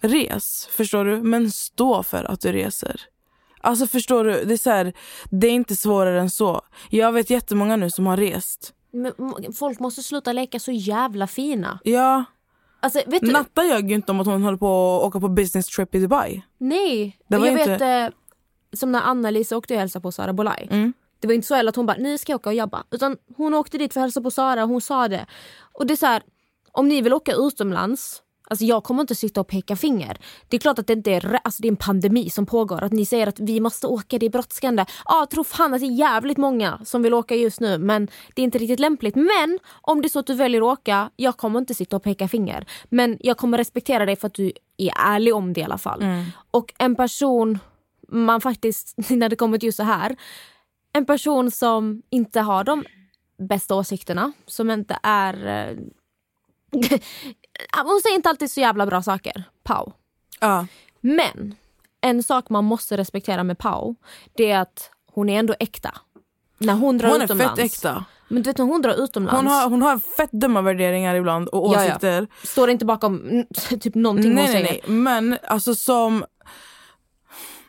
res, 0.00 0.68
förstår 0.72 1.04
du? 1.04 1.22
Men 1.22 1.50
stå 1.50 2.02
för 2.02 2.24
att 2.24 2.40
du 2.40 2.52
reser. 2.52 3.00
Alltså 3.60 3.86
förstår 3.86 4.24
du, 4.24 4.44
det 4.44 4.52
är, 4.54 4.58
så 4.58 4.70
här, 4.70 4.92
det 5.30 5.46
är 5.46 5.50
inte 5.52 5.76
svårare 5.76 6.20
än 6.20 6.30
så. 6.30 6.60
Jag 6.90 7.12
vet 7.12 7.30
jättemånga 7.30 7.76
nu 7.76 7.90
som 7.90 8.06
har 8.06 8.16
rest. 8.16 8.74
Men 8.92 9.12
folk 9.52 9.80
måste 9.80 10.02
sluta 10.02 10.32
leka 10.32 10.58
så 10.58 10.72
jävla 10.72 11.26
fina. 11.26 11.78
Ja, 11.84 12.24
Alltså? 12.82 13.00
Natta 13.22 13.64
ljög 13.64 13.88
ju 13.90 13.94
inte 13.94 14.12
om 14.12 14.20
att 14.20 14.26
hon 14.26 14.42
håller 14.42 14.58
på 14.58 14.96
att 15.00 15.06
åka 15.06 15.20
på 15.20 15.28
business 15.28 15.66
trip 15.66 15.94
i 15.94 15.98
Dubai. 15.98 16.42
Nej. 16.58 17.18
Det 17.28 17.36
var 17.38 17.46
jag 17.46 17.60
inte- 17.60 17.76
vet, 17.76 18.12
eh, 18.12 18.16
som 18.78 18.92
när 18.92 19.00
Anna-Lisa 19.00 19.56
åkte 19.56 19.74
och 19.74 19.80
hälsade 19.80 20.02
på 20.02 20.12
Sara 20.12 20.32
Bolaj. 20.32 20.68
Mm. 20.70 20.92
Det 21.20 21.26
var 21.26 21.34
inte 21.34 21.46
så 21.46 21.54
heller 21.54 21.68
att 21.68 21.76
hon 21.76 21.86
bara, 21.86 21.96
ni 21.96 22.18
ska 22.18 22.34
åka 22.34 22.48
och 22.50 22.54
jobba. 22.54 22.84
Utan 22.90 23.16
hon 23.36 23.54
åkte 23.54 23.78
dit 23.78 23.92
för 23.92 24.00
att 24.00 24.04
hälsa 24.04 24.20
på 24.20 24.30
Sara 24.30 24.62
och 24.62 24.68
hon 24.68 24.80
sa 24.80 25.08
det. 25.08 25.26
Och 25.72 25.86
det 25.86 25.94
är 25.94 25.96
så 25.96 26.06
här, 26.06 26.22
om 26.72 26.88
ni 26.88 27.00
vill 27.02 27.12
åka 27.12 27.32
utomlands, 27.34 28.22
alltså 28.50 28.64
jag 28.64 28.84
kommer 28.84 29.00
inte 29.00 29.14
sitta 29.14 29.40
och 29.40 29.48
peka 29.48 29.76
finger. 29.76 30.18
Det 30.48 30.56
är 30.56 30.60
klart 30.60 30.78
att 30.78 30.86
det 30.86 30.92
inte 30.92 31.10
är, 31.10 31.40
alltså 31.44 31.62
det 31.62 31.68
är 31.68 31.70
en 31.70 31.76
pandemi 31.76 32.30
som 32.30 32.46
pågår. 32.46 32.84
Att 32.84 32.92
ni 32.92 33.06
säger 33.06 33.26
att 33.26 33.40
vi 33.40 33.60
måste 33.60 33.86
åka, 33.86 34.18
det 34.18 34.26
är 34.26 34.30
brådskande. 34.30 34.84
Ja, 35.04 35.26
tro 35.30 35.44
fan 35.44 35.74
att 35.74 35.80
det 35.80 35.86
är 35.86 35.98
jävligt 35.98 36.38
många 36.38 36.80
som 36.84 37.02
vill 37.02 37.14
åka 37.14 37.34
just 37.34 37.60
nu 37.60 37.78
men 37.78 38.08
det 38.34 38.42
är 38.42 38.44
inte 38.44 38.58
riktigt 38.58 38.80
lämpligt. 38.80 39.14
Men 39.14 39.58
om 39.80 40.02
det 40.02 40.06
är 40.06 40.10
så 40.10 40.18
att 40.18 40.26
du 40.26 40.34
väljer 40.34 40.60
att 40.60 40.78
åka, 40.78 41.10
jag 41.16 41.36
kommer 41.36 41.58
inte 41.58 41.74
sitta 41.74 41.96
och 41.96 42.02
peka 42.02 42.28
finger. 42.28 42.66
Men 42.88 43.18
jag 43.20 43.36
kommer 43.36 43.58
respektera 43.58 44.06
dig 44.06 44.16
för 44.16 44.26
att 44.26 44.34
du 44.34 44.52
är 44.76 44.92
ärlig 44.96 45.34
om 45.34 45.52
det 45.52 45.60
i 45.60 45.64
alla 45.64 45.78
fall. 45.78 46.04
Och 46.50 46.74
en 46.78 46.96
person 46.96 47.58
man 48.08 48.40
faktiskt, 48.40 48.94
när 49.10 49.28
det 49.28 49.36
kommer 49.36 49.58
till 49.58 49.66
just 49.66 49.76
så 49.76 49.82
här, 49.82 50.16
en 50.92 51.06
person 51.06 51.50
som 51.50 52.02
inte 52.10 52.40
har 52.40 52.64
de 52.64 52.84
bästa 53.38 53.74
åsikterna, 53.74 54.32
som 54.46 54.70
inte 54.70 54.98
är... 55.02 55.76
Hon 57.84 58.00
säger 58.02 58.16
inte 58.16 58.28
alltid 58.28 58.50
så 58.50 58.60
jävla 58.60 58.86
bra 58.86 59.02
saker, 59.02 59.44
Pau. 59.62 59.92
Ja. 60.40 60.66
Men 61.00 61.54
en 62.00 62.22
sak 62.22 62.48
man 62.50 62.64
måste 62.64 62.96
respektera 62.96 63.44
med 63.44 63.58
Pau, 63.58 63.94
det 64.36 64.50
är 64.50 64.58
att 64.58 64.90
hon 65.12 65.28
är 65.28 65.38
ändå 65.38 65.54
äkta. 65.60 65.94
När 66.58 66.74
hon 66.74 66.98
drar 66.98 67.08
Hon 67.08 67.20
är 67.20 67.24
utomlands. 67.24 67.60
fett 67.60 67.72
äkta. 67.72 68.04
Men 68.28 68.42
du 68.42 68.50
vet 68.50 68.58
när 68.58 68.64
hon 68.64 68.82
drar 68.82 68.94
utomlands, 69.04 69.36
Hon 69.36 69.46
har, 69.46 69.68
hon 69.70 69.82
har 69.82 69.98
fett 69.98 70.32
dumma 70.32 70.62
värderingar 70.62 71.14
ibland 71.14 71.48
och 71.48 71.66
åsikter. 71.66 72.26
står 72.44 72.70
inte 72.70 72.84
bakom 72.84 73.44
typ 73.80 73.94
någonting 73.94 74.34
Nej, 74.34 74.44
hon 74.44 74.52
nej, 74.52 74.64
säger. 74.66 74.82
nej. 74.88 74.96
Men 74.96 75.38
alltså 75.48 75.74
som... 75.74 76.24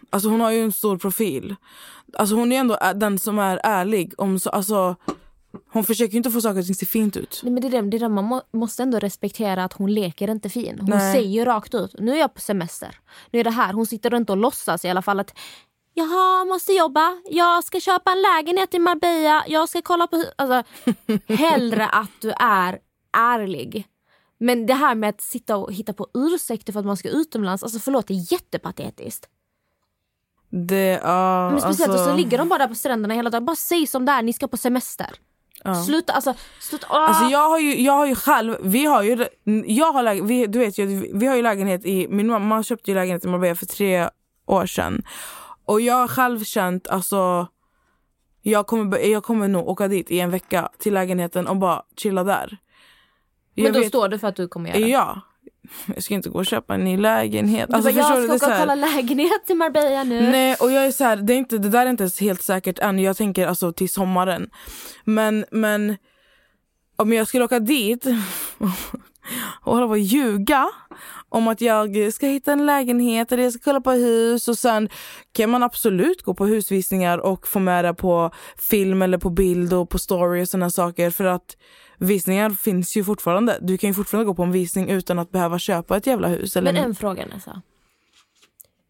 Alltså 0.10 0.30
hon 0.30 0.42
har 0.42 0.52
ju 0.52 0.64
en 0.64 0.72
stor 0.72 0.98
profil. 0.98 1.56
Alltså 2.18 2.36
hon 2.36 2.52
är 2.52 2.60
ändå 2.60 2.78
den 2.96 3.20
som 3.20 3.40
är 3.40 3.60
ärlig. 3.64 4.14
Om 4.18 4.40
så, 4.40 4.50
alltså, 4.50 4.96
hon 5.70 5.84
försöker 5.84 6.12
ju 6.12 6.18
inte 6.18 6.32
få 6.32 6.42
saker 6.42 6.60
och 6.60 6.66
ting 6.66 6.74
att 6.74 6.78
se 6.78 6.86
fint 6.86 7.18
ut. 7.18 7.42
Nej, 7.44 7.54
men 7.54 7.62
det 7.62 7.68
är 7.68 7.82
det, 7.82 7.90
det 7.90 7.98
är 7.98 8.00
det 8.00 8.10
man 8.10 8.24
må, 8.24 8.42
måste 8.54 8.84
ändå 8.84 9.00
respektera 9.00 9.64
att 9.64 9.74
hon 9.74 9.94
leker 9.94 10.28
inte 10.28 10.50
fin. 10.50 10.78
Hon 10.80 10.90
Nej. 10.90 11.14
säger 11.14 11.46
rakt 11.46 11.74
ut, 11.74 11.96
nu 12.00 12.12
är 12.12 12.20
jag 12.20 12.34
på 12.34 12.42
semester. 12.42 13.00
Nu 13.32 13.40
är 13.40 13.44
det 13.44 13.52
här. 13.52 13.74
Hon 13.74 13.86
sitter 13.86 14.16
inte 14.16 14.32
och 14.32 14.38
låtsas 14.38 14.86
i 14.86 14.90
alla 14.90 15.02
fall 15.02 15.20
att 15.20 15.38
Jaha, 15.94 16.46
måste 16.46 16.74
jobba. 16.74 17.22
Jag 17.30 17.64
ska 17.64 17.80
köpa 17.80 18.12
en 18.12 18.22
lägenhet 18.22 18.74
i 18.74 18.80
Marbella. 18.80 19.44
Jag 19.48 19.70
ska 19.70 19.82
kolla 19.82 20.08
på... 20.08 20.16
hu-" 20.16 20.32
Alltså, 20.36 20.64
hellre 21.34 21.88
att 21.88 22.22
du 22.22 22.32
är 22.40 22.80
ärlig. 23.18 23.88
Men 24.38 24.66
det 24.66 24.74
här 24.74 24.96
med 24.96 25.10
att 25.10 25.22
sitta 25.22 25.58
och 25.58 25.74
hitta 25.74 25.94
på 25.94 26.08
ursäkter 26.14 26.74
för 26.74 26.80
att 26.80 26.86
man 26.86 26.98
ska 26.98 27.10
utomlands, 27.10 27.64
alltså 27.64 27.80
förlåt, 27.80 28.08
det 28.08 28.14
är 28.14 28.34
jättepatetiskt. 28.34 29.28
Det, 30.50 31.00
ja, 31.04 31.50
Men 31.50 31.62
speciellt 31.62 31.92
alltså, 31.92 32.06
så 32.06 32.16
ligger 32.16 32.38
de 32.38 32.50
bara 32.50 32.60
där 32.60 32.68
på 32.68 32.76
stränderna 32.76 33.14
hela 33.14 33.30
dagen. 33.30 33.46
Bara 33.46 33.56
säg 33.56 33.88
som 33.88 34.06
det 34.06 34.12
är, 34.12 34.22
ni 34.22 34.34
ska 34.34 34.48
på 34.48 34.58
semester. 34.58 35.10
Sluta, 35.86 36.14
alltså... 36.14 36.34
Sluta, 36.60 36.88
ah. 36.90 37.08
Alltså 37.08 37.26
jag 37.26 37.50
har 37.50 37.60
ju, 37.60 37.82
jag 37.82 37.94
har 37.94 38.06
ju 38.06 38.16
själv, 38.16 38.56
vi 38.62 38.86
har 38.86 39.04
ju, 39.04 39.28
jag 39.66 39.94
har 39.94 40.22
vi, 40.22 40.48
du 40.48 40.60
vet 40.60 40.78
ju, 40.78 40.86
vi 41.14 41.28
har 41.28 41.36
ju 41.36 41.42
lägenhet 41.42 41.86
i, 41.86 42.08
min 42.08 42.28
mamma 42.28 42.64
köpte 42.64 42.92
ju 42.92 42.96
lägenhet 42.96 43.26
i 43.26 43.28
Marbella 43.28 43.56
för 43.56 43.66
tre 43.66 44.10
år 44.46 44.66
sedan. 44.66 45.04
Och 45.66 45.82
jag 45.82 45.94
har 45.94 46.08
själv 46.08 46.44
känt, 46.44 46.88
alltså, 46.88 47.48
jag 48.42 48.68
kommer, 48.68 48.98
jag 49.00 49.24
kommer 49.24 49.48
nog 49.48 49.68
åka 49.70 49.88
dit 49.88 50.12
i 50.12 50.20
en 50.20 50.30
vecka 50.32 50.70
till 50.78 50.94
lägenheten 50.94 51.48
och 51.48 51.58
bara 51.58 51.84
chilla 51.98 52.24
där. 52.24 52.58
men 53.56 53.64
Jag 53.66 53.74
då 53.74 53.80
vet- 53.80 53.90
står 53.90 54.08
du 54.08 54.20
för 54.20 54.28
att 54.28 54.36
du 54.36 54.48
kommer 54.48 54.70
göra 54.70 54.80
det. 54.80 54.88
Ja. 54.88 55.22
Jag 55.96 56.04
ska 56.04 56.14
inte 56.14 56.30
gå 56.30 56.40
och 56.40 56.46
köpa 56.46 56.76
en 56.76 56.84
ny 56.84 56.98
lägenhet. 56.98 57.74
Alltså, 57.74 57.92
bara, 57.92 58.00
jag 58.00 58.40
ska 58.40 58.48
åka 58.48 58.54
och 58.56 58.60
kolla 58.60 58.76
lägenhet 58.76 59.50
i 59.50 59.54
Marbella 59.54 60.04
nu. 60.04 60.22
Nej 60.22 60.56
och 60.60 60.72
jag 60.72 60.86
är 60.86 60.92
så 60.92 61.04
här, 61.04 61.16
det, 61.16 61.34
är 61.34 61.38
inte, 61.38 61.58
det 61.58 61.70
där 61.70 61.86
är 61.86 61.90
inte 61.90 62.10
helt 62.20 62.44
säkert 62.44 62.80
än. 62.80 63.00
Jag 63.00 63.18
tänker 63.18 63.48
alltså 63.48 63.74
till 63.74 63.90
sommaren. 63.90 64.50
Men, 65.04 65.46
men 65.52 65.98
om 66.96 67.14
jag 67.14 67.28
skulle 67.28 67.46
åka 67.46 67.60
dit 67.60 68.06
och 69.62 69.74
hålla 69.74 69.88
på 69.88 69.92
och 69.92 70.00
ljuga 70.00 70.70
om 71.30 71.48
att 71.48 71.62
jag 71.62 72.14
ska 72.14 72.28
hitta 72.28 72.52
en 72.52 72.66
lägenhet 72.66 73.32
eller 73.32 73.44
jag 73.44 73.54
ska 73.54 73.62
kolla 73.64 73.82
på 73.82 73.92
hus 73.92 74.48
och 74.48 74.58
sen 74.58 74.90
kan 75.32 75.50
man 75.50 75.64
absolut 75.64 76.22
gå 76.22 76.34
på 76.34 76.46
husvisningar 76.46 77.18
och 77.18 77.48
få 77.48 77.60
med 77.60 77.86
det 77.86 77.94
på 77.94 78.32
film 78.58 79.02
eller 79.02 79.18
på 79.18 79.30
bild 79.30 79.74
och 79.74 79.90
på 79.90 80.00
story 80.00 80.44
och 80.44 80.48
sådana 80.48 80.70
saker 80.70 81.10
för 81.10 81.26
att 81.26 81.58
visningar 81.98 82.50
finns 82.50 82.98
ju 82.98 83.04
fortfarande. 83.04 83.58
Du 83.62 83.78
kan 83.78 83.90
ju 83.90 83.94
fortfarande 83.94 84.26
gå 84.26 84.36
på 84.36 84.44
en 84.44 84.52
visning 84.52 84.90
utan 84.90 85.20
att 85.20 85.32
behöva 85.32 85.60
köpa 85.60 85.98
ett 85.98 86.08
jävla 86.08 86.28
hus. 86.28 86.58
Eller 86.58 86.74
Men 86.74 86.84
en 86.84 86.96
fråga 86.96 87.26
Nessa. 87.26 87.62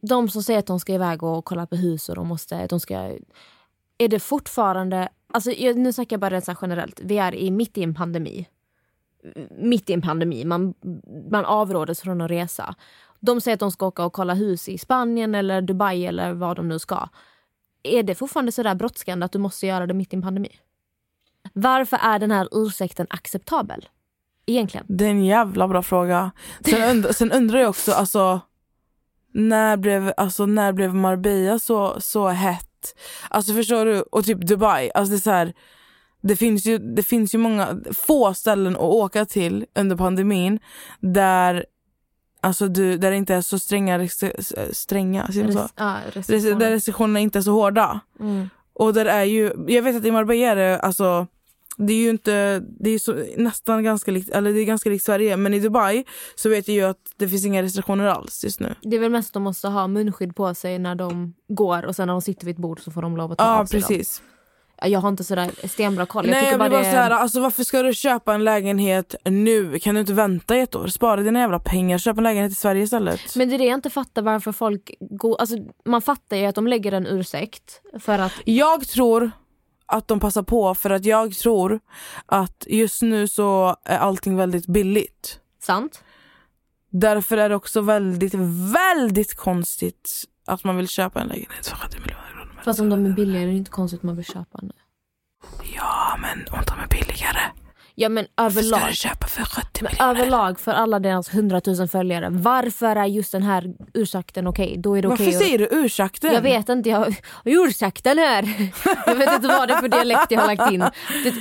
De 0.01 0.29
som 0.29 0.43
säger 0.43 0.59
att 0.59 0.67
de 0.67 0.79
ska 0.79 0.93
iväg 0.93 1.23
och 1.23 1.45
kolla 1.45 1.67
på 1.67 1.75
hus 1.75 2.09
och 2.09 2.15
de 2.15 2.27
måste, 2.27 2.67
de 2.67 2.79
ska... 2.79 3.17
Är 3.97 4.07
det 4.07 4.19
fortfarande... 4.19 5.09
Alltså 5.33 5.51
nu 5.75 5.93
snackar 5.93 6.13
jag 6.13 6.21
bara 6.21 6.35
rent 6.35 6.59
generellt. 6.61 6.99
Vi 7.03 7.17
är 7.17 7.35
i, 7.35 7.51
mitt 7.51 7.77
i 7.77 7.83
en 7.83 7.93
pandemi. 7.93 8.47
Mitt 9.57 9.89
i 9.89 9.93
en 9.93 10.01
pandemi. 10.01 10.45
Man, 10.45 10.73
man 11.31 11.45
avrådes 11.45 12.01
från 12.01 12.21
att 12.21 12.31
resa. 12.31 12.75
De 13.19 13.41
säger 13.41 13.53
att 13.53 13.59
de 13.59 13.71
ska 13.71 13.87
åka 13.87 14.05
och 14.05 14.13
kolla 14.13 14.33
hus 14.33 14.69
i 14.69 14.77
Spanien 14.77 15.35
eller 15.35 15.61
Dubai 15.61 16.05
eller 16.05 16.33
vad 16.33 16.55
de 16.55 16.67
nu 16.67 16.79
ska. 16.79 17.07
Är 17.83 18.03
det 18.03 18.15
fortfarande 18.15 18.51
så 18.51 18.63
där 18.63 18.75
brådskande 18.75 19.25
att 19.25 19.31
du 19.31 19.39
måste 19.39 19.67
göra 19.67 19.87
det 19.87 19.93
mitt 19.93 20.13
i 20.13 20.15
en 20.15 20.21
pandemi? 20.21 20.49
Varför 21.53 21.97
är 21.97 22.19
den 22.19 22.31
här 22.31 22.47
ursäkten 22.51 23.07
acceptabel? 23.09 23.89
Egentligen. 24.45 24.85
Det 24.89 25.05
är 25.05 25.09
en 25.09 25.25
jävla 25.25 25.67
bra 25.67 25.83
fråga. 25.83 26.31
Sen, 26.65 27.05
und 27.05 27.15
sen 27.15 27.31
undrar 27.31 27.59
jag 27.59 27.69
också, 27.69 27.91
alltså, 27.91 28.41
när 29.33 29.77
blev, 29.77 30.13
alltså, 30.17 30.45
när 30.45 30.73
blev 30.73 30.95
Marbella 30.95 31.59
så, 31.59 32.01
så 32.01 32.27
hett? 32.27 32.95
Alltså 33.29 33.53
förstår 33.53 33.85
du? 33.85 34.01
Och 34.01 34.25
typ 34.25 34.41
Dubai. 34.41 34.91
Alltså 34.95 35.11
det, 35.11 35.17
är 35.17 35.21
så 35.21 35.31
här, 35.31 35.53
det, 36.21 36.35
finns 36.35 36.65
ju, 36.65 36.77
det 36.77 37.03
finns 37.03 37.33
ju 37.33 37.37
många, 37.37 37.77
få 37.93 38.33
ställen 38.33 38.75
att 38.75 38.81
åka 38.81 39.25
till 39.25 39.65
under 39.75 39.95
pandemin 39.95 40.59
där, 40.99 41.65
alltså 42.41 42.67
du, 42.67 42.97
där 42.97 43.11
det 43.11 43.17
inte 43.17 43.35
är 43.35 43.41
så 43.41 43.59
stränga, 43.59 44.07
stränga 44.71 45.27
så? 45.31 45.39
Res- 45.41 45.73
ja, 45.75 45.97
Res- 46.05 46.15
restriktioner. 46.15 46.59
där 46.59 46.71
restriktionerna 46.71 47.19
inte 47.19 47.39
är 47.39 47.43
så 47.43 47.51
hårda. 47.51 47.99
Mm. 48.19 48.49
Och 48.73 48.93
där 48.93 49.05
är 49.05 49.23
ju, 49.23 49.53
jag 49.67 49.81
vet 49.83 49.95
att 49.95 50.05
i 50.05 50.11
Marbella 50.11 50.51
är 50.51 50.55
det 50.55 50.79
alltså 50.79 51.27
det 51.77 51.93
är 51.93 51.97
ju 51.97 52.09
inte, 52.09 52.63
det 52.79 52.89
är 52.89 52.99
så, 52.99 53.23
nästan 53.37 53.83
ganska 53.83 54.11
likt, 54.11 54.29
eller 54.29 54.53
det 54.53 54.59
är 54.59 54.65
ganska 54.65 54.89
likt 54.89 55.05
Sverige 55.05 55.37
men 55.37 55.53
i 55.53 55.59
Dubai 55.59 56.03
så 56.35 56.49
vet 56.49 56.67
jag 56.67 56.75
ju 56.75 56.83
att 56.83 56.97
det 57.17 57.27
finns 57.29 57.45
inga 57.45 57.61
restriktioner 57.63 58.05
alls 58.05 58.43
just 58.43 58.59
nu. 58.59 58.75
Det 58.81 58.95
är 58.95 58.99
väl 58.99 59.11
mest 59.11 59.29
att 59.29 59.33
de 59.33 59.43
måste 59.43 59.67
ha 59.67 59.87
munskydd 59.87 60.35
på 60.35 60.53
sig 60.53 60.79
när 60.79 60.95
de 60.95 61.33
går 61.47 61.85
och 61.85 61.95
sen 61.95 62.07
när 62.07 62.13
de 62.13 62.21
sitter 62.21 62.45
vid 62.45 62.55
ett 62.55 62.61
bord 62.61 62.79
så 62.79 62.91
får 62.91 63.01
de 63.01 63.17
lov 63.17 63.31
att 63.31 63.37
ta 63.37 63.43
Ja 63.43 63.59
av 63.59 63.65
sig 63.65 63.81
precis. 63.81 64.19
dem. 64.19 64.27
Jag 64.85 64.99
har 64.99 65.09
inte 65.09 65.23
sådär 65.23 65.67
stenbra 65.67 66.05
koll. 66.05 66.25
Jag 66.25 66.31
Nej 66.31 66.39
tycker 66.39 66.51
jag 66.51 66.59
bara 66.59 66.69
bara 66.69 66.79
det... 66.79 66.91
så 66.91 66.97
här, 66.97 67.11
alltså 67.11 67.41
varför 67.41 67.63
ska 67.63 67.81
du 67.81 67.93
köpa 67.93 68.33
en 68.33 68.43
lägenhet 68.43 69.15
nu? 69.25 69.79
Kan 69.79 69.95
du 69.95 70.01
inte 70.01 70.13
vänta 70.13 70.55
ett 70.55 70.75
år? 70.75 70.87
Spara 70.87 71.21
dina 71.21 71.39
jävla 71.39 71.59
pengar, 71.59 71.97
köp 71.97 72.17
en 72.17 72.23
lägenhet 72.23 72.51
i 72.51 72.55
Sverige 72.55 72.83
istället. 72.83 73.35
Men 73.35 73.49
det 73.49 73.55
är 73.55 73.57
det 73.59 73.65
jag 73.65 73.73
inte 73.73 73.89
fattar 73.89 74.21
varför 74.21 74.51
folk 74.51 74.91
går... 74.99 75.41
Alltså, 75.41 75.55
man 75.85 76.01
fattar 76.01 76.37
ju 76.37 76.45
att 76.45 76.55
de 76.55 76.67
lägger 76.67 76.91
en 76.91 77.07
ursäkt 77.07 77.81
för 77.99 78.19
att... 78.19 78.33
Jag 78.45 78.87
tror 78.87 79.31
att 79.85 80.07
de 80.07 80.19
passar 80.19 80.43
på 80.43 80.75
för 80.75 80.89
att 80.89 81.05
jag 81.05 81.33
tror 81.33 81.79
att 82.25 82.65
just 82.67 83.01
nu 83.01 83.27
så 83.27 83.75
är 83.85 83.97
allting 83.97 84.37
väldigt 84.37 84.67
billigt. 84.67 85.39
Sant? 85.63 86.03
Därför 86.89 87.37
är 87.37 87.49
det 87.49 87.55
också 87.55 87.81
väldigt, 87.81 88.33
väldigt 88.73 89.35
konstigt 89.35 90.23
att 90.47 90.63
man 90.63 90.77
vill 90.77 90.87
köpa 90.87 91.21
en 91.21 91.27
lägenhet 91.27 91.67
för 91.67 91.75
70 91.75 91.99
miljoner. 91.99 92.30
Fast 92.65 92.79
om 92.79 92.89
de 92.89 93.05
är 93.05 93.09
billigare 93.09 93.43
är 93.43 93.47
det 93.47 93.53
inte 93.57 93.71
konstigt 93.71 93.99
att 93.99 94.03
man 94.03 94.15
vill 94.15 94.25
köpa 94.25 94.59
nu. 94.61 94.71
Ja 95.75 96.17
men 96.21 96.39
om 96.51 96.59
de 96.67 96.79
är 96.83 96.87
billigare. 96.87 97.39
Ja 97.95 98.09
men 98.09 98.25
Varför 98.35 98.61
ska 98.61 98.75
överlag. 98.75 98.89
du 98.91 98.95
köpa 98.95 99.27
för 99.27 99.43
70 99.43 99.67
Men 99.81 99.91
miljoner? 99.91 100.11
överlag 100.11 100.59
för 100.59 100.71
alla 100.71 100.99
deras 100.99 101.33
hundratusen 101.33 101.87
följare. 101.87 102.27
Varför 102.29 102.95
är 102.95 103.05
just 103.05 103.31
den 103.31 103.43
här 103.43 103.73
ursäkten 103.93 104.47
okej? 104.47 104.75
Då 104.77 104.97
är 104.97 105.01
det 105.01 105.07
Varför 105.07 105.27
att- 105.27 105.33
säger 105.37 105.57
du 105.57 105.67
ursäkten? 105.71 106.33
Jag 106.33 106.41
vet 106.41 106.69
inte, 106.69 106.89
jag 106.89 106.97
har 106.97 107.15
ursäkten 107.45 108.17
här. 108.17 108.71
Jag 109.05 109.15
vet 109.15 109.33
inte 109.33 109.47
vad 109.47 109.67
det 109.67 109.73
är 109.73 109.77
för 109.81 109.87
dialekt 109.87 110.25
jag 110.31 110.39
har 110.41 110.47
lagt 110.55 110.71
in. 110.71 110.83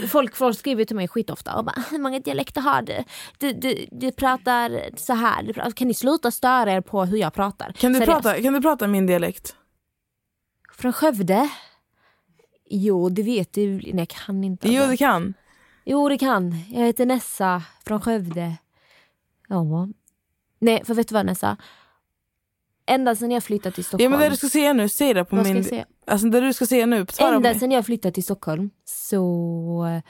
Folk, 0.09 0.37
folk 0.37 0.59
skriver 0.59 0.85
till 0.85 0.97
mig 0.97 1.09
skitofta 1.09 1.55
och 1.57 1.65
bara 1.65 1.83
hur 1.91 1.99
många 1.99 2.19
dialekter 2.21 2.61
har 2.61 2.83
du? 2.83 3.05
Du, 3.39 3.53
du, 3.53 3.87
du 3.91 4.13
pratar 4.13 4.97
så 4.97 5.13
här. 5.15 5.71
Kan 5.73 5.89
ni 5.89 5.95
sluta 5.95 6.31
störa 6.31 6.73
er 6.73 6.81
på 6.81 7.05
hur 7.05 7.17
jag 7.19 7.35
pratar? 7.35 7.73
Kan 7.73 7.93
du, 7.93 7.99
Seriöst. 7.99 8.23
prata, 8.23 8.43
kan 8.43 8.53
du 8.53 8.61
prata 8.61 8.87
min 8.87 9.07
dialekt? 9.07 9.55
Från 10.81 10.93
Skövde? 10.93 11.51
Jo, 12.71 13.09
det 13.09 13.23
vet 13.23 13.53
du. 13.53 13.71
Nej, 13.71 13.95
jag 13.97 14.09
kan 14.09 14.45
inte. 14.45 14.69
Jo 14.69 14.87
det 14.87 14.97
kan. 14.97 15.35
Jo, 15.85 16.09
det 16.09 16.19
kan. 16.19 16.55
Jag 16.69 16.87
heter 16.87 17.07
Nessa 17.07 17.63
från 17.85 18.01
Skövde. 18.01 18.57
Ja. 19.49 19.89
Nej, 20.59 20.85
för 20.85 20.95
vet 20.95 21.09
du 21.09 21.15
vad 21.15 21.27
Nessa? 21.27 21.57
Ända 22.87 23.17
sedan 23.17 23.31
jag 23.31 23.45
flyttade 23.45 23.75
till 23.75 23.85
Stockholm. 23.85 24.13
Ja 24.13 24.19
men 24.19 24.21
det 24.21 24.29
du 24.29 24.37
ska 24.37 24.49
säga 24.49 24.73
nu, 24.73 24.89
säg 24.89 25.15
det 25.15 25.25
på 25.25 25.37
Vad 25.37 25.45
ska 25.45 25.55
min... 25.55 25.63
jag 25.63 25.71
säga? 25.71 25.87
Alltså 26.07 26.29
det 26.29 26.41
du 26.41 26.53
ska 26.53 26.67
säga 26.67 26.87
nu, 26.87 27.07
Ända 27.19 27.55
sedan 27.55 27.71
jag 27.71 27.87
flyttade 27.87 28.13
till 28.13 28.25
Stockholm 28.25 28.71
så 28.85 30.01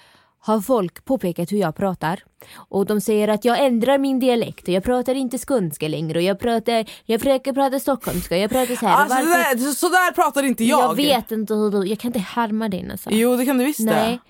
har 0.41 0.61
folk 0.61 1.05
påpekat 1.05 1.53
hur 1.53 1.59
jag 1.59 1.77
pratar. 1.77 2.25
Och 2.57 2.87
de 2.87 3.01
säger 3.01 3.29
att 3.29 3.45
jag 3.45 3.65
ändrar 3.67 3.99
min 3.99 4.19
dialekt 4.21 4.63
och 4.69 4.75
jag 4.75 4.85
pratar 4.85 5.15
inte 5.15 5.39
skånska 5.39 5.89
längre 5.89 6.19
och 6.19 6.23
jag 6.23 6.39
pratar, 6.39 6.91
jag 7.05 7.21
försöker 7.21 7.53
prata 7.53 7.79
stockholmska, 7.81 8.37
jag 8.37 8.51
pratar 8.51 8.75
så 8.77 8.87
här. 8.87 8.97
Alltså, 8.97 9.17
Varför- 9.19 9.31
det 9.55 9.65
där, 9.65 9.67
så, 9.71 9.75
så 9.75 9.89
där 9.89 10.13
pratar 10.13 10.43
inte 10.43 10.65
jag. 10.65 10.81
jag 10.81 10.95
vet 10.97 11.31
inte 11.31 11.55
hur 11.55 11.71
du, 11.71 11.87
jag 11.87 11.99
kan 11.99 12.09
inte 12.09 12.19
härma 12.19 12.69
dig 12.69 12.83
nästan. 12.83 13.13
Jo 13.17 13.37
det 13.37 13.45
kan 13.47 13.59
du 13.59 13.65
visst 13.65 13.81
Nej. 13.81 14.21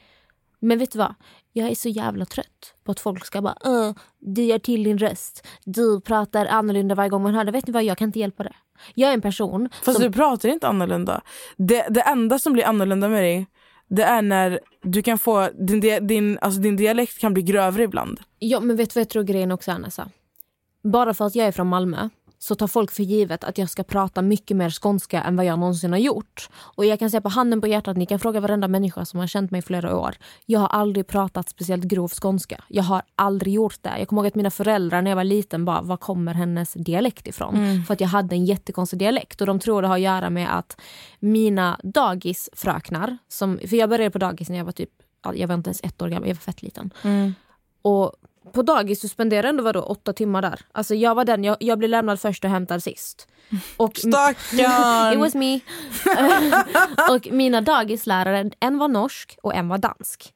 Men 0.60 0.78
vet 0.78 0.92
du 0.92 0.98
vad? 0.98 1.14
Jag 1.52 1.68
är 1.70 1.74
så 1.74 1.88
jävla 1.88 2.24
trött 2.24 2.74
på 2.84 2.92
att 2.92 3.00
folk 3.00 3.24
ska 3.26 3.42
bara 3.42 3.56
"Öh, 3.64 3.92
du 4.18 4.42
gör 4.42 4.58
till 4.58 4.84
din 4.84 4.98
röst. 4.98 5.46
Du 5.64 6.00
pratar 6.00 6.46
annorlunda 6.46 6.94
varje 6.94 7.10
gång 7.10 7.22
man 7.22 7.34
hör 7.34 7.44
det. 7.44 7.52
Vet 7.52 7.66
ni 7.66 7.72
vad? 7.72 7.82
Jag 7.84 7.98
kan 7.98 8.08
inte 8.08 8.18
hjälpa 8.18 8.42
det. 8.42 8.52
Jag 8.94 9.10
är 9.10 9.14
en 9.14 9.20
person 9.20 9.68
Fast 9.82 9.98
som... 9.98 10.02
du 10.10 10.12
pratar 10.12 10.48
inte 10.48 10.68
annorlunda. 10.68 11.20
Det, 11.56 11.86
det 11.90 12.00
enda 12.00 12.38
som 12.38 12.52
blir 12.52 12.64
annorlunda 12.64 13.08
med 13.08 13.22
dig 13.22 13.46
det 13.90 14.02
är 14.02 14.22
när 14.22 14.60
du 14.82 15.02
kan 15.02 15.18
få, 15.18 15.48
din, 15.58 16.06
din, 16.06 16.38
alltså 16.38 16.60
din 16.60 16.76
dialekt 16.76 17.18
kan 17.18 17.34
bli 17.34 17.42
grövre 17.42 17.82
ibland. 17.82 18.20
Ja, 18.38 18.60
men 18.60 18.76
vet 18.76 18.90
du 18.90 18.98
vad 18.98 19.00
jag 19.00 19.08
tror 19.08 19.22
grejen 19.22 19.52
också 19.52 19.70
är 19.70 19.78
Nessa? 19.78 20.10
Bara 20.82 21.14
för 21.14 21.26
att 21.26 21.34
jag 21.34 21.46
är 21.46 21.52
från 21.52 21.66
Malmö 21.66 22.08
så 22.42 22.54
tar 22.54 22.66
folk 22.66 22.90
för 22.90 23.02
givet 23.02 23.44
att 23.44 23.58
jag 23.58 23.70
ska 23.70 23.82
prata 23.82 24.22
mycket 24.22 24.56
mer 24.56 24.70
skånska 24.70 25.22
än 25.22 25.36
vad 25.36 25.46
jag 25.46 25.58
någonsin 25.58 25.92
har 25.92 25.98
gjort. 25.98 26.48
Och 26.58 26.84
jag 26.84 26.98
kan 26.98 27.10
säga 27.10 27.20
på 27.20 27.28
handen 27.28 27.60
på 27.60 27.66
hjärtat, 27.66 27.96
ni 27.96 28.06
kan 28.06 28.18
fråga 28.18 28.40
varenda 28.40 28.68
människa 28.68 29.04
som 29.04 29.20
har 29.20 29.26
känt 29.26 29.50
mig 29.50 29.58
i 29.58 29.62
flera 29.62 29.96
år. 29.96 30.16
Jag 30.46 30.60
har 30.60 30.68
aldrig 30.68 31.06
pratat 31.06 31.48
speciellt 31.48 31.84
grov 31.84 32.08
skånska. 32.22 32.64
Jag 32.68 32.82
har 32.82 33.02
aldrig 33.16 33.54
gjort 33.54 33.82
det. 33.82 33.98
Jag 33.98 34.08
kommer 34.08 34.22
ihåg 34.22 34.26
att 34.26 34.34
mina 34.34 34.50
föräldrar 34.50 35.02
när 35.02 35.10
jag 35.10 35.16
var 35.16 35.24
liten 35.24 35.64
bara, 35.64 35.82
var 35.82 35.96
kommer 35.96 36.34
hennes 36.34 36.72
dialekt 36.72 37.26
ifrån? 37.26 37.84
För 37.86 37.94
att 37.94 38.00
jag 38.00 38.08
hade 38.08 38.34
en 38.36 38.44
jättekonstig 38.44 38.98
dialekt 38.98 39.40
och 39.40 39.46
de 39.46 39.58
tror 39.60 39.82
det 39.82 39.88
har 39.88 39.94
att 39.94 40.00
göra 40.00 40.30
med 40.30 40.58
att 40.58 40.80
mina 41.18 41.80
dagisfröknar, 41.82 43.18
som, 43.28 43.58
för 43.68 43.76
jag 43.76 43.88
började 43.88 44.10
på 44.10 44.18
dagis 44.18 44.48
när 44.48 44.56
jag 44.56 44.64
var 44.64 44.72
typ, 44.72 44.90
ja, 45.24 45.34
jag 45.34 45.48
var 45.48 45.54
inte 45.54 45.68
ens 45.68 45.80
ett 45.82 46.02
år 46.02 46.08
gammal, 46.08 46.28
jag 46.28 46.34
var 46.34 46.40
fett 46.40 46.62
liten. 46.62 46.90
Och 47.82 48.12
på 48.52 48.62
dagis 48.62 49.00
så 49.00 49.08
spenderade 49.08 49.48
jag 49.48 49.52
ändå 49.52 49.64
vadå, 49.64 49.80
åtta 49.80 50.12
timmar 50.12 50.42
där. 50.42 50.60
Alltså 50.72 50.94
jag 50.94 51.14
var 51.14 51.24
den, 51.24 51.44
jag, 51.44 51.56
jag 51.60 51.78
blev 51.78 51.90
lämnad 51.90 52.20
först 52.20 52.44
och 52.44 52.50
hämtad 52.50 52.82
sist. 52.82 53.28
Och 53.76 53.90
It 53.98 53.98
Stackarn! 53.98 55.20
was 55.20 55.34
me. 55.34 55.60
och 57.10 57.28
mina 57.32 57.60
dagislärare, 57.60 58.50
en 58.60 58.78
var 58.78 58.88
norsk 58.88 59.38
och 59.42 59.54
en 59.54 59.68
var 59.68 59.78
dansk. 59.78 60.32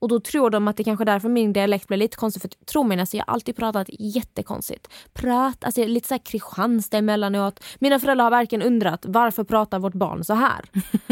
Och 0.00 0.08
då 0.08 0.20
tror 0.20 0.50
de 0.50 0.68
att 0.68 0.76
det 0.76 0.84
kanske 0.84 1.02
är 1.02 1.06
därför 1.06 1.28
min 1.28 1.52
dialekt 1.52 1.88
blir 1.88 1.98
lite 1.98 2.16
konstig. 2.16 2.42
För 2.42 2.48
tro 2.48 2.82
mig 2.82 3.00
alltså, 3.00 3.16
jag 3.16 3.24
har 3.24 3.34
alltid 3.34 3.56
pratat 3.56 3.86
jättekonstigt. 3.98 4.88
Prat, 5.12 5.64
alltså 5.64 5.84
lite 5.84 6.08
såhär 6.08 6.24
Kristianstad 6.24 6.98
emellanåt. 6.98 7.64
Mina 7.78 7.98
föräldrar 7.98 8.24
har 8.24 8.30
verkligen 8.30 8.62
undrat 8.62 9.04
varför 9.08 9.44
pratar 9.44 9.78
vårt 9.78 9.94
barn 9.94 10.24
så 10.24 10.34
här? 10.34 10.64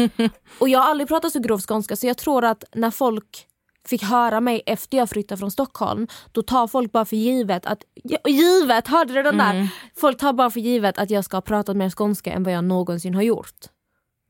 och 0.59 0.69
jag 0.69 0.79
har 0.79 0.89
aldrig 0.89 1.07
pratat 1.07 1.31
så 1.31 1.39
grov 1.39 1.61
skånska 1.67 1.95
så 1.95 2.07
jag 2.07 2.17
tror 2.17 2.45
att 2.45 2.63
när 2.73 2.91
folk 2.91 3.47
fick 3.87 4.03
höra 4.03 4.41
mig 4.41 4.61
efter 4.65 4.97
jag 4.97 5.09
flyttade 5.09 5.39
från 5.39 5.51
Stockholm, 5.51 6.07
då 6.31 6.41
tar 6.41 6.67
folk 6.67 6.91
bara 6.91 7.05
för 7.05 7.15
givet 7.15 7.65
att, 7.65 7.83
givet, 8.27 8.87
hörde 8.87 9.13
du 9.13 9.23
den 9.23 9.37
där? 9.37 9.69
Folk 9.95 10.17
tar 10.17 10.33
bara 10.33 10.49
för 10.49 10.59
givet 10.59 10.97
att 10.97 11.09
jag 11.09 11.25
ska 11.25 11.37
ha 11.37 11.41
pratat 11.41 11.77
mer 11.77 11.89
skånska 11.89 12.31
än 12.33 12.43
vad 12.43 12.53
jag 12.53 12.63
någonsin 12.63 13.15
har 13.15 13.21
gjort. 13.21 13.55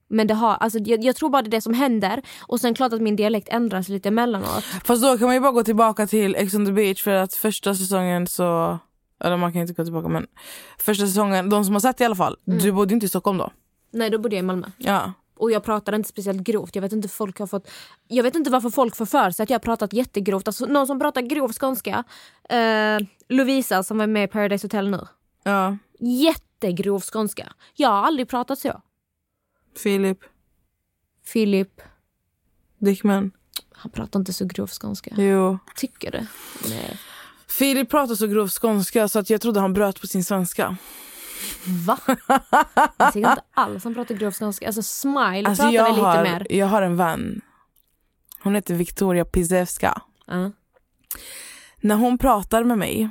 Men 0.09 0.27
det 0.27 0.33
har, 0.33 0.55
alltså, 0.55 0.79
jag, 0.79 1.03
jag 1.03 1.15
tror 1.15 1.29
bara 1.29 1.41
det 1.41 1.47
är 1.47 1.51
det 1.51 1.61
som 1.61 1.73
händer 1.73 2.21
och 2.39 2.59
sen 2.59 2.73
klart 2.73 2.93
att 2.93 3.01
min 3.01 3.15
dialekt 3.15 3.49
ändras 3.49 3.89
lite 3.89 4.09
emellanåt. 4.09 4.63
Fast 4.83 5.03
då 5.03 5.17
kan 5.17 5.27
man 5.27 5.35
ju 5.35 5.41
bara 5.41 5.51
gå 5.51 5.63
tillbaka 5.63 6.07
till 6.07 6.35
Ex 6.35 6.53
on 6.53 6.65
the 6.65 6.71
beach 6.71 7.03
för 7.03 7.11
att 7.11 7.33
första 7.33 7.75
säsongen 7.75 8.27
så, 8.27 8.79
eller 9.23 9.37
man 9.37 9.53
kan 9.53 9.61
inte 9.61 9.73
gå 9.73 9.83
tillbaka 9.83 10.07
men 10.07 10.27
första 10.79 11.05
säsongen, 11.05 11.49
de 11.49 11.65
som 11.65 11.73
har 11.73 11.79
sett 11.79 12.01
i 12.01 12.05
alla 12.05 12.15
fall, 12.15 12.37
du 12.45 12.71
bodde 12.71 12.93
inte 12.93 13.05
i 13.05 13.09
Stockholm 13.09 13.37
då? 13.37 13.51
Nej 13.91 14.09
då 14.09 14.17
bodde 14.17 14.35
jag 14.35 14.43
i 14.43 14.45
Malmö. 14.45 14.67
Ja. 14.77 15.13
Och 15.37 15.51
jag 15.51 15.63
pratar 15.63 15.95
inte 15.95 16.09
speciellt 16.09 16.41
grovt. 16.41 16.75
Jag 16.75 16.81
vet 16.81 16.93
inte, 16.93 17.07
folk 17.07 17.39
har 17.39 17.47
fått, 17.47 17.69
jag 18.07 18.23
vet 18.23 18.35
inte 18.35 18.49
varför 18.49 18.69
folk 18.69 18.95
får 18.95 19.05
för 19.05 19.31
sig 19.31 19.43
att 19.43 19.49
jag 19.49 19.55
har 19.55 19.63
pratat 19.63 19.93
jättegrovt. 19.93 20.47
Alltså, 20.47 20.65
någon 20.65 20.87
som 20.87 20.99
pratar 20.99 21.21
grov 21.21 21.53
skånska, 21.53 22.03
eh, 22.49 22.99
Lovisa 23.29 23.83
som 23.83 23.97
var 23.97 24.07
med 24.07 24.23
i 24.23 24.27
Paradise 24.27 24.65
Hotel 24.65 24.89
nu. 24.89 25.07
Ja. 25.43 25.77
Jättegrov 25.99 27.01
skånska. 27.01 27.53
Jag 27.75 27.89
har 27.89 28.03
aldrig 28.03 28.27
pratat 28.29 28.59
så. 28.59 28.81
Filip, 29.83 30.19
Filip, 31.25 31.81
Dickman. 32.77 33.31
han 33.71 33.91
pratar 33.91 34.19
inte 34.19 34.33
så 34.33 34.45
grov 34.45 34.69
skånska. 34.81 35.11
Jo. 35.17 35.59
Tycker 35.75 36.11
du? 36.11 36.27
Nej. 36.69 36.99
Filip 37.47 37.89
pratar 37.89 38.15
så 38.15 38.27
grov 38.27 38.49
skånska 38.49 39.07
så 39.07 39.19
att 39.19 39.29
jag 39.29 39.41
trodde 39.41 39.59
han 39.59 39.73
bröt 39.73 40.01
på 40.01 40.07
sin 40.07 40.23
svenska. 40.23 40.77
Va? 41.85 41.99
Jag 42.97 43.13
tycker 43.13 43.29
inte 43.29 43.41
alls 43.53 43.83
han 43.83 43.93
pratar 43.93 44.15
grov 44.15 44.31
skånska. 44.31 44.65
Alltså 44.67 44.81
Smile 44.83 45.49
Alltså 45.49 45.63
pratar 45.63 45.75
jag 45.75 45.83
väl 45.83 45.93
lite 45.95 46.05
har, 46.07 46.23
mer. 46.23 46.47
jag 46.49 46.67
har 46.67 46.81
en 46.81 46.97
vän. 46.97 47.41
Hon 48.43 48.55
heter 48.55 48.73
Victoria 48.73 49.25
Pizewska. 49.25 50.01
Ja. 50.27 50.51
När 51.81 51.95
hon 51.95 52.17
pratar 52.17 52.63
med 52.63 52.77
mig 52.77 53.09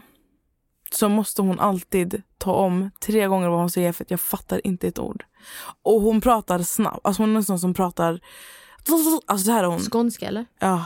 så 0.92 1.08
måste 1.08 1.42
hon 1.42 1.60
alltid 1.60 2.22
ta 2.38 2.52
om 2.52 2.90
tre 3.00 3.26
gånger 3.26 3.48
vad 3.48 3.58
hon 3.58 3.70
säger 3.70 3.92
för 3.92 4.04
att 4.04 4.10
jag 4.10 4.20
fattar 4.20 4.66
inte 4.66 4.88
ett 4.88 4.98
ord. 4.98 5.24
Och 5.82 6.00
hon 6.00 6.20
pratar 6.20 6.58
snabbt. 6.58 7.00
Alltså 7.04 7.22
hon 7.22 7.32
är 7.32 7.36
en 7.36 7.44
sån 7.44 7.60
som 7.60 7.74
pratar... 7.74 8.20
Alltså 9.26 9.44
så 9.44 9.52
här 9.52 9.64
är 9.64 9.68
hon. 9.68 9.80
Skånska 9.80 10.26
eller? 10.26 10.46
Ja. 10.58 10.84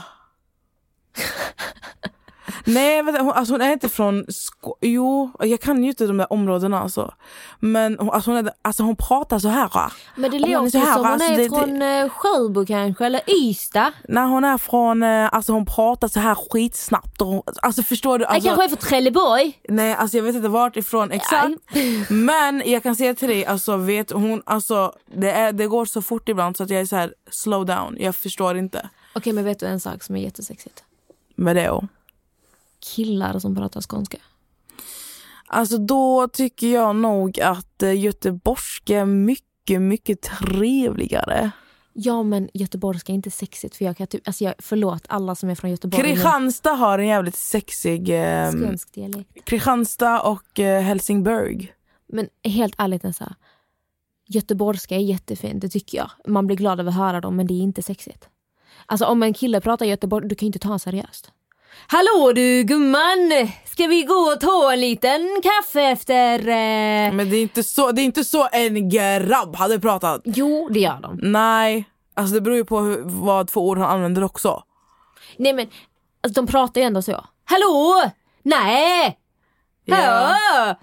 Nej, 2.65 3.03
vänta, 3.03 3.21
hon, 3.21 3.33
alltså 3.33 3.53
hon 3.53 3.61
är 3.61 3.73
inte 3.73 3.89
från... 3.89 4.25
Sko- 4.29 4.75
jo, 4.81 5.31
jag 5.39 5.61
kan 5.61 5.83
ju 5.83 5.89
inte 5.89 6.07
de 6.07 6.17
där 6.17 6.33
områdena 6.33 6.79
alltså. 6.81 7.13
Men 7.59 7.97
hon, 7.99 8.09
alltså 8.09 8.31
hon, 8.31 8.47
är, 8.47 8.53
alltså 8.61 8.83
hon 8.83 8.95
pratar 8.95 9.39
så 9.39 9.47
här. 9.47 9.69
Men 10.15 10.31
det 10.31 10.37
Hon 10.39 10.49
är 10.49 10.53
låter 10.59 10.69
så 10.69 10.77
här, 10.77 10.93
som 10.93 11.03
hon 11.03 11.11
alltså, 11.11 11.31
är 11.31 11.37
det- 11.37 11.49
från 11.49 11.81
eh, 11.81 12.09
Sjöbo 12.09 12.65
kanske, 12.65 13.05
eller 13.05 13.21
Ystad. 13.27 13.91
När 14.07 14.25
hon 14.25 14.43
är 14.43 14.57
från... 14.57 15.03
eh, 15.03 15.33
Alltså 15.33 15.53
hon 15.53 15.65
pratar 15.65 16.07
så 16.07 16.19
här 16.19 16.35
skitsnabbt. 16.35 17.21
Och, 17.21 17.27
hon- 17.27 17.41
alltså 17.61 17.83
förstår 17.83 18.17
du? 18.17 18.23
Jag 18.25 18.33
Alltså, 18.33 18.49
kanske 18.49 18.65
är 18.65 18.69
från 18.69 18.77
Trelleborg. 18.77 19.59
Nej, 19.69 19.93
alltså 19.93 20.17
jag 20.17 20.23
vet 20.23 20.35
inte 20.35 20.49
vart 20.49 20.77
ifrån 20.77 21.11
exakt. 21.11 21.53
Men 22.09 22.61
jag 22.65 22.83
kan 22.83 22.95
säga 22.95 23.15
till 23.15 23.27
dig, 23.29 23.45
alltså 23.45 23.77
vet 23.77 24.11
hon, 24.11 24.41
alltså 24.45 24.93
det, 25.15 25.31
är, 25.31 25.51
det 25.51 25.67
går 25.67 25.85
så 25.85 26.01
fort 26.01 26.29
ibland 26.29 26.57
så 26.57 26.63
att 26.63 26.69
jag 26.69 26.81
är 26.81 26.85
så 26.85 26.95
här 26.95 27.13
slow 27.31 27.65
down. 27.65 27.97
Jag 27.99 28.15
förstår 28.15 28.57
inte. 28.57 28.89
Okej 29.15 29.33
men 29.33 29.43
vet 29.45 29.59
du 29.59 29.65
en 29.65 29.79
sak 29.79 30.03
som 30.03 30.15
är 30.15 30.19
jättesexigt? 30.21 30.83
Med 31.35 31.55
det 31.55 31.69
och. 31.69 31.83
Killar 32.81 33.39
som 33.39 33.55
pratar 33.55 33.81
skånska. 33.81 34.17
Alltså 35.47 35.77
då 35.77 36.27
tycker 36.27 36.67
jag 36.67 36.95
nog 36.95 37.39
att 37.39 37.83
eh, 37.83 37.99
göteborgska 37.99 38.99
är 38.99 39.05
mycket, 39.05 39.81
mycket 39.81 40.21
trevligare. 40.21 41.51
Ja 41.93 42.23
men 42.23 42.49
göteborgska 42.53 43.11
är 43.11 43.15
inte 43.15 43.31
sexigt 43.31 43.75
för 43.75 43.85
jag 43.85 43.97
kan 43.97 44.07
typ, 44.07 44.27
alltså 44.27 44.43
jag, 44.43 44.53
förlåt 44.59 45.05
alla 45.09 45.35
som 45.35 45.49
är 45.49 45.55
från 45.55 45.71
Göteborg. 45.71 46.03
Kristianstad 46.03 46.71
har 46.73 46.99
en 46.99 47.07
jävligt 47.07 47.35
sexig... 47.35 48.09
Eh, 48.09 48.51
Skånsk 48.51 48.93
dialekt. 48.93 49.45
Kristianstad 49.45 50.21
och 50.21 50.59
eh, 50.59 50.81
Helsingborg. 50.81 51.73
Men 52.07 52.29
helt 52.43 52.75
ärligt 52.77 53.03
Nessa. 53.03 53.35
Göteborgska 54.27 54.95
är 54.95 54.99
jättefint, 54.99 55.61
det 55.61 55.69
tycker 55.69 55.97
jag. 55.97 56.11
Man 56.27 56.47
blir 56.47 56.57
glad 56.57 56.79
över 56.79 56.91
att 56.91 56.97
höra 56.97 57.21
dem 57.21 57.35
men 57.35 57.47
det 57.47 57.53
är 57.53 57.61
inte 57.61 57.81
sexigt. 57.83 58.29
Alltså 58.85 59.05
om 59.05 59.23
en 59.23 59.33
kille 59.33 59.61
pratar 59.61 59.85
göteborg, 59.85 60.27
du 60.27 60.35
kan 60.35 60.45
ju 60.45 60.47
inte 60.47 60.59
ta 60.59 60.67
honom 60.67 60.79
seriöst. 60.79 61.31
Hallå 61.87 62.31
du 62.35 62.63
gumman! 62.63 63.31
Ska 63.65 63.87
vi 63.87 64.03
gå 64.03 64.13
och 64.13 64.39
ta 64.39 64.73
en 64.73 64.81
liten 64.81 65.41
kaffe 65.43 65.81
efter... 65.81 66.39
Eh... 66.39 67.13
Men 67.13 67.29
det 67.29 67.37
är, 67.37 67.41
inte 67.41 67.63
så, 67.63 67.91
det 67.91 68.01
är 68.01 68.03
inte 68.03 68.23
så 68.23 68.49
en 68.51 68.89
grabb 68.89 69.55
hade 69.55 69.79
pratat. 69.79 70.21
Jo, 70.25 70.69
det 70.71 70.79
gör 70.79 70.99
de. 71.01 71.19
Nej, 71.21 71.85
alltså 72.13 72.35
det 72.35 72.41
beror 72.41 72.57
ju 72.57 72.65
på 72.65 72.79
hur, 72.79 73.01
vad 73.05 73.49
för 73.49 73.61
ord 73.61 73.77
han 73.77 73.89
använder 73.89 74.23
också. 74.23 74.63
Nej 75.37 75.53
men, 75.53 75.67
alltså, 76.23 76.41
de 76.41 76.47
pratar 76.47 76.81
ju 76.81 76.87
ändå 76.87 77.01
så. 77.01 77.25
Hallå! 77.45 78.11
Nej! 78.43 79.17
Ja. 79.85 79.95
Hallå! 79.95 80.75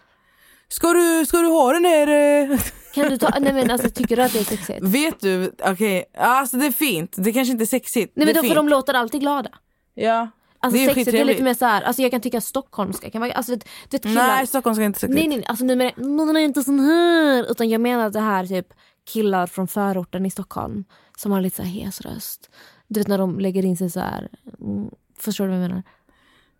Ska 0.69 0.93
du, 0.93 1.27
ska 1.27 1.39
du 1.39 1.47
ha 1.49 1.73
den 1.73 1.85
här... 1.85 2.09
eh? 2.09 2.59
Kan 2.95 3.09
du 3.11 3.19
ta, 3.19 3.31
nej 3.41 3.53
men 3.53 3.71
alltså 3.71 3.91
tycker 3.91 4.17
du 4.17 4.23
att 4.23 4.33
det 4.33 4.39
är 4.41 4.45
sexigt? 4.45 4.79
Vet 4.83 5.21
du, 5.21 5.53
okej, 5.65 6.05
alltså 6.19 6.57
det 6.57 6.67
är 6.67 6.73
fint. 6.73 7.15
Det 7.17 7.33
kanske 7.33 7.53
inte 7.53 7.65
är 7.65 7.67
sexigt. 7.67 8.13
Nej 8.17 8.27
men 8.27 8.35
då 8.35 8.43
för 8.43 8.55
de 8.55 8.69
låter 8.69 8.95
alltid 8.95 9.21
glada. 9.21 9.51
Ja, 9.95 10.29
Alltså 10.61 10.79
det 10.79 10.85
är 10.85 10.95
sexigt 10.95 11.15
är 11.17 11.25
lite 11.25 11.43
mer 11.43 11.55
såhär, 11.55 11.83
alltså 11.83 12.03
jag 12.03 12.11
kan 12.11 12.21
tycka 12.21 12.41
stockholmska 12.41 13.11
kan 13.11 13.21
vara, 13.21 13.33
alltså 13.33 13.59
killar, 13.91 14.15
Nej, 14.37 14.47
Stockholm 14.47 14.75
ska 14.75 14.85
inte 14.85 15.01
sexigt. 15.01 15.15
nej 15.21 15.29
nej 15.29 15.45
alltså 15.47 15.65
nu 15.65 15.77
menar 15.77 15.93
jag, 15.97 16.07
"Men 16.07 16.27
den 16.27 16.37
är 16.37 16.41
inte 16.41 16.63
sån 16.63 16.81
här. 16.81 17.51
Utan 17.51 17.69
jag 17.69 17.81
menar 17.81 18.11
det 18.11 18.21
här 18.21 18.47
typ 18.47 18.67
killar 19.13 19.47
från 19.47 19.69
förorten 19.69 20.27
i 20.27 20.31
Stockholm 20.31 20.85
som 21.17 21.33
har 21.33 21.41
lite 21.41 21.57
så 21.57 21.63
här 21.63 21.71
hes 21.71 22.01
röst. 22.01 22.51
Du 22.89 23.01
vet 23.01 23.09
när 23.09 23.19
de 23.19 23.41
lägger 23.41 23.65
in 23.65 23.77
sig 23.77 23.91
så 23.91 24.01
här. 24.01 24.29
Mm, 24.61 24.91
förstår 25.19 25.45
du 25.45 25.51
vad 25.51 25.61
jag 25.63 25.69
menar? 25.69 25.83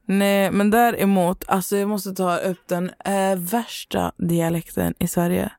Nej, 0.05 0.51
men 0.51 0.71
däremot, 0.71 1.49
alltså 1.49 1.77
jag 1.77 1.89
måste 1.89 2.13
ta 2.15 2.37
upp 2.37 2.69
den 2.69 2.91
eh, 3.05 3.37
värsta 3.39 4.13
dialekten 4.17 4.95
i 4.99 5.09
Sverige. 5.09 5.53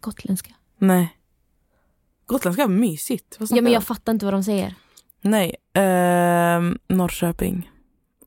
Gotländska. 0.00 0.54
Nej. 0.78 1.16
Gotländska 2.26 2.62
är 2.62 2.68
mysigt. 2.68 3.36
Ja 3.50 3.62
men 3.62 3.72
jag 3.72 3.84
fattar 3.84 4.12
inte 4.12 4.24
vad 4.24 4.34
de 4.34 4.44
säger. 4.44 4.74
Nej, 5.22 5.54
ehm, 5.74 6.78
Norrköping. 6.88 7.70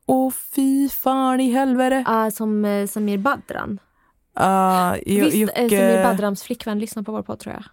Åh 0.06 0.32
fy 0.56 0.90
fan 0.90 1.40
i 1.40 1.52
helvete. 1.52 2.04
Ah, 2.08 2.32
som 2.32 2.66
uh, 2.66 2.88
Samir 2.88 3.18
Badran. 3.18 3.80
Uh, 4.40 4.94
Visst, 5.06 5.52
eh, 5.56 5.68
Samir 5.70 6.04
Badrams 6.04 6.44
flickvän 6.44 6.80
lyssnar 6.80 7.04
på 7.04 7.12
vår 7.12 7.22
podd 7.22 7.40
tror 7.40 7.54
jag. 7.56 7.64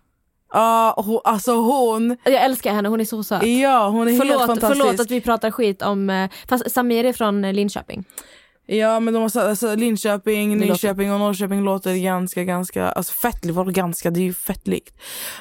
uh, 0.99 1.21
alltså 1.25 1.53
hon, 1.55 2.17
Jag 2.25 2.43
älskar 2.45 2.73
henne, 2.75 2.89
hon 2.89 3.01
är 3.01 3.05
så 3.05 3.23
söt. 3.23 3.43
ja 3.47 3.89
hon 3.89 4.09
är 4.09 4.13
helt 4.13 4.23
Förlåt, 4.23 4.47
fantastisk. 4.47 4.83
förlåt 4.83 5.01
att 5.01 5.11
vi 5.11 5.21
pratar 5.21 5.51
skit 5.51 5.83
om... 5.83 6.11
eh, 6.11 6.31
Fast 6.49 6.71
Samir 6.71 7.05
är 7.05 7.13
från 7.13 7.45
eh, 7.45 7.53
Linköping. 7.53 8.05
Ja 8.67 9.01
men 9.01 9.15
de 9.15 9.21
har 9.23 9.37
alltså, 9.49 9.75
Linköping, 9.75 10.57
Nyköping 10.59 11.13
och 11.13 11.21
Norrköping 11.21 11.61
låter 11.65 11.95
ganska, 11.95 12.45
ganska, 12.45 12.89
alltså 12.89 13.13
fett, 13.13 13.45
var 13.47 13.65
ganska, 13.65 14.11
det 14.11 14.21
är 14.21 14.25
ju 14.25 14.35
fett 14.35 14.67
likt. 14.69 14.97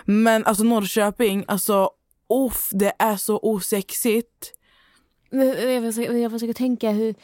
Men 0.05 0.45
alltså 0.45 0.63
Norrköping, 0.63 1.45
alltså 1.47 1.89
uff, 2.31 2.69
det 2.71 2.93
är 2.99 3.15
så 3.15 3.39
osexigt. 3.41 4.53
Jag 5.31 5.83
försöker, 5.83 6.13
jag 6.13 6.31
försöker 6.31 6.53
tänka 6.53 6.91
hur... 6.91 7.15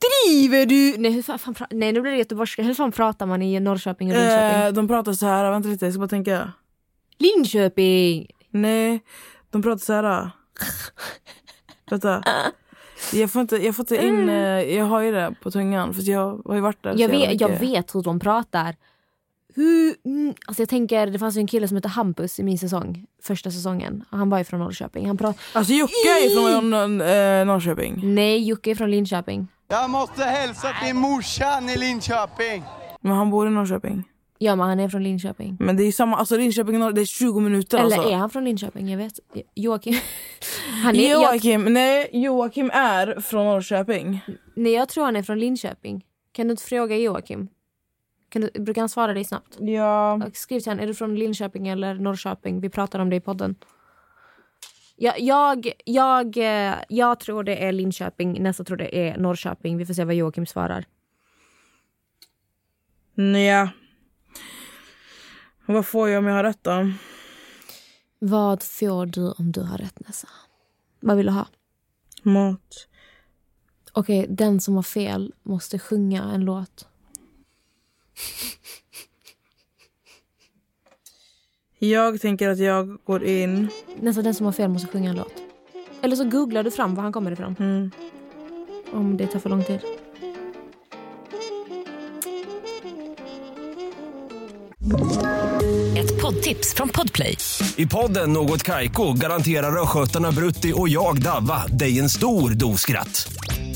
Driver 0.00 0.66
du? 0.66 0.94
Nej, 0.98 1.10
hur 1.10 1.22
fan, 1.22 1.54
nej 1.70 1.92
nu 1.92 2.00
blir 2.00 2.12
det 2.12 2.18
göteborgska. 2.18 2.62
Hur 2.62 2.74
fan 2.74 2.92
pratar 2.92 3.26
man 3.26 3.42
i 3.42 3.60
Norrköping 3.60 4.08
och 4.10 4.16
Linköping? 4.16 4.60
Eh, 4.62 4.72
de 4.72 4.88
pratar 4.88 5.12
så 5.12 5.26
här, 5.26 5.50
vänta 5.50 5.68
lite 5.68 5.84
jag 5.86 5.92
ska 5.94 6.00
bara 6.00 6.08
tänka. 6.08 6.52
Linköping! 7.18 8.26
Nej, 8.50 9.00
de 9.50 9.62
pratar 9.62 9.84
så 9.84 9.92
här. 9.92 10.30
vänta. 11.90 12.22
Jag 13.12 13.30
får 13.30 13.42
inte, 13.42 13.56
jag 13.56 13.76
får 13.76 13.82
inte 13.82 14.06
in, 14.06 14.28
eh, 14.28 14.76
jag 14.76 14.84
har 14.84 15.00
ju 15.00 15.12
det 15.12 15.34
på 15.42 15.50
tungan 15.50 15.94
för 15.94 16.10
jag 16.10 16.42
har 16.44 16.54
ju 16.54 16.60
varit 16.60 16.82
där 16.82 16.94
Jag 16.98 17.08
vet, 17.08 17.40
jag 17.40 17.58
vet 17.58 17.94
hur 17.94 18.02
de 18.02 18.20
pratar. 18.20 18.76
Hur, 19.56 19.94
mm, 20.04 20.34
alltså 20.46 20.62
jag 20.62 20.68
tänker, 20.68 21.06
det 21.06 21.18
fanns 21.18 21.36
ju 21.36 21.40
en 21.40 21.46
kille 21.46 21.68
som 21.68 21.76
hette 21.76 21.88
Hampus 21.88 22.40
i 22.40 22.42
min 22.42 22.58
säsong. 22.58 23.06
Första 23.22 23.50
säsongen. 23.50 24.04
Han 24.10 24.30
var 24.30 24.38
ju 24.38 24.44
från 24.44 24.60
Norrköping. 24.60 25.06
Han. 25.06 25.34
Alltså 25.52 25.72
Jocke 25.72 25.92
är 25.92 26.34
från 26.34 26.72
eh, 27.00 27.46
Norrköping. 27.46 28.14
Nej, 28.14 28.44
Jocke 28.48 28.70
är 28.70 28.74
från 28.74 28.90
Linköping. 28.90 29.48
Jag 29.68 29.90
måste 29.90 30.24
hälsa 30.24 30.68
till 30.84 30.94
morsan 30.94 31.68
i 31.68 31.76
Linköping. 31.76 32.64
Men 33.00 33.12
han 33.12 33.30
bor 33.30 33.46
i 33.46 33.50
Norrköping. 33.50 34.04
Ja, 34.38 34.56
men 34.56 34.68
han 34.68 34.80
är 34.80 34.88
från 34.88 35.02
Linköping. 35.02 35.56
Men 35.60 35.76
det 35.76 35.82
är 35.82 35.92
samma, 35.92 36.16
alltså 36.16 36.36
Linköping 36.36 36.74
och 36.74 36.80
Norr, 36.80 36.92
det 36.92 37.00
är 37.00 37.04
20 37.04 37.40
minuter 37.40 37.78
Eller 37.78 37.96
alltså. 37.96 38.10
är 38.12 38.16
han 38.16 38.30
från 38.30 38.44
Linköping? 38.44 38.88
Jag 38.90 38.98
vet. 38.98 39.12
Joakim. 39.54 39.94
Han 40.84 40.96
är, 40.96 41.10
jag, 41.10 41.22
Joakim, 41.22 41.64
nej 41.64 42.10
Joakim 42.12 42.70
är 42.74 43.20
från 43.20 43.44
Norrköping. 43.46 44.20
nej, 44.54 44.72
jag 44.72 44.88
tror 44.88 45.04
han 45.04 45.16
är 45.16 45.22
från 45.22 45.38
Linköping. 45.38 46.04
Kan 46.32 46.46
du 46.46 46.50
inte 46.50 46.62
fråga 46.62 46.96
Joakim? 46.96 47.48
Kan 48.28 48.42
du, 48.42 48.50
brukar 48.60 48.82
han 48.82 48.88
svara 48.88 49.14
dig 49.14 49.24
snabbt? 49.24 49.56
Ja. 49.60 50.20
Skriv 50.34 50.60
till 50.60 50.70
honom, 50.70 50.82
är 50.82 50.86
du 50.86 50.94
från 50.94 51.16
Linköping 51.16 51.68
eller 51.68 51.94
Norrköping? 51.94 52.60
Vi 52.60 52.70
pratar 52.70 52.98
om 52.98 53.10
det 53.10 53.16
i 53.16 53.20
podden. 53.20 53.54
Jag, 54.96 55.20
jag, 55.20 55.72
jag, 55.84 56.36
eh, 56.36 56.74
jag 56.88 57.20
tror 57.20 57.44
det 57.44 57.64
är 57.64 57.72
Linköping, 57.72 58.42
nästa 58.42 58.64
tror 58.64 58.76
det 58.76 59.08
är 59.08 59.18
Norrköping. 59.18 59.76
Vi 59.76 59.86
får 59.86 59.94
se 59.94 60.04
vad 60.04 60.14
Joakim 60.14 60.46
svarar. 60.46 60.84
Nja. 63.14 63.70
Vad 65.66 65.86
får 65.86 66.08
jag 66.08 66.18
om 66.18 66.26
jag 66.26 66.34
har 66.34 66.44
rätt 66.44 66.64
då? 66.64 66.92
Vad 68.18 68.62
får 68.62 69.06
du 69.06 69.30
om 69.30 69.52
du 69.52 69.60
har 69.60 69.78
rätt 69.78 70.00
Nessa? 70.06 70.28
Vad 71.00 71.16
vill 71.16 71.26
du 71.26 71.32
ha? 71.32 71.46
Mat. 72.22 72.88
Okej, 73.92 74.26
den 74.28 74.60
som 74.60 74.74
har 74.74 74.82
fel 74.82 75.32
måste 75.42 75.78
sjunga 75.78 76.22
en 76.22 76.44
låt. 76.44 76.88
Jag 81.78 82.20
tänker 82.20 82.48
att 82.48 82.58
jag 82.58 82.98
går 83.04 83.24
in. 83.24 83.68
Nästan 84.00 84.24
den 84.24 84.34
som 84.34 84.46
har 84.46 84.52
fel 84.52 84.68
måste 84.68 84.88
sjunga 84.88 85.10
en 85.10 85.16
låt. 85.16 85.32
Eller 86.02 86.16
så 86.16 86.24
googlar 86.24 86.62
du 86.62 86.70
fram 86.70 86.94
var 86.94 87.02
han 87.02 87.12
kommer 87.12 87.32
ifrån. 87.32 87.56
Mm. 87.58 87.90
Om 88.92 89.16
det 89.16 89.26
tar 89.26 89.38
för 89.38 89.50
lång 89.50 89.64
tid. 89.64 89.80
Ett 95.96 96.22
poddtips 96.22 96.74
från 96.74 96.88
Podplay. 96.88 97.36
I 97.76 97.86
podden 97.86 98.32
Något 98.32 98.62
Kaiko 98.62 99.12
garanterar 99.12 99.82
östgötarna 99.82 100.32
Brutti 100.32 100.72
och 100.76 100.88
jag, 100.88 101.22
Davva, 101.22 101.66
dig 101.66 101.98
en 101.98 102.10
stor 102.10 102.50
dos 102.50 102.80
skratt. 102.80 103.35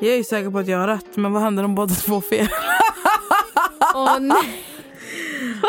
Jag 0.00 0.14
är 0.14 0.22
säker 0.22 0.50
på 0.50 0.58
att 0.58 0.68
jag 0.68 0.78
har 0.78 0.86
rätt, 0.88 1.16
men 1.16 1.32
vad 1.32 1.42
händer 1.42 1.64
om 1.64 1.74
båda 1.74 1.94
två 1.94 2.14
har 2.14 2.20
fel? 2.20 2.48
Åh 3.94 4.20
nej! 4.20 4.64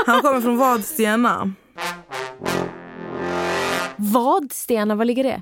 Han 0.06 0.22
kommer 0.22 0.42
från 0.42 0.58
Vadstena. 0.58 1.54
Vadstena, 3.96 4.96
var 4.96 5.06
ligger 5.06 5.24
det? 5.24 5.42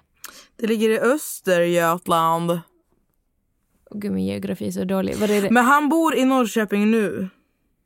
Det 0.56 0.68
ligger 0.68 0.90
i 0.90 1.00
Östergötland. 1.00 2.60
Gud, 3.92 4.12
min 4.12 4.26
geografi 4.26 4.68
är 4.68 4.72
så 4.72 4.84
dålig. 4.84 5.16
Var 5.16 5.32
är 5.32 5.42
det? 5.42 5.52
Men 5.52 5.66
han 5.66 5.90
bor 5.90 6.16
i 6.16 6.26
Norrköping 6.26 6.92
nu. 6.92 7.30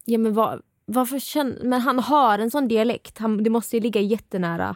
Ja, 0.06 0.18
men 0.18 0.34
vad, 0.34 0.62
varför 0.86 1.20
känner... 1.20 1.64
Men 1.64 1.82
han 1.82 2.00
har 2.00 2.40
en 2.40 2.52
sån 2.52 2.68
dialekt. 2.68 3.18
Han, 3.18 3.44
det 3.44 3.50
måste 3.50 3.78
ju 3.78 3.82
ligga 3.82 4.02
jättenära. 4.02 4.76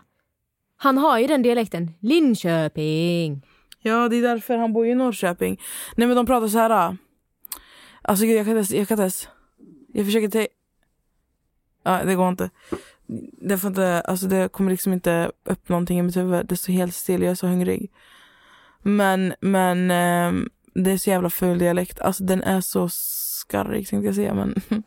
Han 0.78 0.98
har 0.98 1.20
ju 1.20 1.28
den 1.28 1.42
dialekten. 1.42 1.92
Linköping. 2.00 3.42
Ja, 3.88 4.10
det 4.10 4.16
är 4.16 4.22
därför 4.22 4.58
han 4.58 4.74
bor 4.74 4.88
i 4.88 4.96
Norrköping. 4.96 5.62
Nej 5.96 6.08
men 6.08 6.18
de 6.18 6.26
pratar 6.26 6.48
så 6.48 6.58
här. 6.58 6.98
Alltså 8.02 8.26
gud, 8.26 8.38
jag 8.38 8.46
kan 8.46 8.58
inte 8.58 8.78
jag 8.78 8.88
kan 8.88 9.04
inte. 9.04 9.28
Jag 9.94 10.06
försöker 10.06 10.28
ta... 10.28 10.48
Ja, 11.84 12.04
det 12.04 12.16
går 12.16 12.30
inte. 12.30 12.50
Det, 13.42 13.58
får 13.58 13.68
inte, 13.68 14.02
alltså 14.02 14.28
det 14.28 14.52
kommer 14.52 14.72
liksom 14.72 14.94
inte 14.94 15.32
upp 15.44 15.70
någonting 15.70 16.00
i 16.00 16.02
mitt 16.02 16.18
huvud. 16.18 16.46
Det 16.46 16.58
står 16.58 16.74
helt 16.74 16.96
still, 16.96 17.22
jag 17.22 17.32
är 17.32 17.36
så 17.36 17.48
hungrig. 17.48 17.92
Men, 18.82 19.34
men 19.40 19.92
ehm, 19.92 20.50
det 20.74 20.92
är 20.92 20.98
så 20.98 21.10
jävla 21.10 21.30
ful 21.30 21.60
dialekt. 21.60 22.00
Alltså 22.02 22.24
den 22.24 22.44
är 22.44 22.62
så 22.62 22.90
skarrig 22.90 23.88
tänkte 23.88 24.06
jag 24.06 24.16
säga 24.16 24.34
men. 24.34 24.56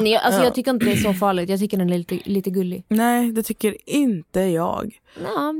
Nej, 0.00 0.16
alltså, 0.16 0.40
Ja. 0.40 0.44
Jag 0.44 0.54
tycker 0.54 0.70
inte 0.70 0.86
det 0.86 0.92
är 0.92 0.96
så 0.96 1.14
farligt. 1.14 1.48
Jag 1.50 1.60
tycker 1.60 1.76
den 1.76 1.90
är 1.90 1.98
lite, 1.98 2.20
lite 2.24 2.50
gullig. 2.50 2.84
Nej, 2.88 3.32
det 3.32 3.42
tycker 3.42 3.76
inte 3.90 4.40
jag. 4.40 5.00
Ja, 5.22 5.54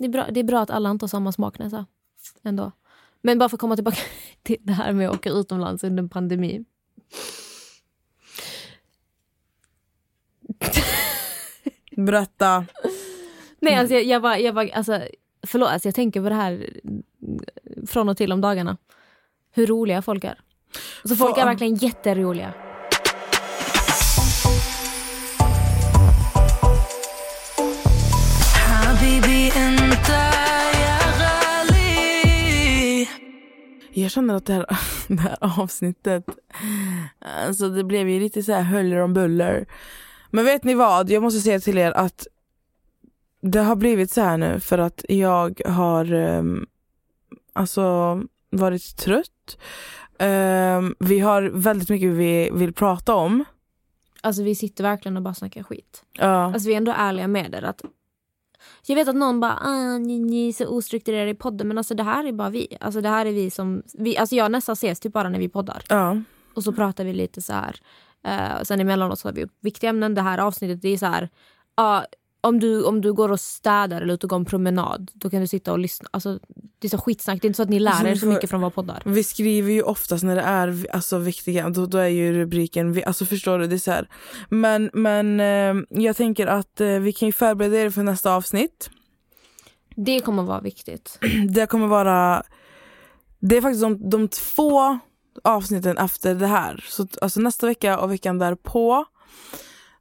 det 0.00 0.06
är, 0.06 0.08
bra, 0.08 0.26
det 0.30 0.40
är 0.40 0.44
bra 0.44 0.60
att 0.60 0.70
alla 0.70 0.90
inte 0.90 1.02
har 1.02 1.08
samma 1.08 1.32
smak 1.32 1.58
Nessa. 1.58 1.86
Ändå. 2.42 2.72
Men 3.20 3.38
bara 3.38 3.48
för 3.48 3.56
att 3.56 3.60
komma 3.60 3.76
tillbaka 3.76 3.98
till 4.42 4.56
det 4.60 4.72
här 4.72 4.92
med 4.92 5.08
att 5.08 5.14
åka 5.14 5.30
utomlands 5.30 5.84
under 5.84 6.02
en 6.02 6.08
pandemi. 6.08 6.64
Berätta. 11.96 12.66
Nej, 13.60 13.74
alltså 13.74 13.94
jag, 13.94 14.04
jag, 14.04 14.20
var, 14.20 14.36
jag 14.36 14.52
var, 14.52 14.70
alltså, 14.74 15.02
förlåt, 15.46 15.68
alltså 15.68 15.88
jag 15.88 15.94
tänker 15.94 16.22
på 16.22 16.28
det 16.28 16.34
här 16.34 16.80
från 17.86 18.08
och 18.08 18.16
till 18.16 18.32
om 18.32 18.40
dagarna. 18.40 18.76
Hur 19.52 19.66
roliga 19.66 20.02
folk 20.02 20.24
är. 20.24 20.40
Alltså 21.02 21.16
folk 21.16 21.38
är 21.38 21.44
verkligen 21.44 21.74
jätteroliga. 21.74 22.69
Jag 33.92 34.10
känner 34.10 34.34
att 34.34 34.46
det 34.46 34.52
här, 34.52 34.66
det 35.08 35.20
här 35.20 35.36
avsnittet, 35.40 36.24
alltså 37.20 37.68
det 37.68 37.84
blev 37.84 38.08
ju 38.08 38.20
lite 38.20 38.42
så 38.42 38.52
här 38.52 38.62
huller 38.62 38.96
om 38.96 39.14
buller. 39.14 39.66
Men 40.30 40.44
vet 40.44 40.64
ni 40.64 40.74
vad, 40.74 41.10
jag 41.10 41.22
måste 41.22 41.40
säga 41.40 41.60
till 41.60 41.78
er 41.78 41.92
att 41.92 42.26
det 43.42 43.60
har 43.60 43.76
blivit 43.76 44.10
så 44.10 44.20
här 44.20 44.36
nu 44.36 44.60
för 44.60 44.78
att 44.78 45.04
jag 45.08 45.60
har 45.66 46.12
um, 46.12 46.66
alltså 47.52 48.20
varit 48.50 48.96
trött. 48.96 49.58
Ehm, 50.18 50.94
vi 50.98 51.18
har 51.18 51.42
väldigt 51.42 51.88
mycket 51.88 52.10
vi 52.10 52.50
vill 52.52 52.72
prata 52.72 53.14
om. 53.14 53.44
Alltså 54.20 54.42
vi 54.42 54.54
sitter 54.54 54.84
verkligen 54.84 55.16
och 55.16 55.22
bara 55.22 55.34
snackar 55.34 55.62
skit. 55.62 56.04
Ja. 56.12 56.44
Alltså 56.44 56.68
vi 56.68 56.72
är 56.72 56.76
ändå 56.76 56.94
ärliga 56.96 57.28
med 57.28 57.50
det. 57.50 57.68
Att 57.68 57.82
jag 58.86 58.96
vet 58.96 59.08
att 59.08 59.16
någon 59.16 59.40
bara 59.40 59.58
ah, 59.62 59.98
ni, 59.98 60.18
ni 60.18 60.48
är 60.48 60.52
så 60.52 60.66
ostrukturerade 60.66 61.30
i 61.30 61.34
podden 61.34 61.68
men 61.68 61.78
alltså 61.78 61.94
det 61.94 62.02
här 62.02 62.24
är 62.24 62.32
bara 62.32 62.50
vi. 62.50 62.76
Alltså 62.80 63.00
det 63.00 63.08
här 63.08 63.26
är 63.26 63.32
vi 63.32 63.50
som, 63.50 63.82
vi, 63.94 64.16
alltså 64.16 64.36
jag 64.36 64.52
Nessa 64.52 64.72
ses 64.72 65.00
typ 65.00 65.12
bara 65.12 65.28
när 65.28 65.38
vi 65.38 65.48
poddar. 65.48 65.82
ja. 65.88 66.16
Och 66.54 66.64
så 66.64 66.72
pratar 66.72 67.04
vi 67.04 67.12
lite 67.12 67.42
så 67.42 67.52
här. 67.52 67.80
Uh, 68.26 68.62
sen 68.62 68.80
emellanåt 68.80 69.18
så 69.18 69.28
har 69.28 69.32
vi 69.32 69.44
upp 69.44 69.52
viktiga 69.60 69.90
ämnen. 69.90 70.14
Det 70.14 70.22
här 70.22 70.38
avsnittet 70.38 70.82
det 70.82 70.88
är 70.88 70.98
så 70.98 71.06
här. 71.06 71.28
ja, 71.76 72.04
om, 72.40 72.60
du, 72.60 72.84
om 72.84 73.00
du 73.00 73.12
går 73.12 73.32
och 73.32 73.40
städar 73.40 74.00
eller 74.00 74.14
ut 74.14 74.24
och 74.24 74.30
går 74.30 74.36
en 74.36 74.44
promenad 74.44 75.10
då 75.14 75.30
kan 75.30 75.40
du 75.40 75.46
sitta 75.46 75.72
och 75.72 75.78
lyssna. 75.78 76.08
Alltså, 76.12 76.38
det 76.78 76.86
är 76.86 76.88
så 76.88 76.98
skitsnack. 76.98 77.42
Det 77.42 77.46
är 77.46 77.48
inte 77.48 77.56
så 77.56 77.62
att 77.62 77.68
ni 77.68 77.78
lär 77.78 78.06
er 78.06 78.14
så 78.14 78.26
mycket 78.26 78.50
från 78.50 78.60
våra 78.60 78.70
poddar. 78.70 79.02
Vi 79.04 79.24
skriver 79.24 79.72
ju 79.72 79.82
oftast 79.82 80.24
när 80.24 80.36
det 80.36 80.42
är 80.42 80.86
alltså, 80.92 81.18
viktiga, 81.18 81.68
då, 81.70 81.86
då 81.86 81.98
är 81.98 82.08
ju 82.08 82.32
rubriken, 82.32 83.02
alltså 83.06 83.24
förstår 83.24 83.58
du, 83.58 83.66
det 83.66 83.76
är 83.76 83.78
så 83.78 83.90
här. 83.90 84.08
Men, 84.48 84.90
men 84.92 85.40
eh, 85.40 86.02
jag 86.02 86.16
tänker 86.16 86.46
att 86.46 86.80
eh, 86.80 86.88
vi 86.88 87.12
kan 87.12 87.28
ju 87.28 87.32
förbereda 87.32 87.76
er 87.76 87.90
för 87.90 88.02
nästa 88.02 88.34
avsnitt. 88.34 88.90
Det 89.96 90.20
kommer 90.20 90.42
vara 90.42 90.60
viktigt. 90.60 91.18
Det 91.48 91.66
kommer 91.66 91.86
vara, 91.86 92.42
det 93.40 93.56
är 93.56 93.60
faktiskt 93.60 93.82
de, 93.82 94.10
de 94.10 94.28
två 94.28 94.98
avsnitten 95.44 95.98
efter 95.98 96.34
det 96.34 96.46
här. 96.46 96.84
Så 96.88 97.06
alltså 97.20 97.40
nästa 97.40 97.66
vecka 97.66 97.98
och 97.98 98.12
veckan 98.12 98.38
därpå. 98.38 99.04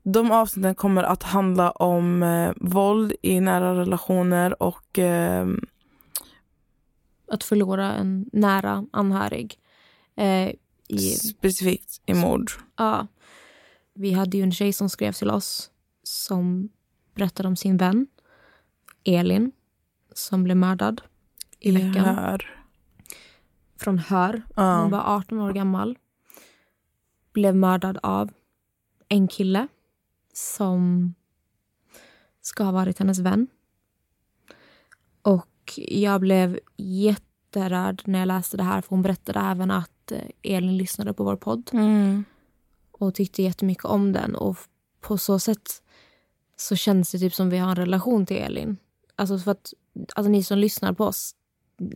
De 0.04 0.32
avsnitten 0.32 0.76
kommer 0.76 1.04
att 1.04 1.24
handla 1.24 1.72
om 1.72 2.24
eh, 2.24 2.52
våld 2.56 3.14
i 3.22 3.40
nära 3.40 3.76
relationer 3.76 4.64
och 4.64 5.00
eh, 5.00 5.48
Att 7.32 7.44
förlora 7.44 7.94
en 7.94 8.30
nära 8.34 8.86
anhörig. 8.92 9.60
Eh, 10.16 10.52
i, 10.88 11.00
specifikt 11.00 12.02
i 12.06 12.14
mord. 12.14 12.52
ja. 12.78 13.08
Vi 13.94 14.12
hade 14.12 14.38
ju 14.38 14.44
en 14.44 14.52
tjej 14.52 14.74
som 14.74 14.90
skrev 14.90 15.12
till 15.12 15.30
oss 15.30 15.72
som 16.04 16.70
berättade 17.16 17.48
om 17.48 17.56
sin 17.56 17.78
vän 17.78 18.08
Elin 19.04 19.52
som 20.14 20.44
blev 20.44 20.58
mördad 20.58 21.02
i 21.60 21.72
veckan. 21.72 22.06
Här. 22.06 22.56
Från 23.80 23.98
Hör. 23.98 24.42
Hon 24.56 24.92
var 24.92 25.16
18 25.18 25.40
år 25.40 25.54
gammal. 25.54 25.98
Blev 27.34 27.56
mördad 27.56 28.00
av 28.04 28.32
en 29.10 29.28
kille 29.28 29.68
som 30.40 31.14
ska 32.42 32.64
ha 32.64 32.72
varit 32.72 33.00
hennes 33.00 33.20
vän. 33.20 33.48
Och 35.22 35.74
jag 35.88 36.22
blev 36.22 36.60
jätterörd 36.78 38.02
när 38.06 38.20
jag 38.20 38.28
läste 38.28 38.58
det 38.58 38.64
här 38.64 38.82
för 38.82 38.90
hon 38.90 39.02
berättade 39.02 39.40
även 39.40 39.72
att 39.72 40.12
eh, 40.12 40.20
Elin 40.56 40.78
lyssnade 40.78 41.14
på 41.14 41.24
vår 41.24 41.36
podd 41.36 41.70
Mm. 41.74 42.26
och 42.92 43.16
tyckte 43.16 43.44
jättemycket 43.44 43.86
om 43.86 44.12
den. 44.14 44.36
Och 44.36 44.58
på 45.02 45.18
så 45.18 45.40
sätt 45.40 45.84
så 46.58 46.76
känns 46.76 47.12
det 47.12 47.20
typ 47.20 47.34
som 47.36 47.50
vi 47.50 47.58
har 47.58 47.70
en 47.70 47.76
relation 47.76 48.26
till 48.26 48.38
Elin. 48.38 48.78
Alltså 49.16 49.38
för 49.38 49.52
att 49.52 49.74
alltså 50.16 50.32
ni 50.32 50.44
som 50.44 50.58
lyssnar 50.58 50.94
på 50.94 51.06
oss, 51.06 51.36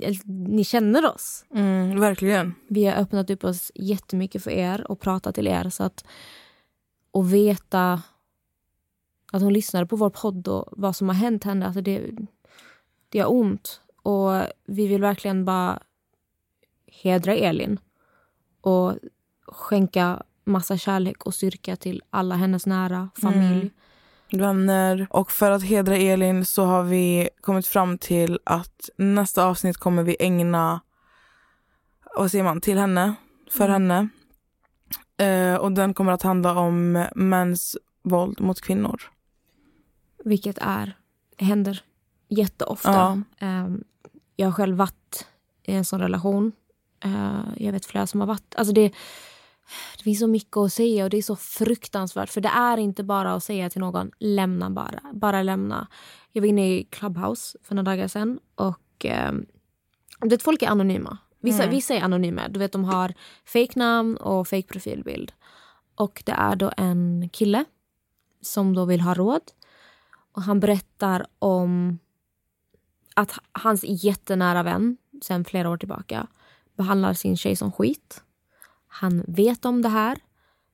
eller, 0.02 0.20
ni 0.50 0.64
känner 0.64 1.14
oss. 1.16 1.46
Mm, 1.54 2.00
verkligen. 2.00 2.54
Vi 2.68 2.86
har 2.86 2.94
öppnat 2.94 3.30
upp 3.30 3.44
oss 3.44 3.72
jättemycket 3.76 4.44
för 4.44 4.52
er 4.52 4.92
och 4.92 5.00
pratat 5.00 5.36
till 5.36 5.48
er. 5.48 5.70
Så 5.70 5.84
att, 5.84 6.06
och 7.12 7.34
veta 7.34 8.02
att 9.34 9.42
hon 9.42 9.54
lyssnade 9.54 9.86
på 9.86 9.96
vår 9.96 10.10
podd 10.10 10.48
och 10.48 10.66
vad 10.72 10.96
som 10.96 11.08
har 11.08 11.16
hänt 11.16 11.44
henne. 11.44 11.66
Alltså 11.66 11.82
det, 11.82 12.12
det 13.10 13.18
gör 13.18 13.32
ont. 13.32 13.82
Och 14.04 14.32
vi 14.66 14.88
vill 14.88 15.02
verkligen 15.02 15.46
bara 15.46 15.80
hedra 16.88 17.36
Elin 17.36 17.80
och 18.62 18.96
skänka 19.48 20.24
massa 20.44 20.78
kärlek 20.78 21.26
och 21.26 21.34
styrka 21.34 21.76
till 21.76 22.02
alla 22.10 22.36
hennes 22.36 22.66
nära, 22.66 23.10
familj. 23.22 23.72
Vänner. 24.32 25.08
Och 25.10 25.32
för 25.32 25.52
att 25.52 25.64
hedra 25.64 25.98
Elin 25.98 26.46
så 26.46 26.66
har 26.66 26.84
vi 26.84 27.30
kommit 27.42 27.68
fram 27.68 27.98
till 27.98 28.40
att 28.44 28.90
nästa 28.96 29.46
avsnitt 29.46 29.78
kommer 29.78 30.04
vi 30.04 30.16
ägna, 30.20 30.82
vad 32.16 32.32
säger 32.32 32.44
man, 32.44 32.62
till 32.62 32.78
henne, 32.78 33.16
för 33.52 33.70
henne. 33.70 34.08
Eh, 35.18 35.56
och 35.56 35.72
den 35.72 35.94
kommer 35.94 36.12
att 36.12 36.22
handla 36.22 36.60
om 36.60 37.06
mäns 37.16 37.78
våld 38.04 38.42
mot 38.42 38.62
kvinnor. 38.62 39.13
Vilket 40.26 40.58
är, 40.62 40.98
händer 41.38 41.84
jätteofta. 42.30 42.92
Ja. 42.92 43.22
Ehm, 43.48 43.84
jag 44.36 44.48
har 44.48 44.52
själv 44.52 44.78
varit 44.78 45.28
i 45.64 45.74
en 45.74 45.86
sån 45.86 46.00
relation. 46.00 46.52
Eh, 47.06 47.42
jag 47.58 47.72
vet 47.72 47.86
flera 47.86 48.08
som 48.08 48.20
har 48.20 48.28
varit. 48.28 48.56
Alltså 48.56 48.74
det, 48.74 48.94
det 49.98 50.04
finns 50.04 50.20
så 50.20 50.28
mycket 50.28 50.58
att 50.58 50.74
säga 50.74 51.04
och 51.04 51.10
det 51.10 51.18
är 51.18 51.22
så 51.22 51.36
fruktansvärt. 51.36 52.30
För 52.30 52.42
det 52.42 52.50
är 52.50 52.78
inte 52.78 53.04
bara 53.04 53.34
att 53.34 53.44
säga 53.44 53.70
till 53.70 53.82
någon 53.82 54.12
lämna 54.20 54.70
bara. 54.70 55.02
Bara 55.14 55.44
lämna. 55.44 55.88
Jag 56.32 56.42
var 56.42 56.48
inne 56.48 56.76
i 56.76 56.84
Clubhouse 56.84 57.58
för 57.64 57.76
några 57.76 57.92
dagar 57.92 58.08
sedan 58.08 58.40
och 58.56 59.06
eh, 59.06 59.32
du 60.22 60.30
vet, 60.30 60.44
folk 60.44 60.62
är 60.62 60.68
anonyma. 60.68 61.18
Vissa, 61.40 61.68
vissa 61.68 61.94
är 61.94 62.02
anonyma. 62.02 62.48
Du 62.48 62.60
vet, 62.60 62.72
de 62.72 62.84
har 62.84 63.14
fejknamn 63.46 64.18
och 64.18 64.48
fake 64.48 64.68
profilbild. 64.68 65.32
Och 65.96 66.24
det 66.26 66.32
är 66.32 66.56
då 66.56 66.72
en 66.78 67.30
kille 67.34 67.66
som 68.42 68.76
då 68.76 68.86
vill 68.86 69.02
ha 69.02 69.14
råd. 69.14 69.42
Och 70.34 70.42
han 70.42 70.60
berättar 70.60 71.26
om 71.40 72.00
att 73.16 73.32
hans 73.52 73.84
jättenära 73.88 74.64
vän 74.64 74.98
sen 75.22 75.46
flera 75.46 75.70
år 75.70 75.78
tillbaka 75.78 76.28
behandlar 76.78 77.14
sin 77.14 77.38
tjej 77.38 77.56
som 77.56 77.72
skit. 77.72 78.24
Han 78.88 79.24
vet 79.28 79.66
om 79.66 79.82
det 79.82 79.90
här, 79.90 80.18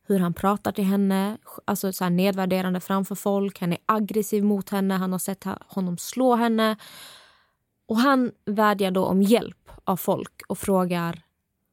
hur 0.07 0.19
han 0.19 0.33
pratar 0.33 0.71
till 0.71 0.83
henne, 0.83 1.37
alltså 1.65 1.93
så 1.93 2.03
här 2.03 2.11
nedvärderande 2.11 2.79
framför 2.79 3.15
folk. 3.15 3.59
Han 3.59 3.73
är 3.73 3.79
aggressiv 3.85 4.43
mot 4.43 4.69
henne, 4.69 4.93
han 4.93 5.11
har 5.11 5.19
sett 5.19 5.45
honom 5.67 5.97
slå 5.97 6.35
henne. 6.35 6.77
Och 7.85 7.97
han 7.97 8.31
vädjar 8.45 8.91
då 8.91 9.05
om 9.05 9.21
hjälp 9.21 9.71
av 9.83 9.97
folk 9.97 10.41
och 10.47 10.57
frågar 10.57 11.23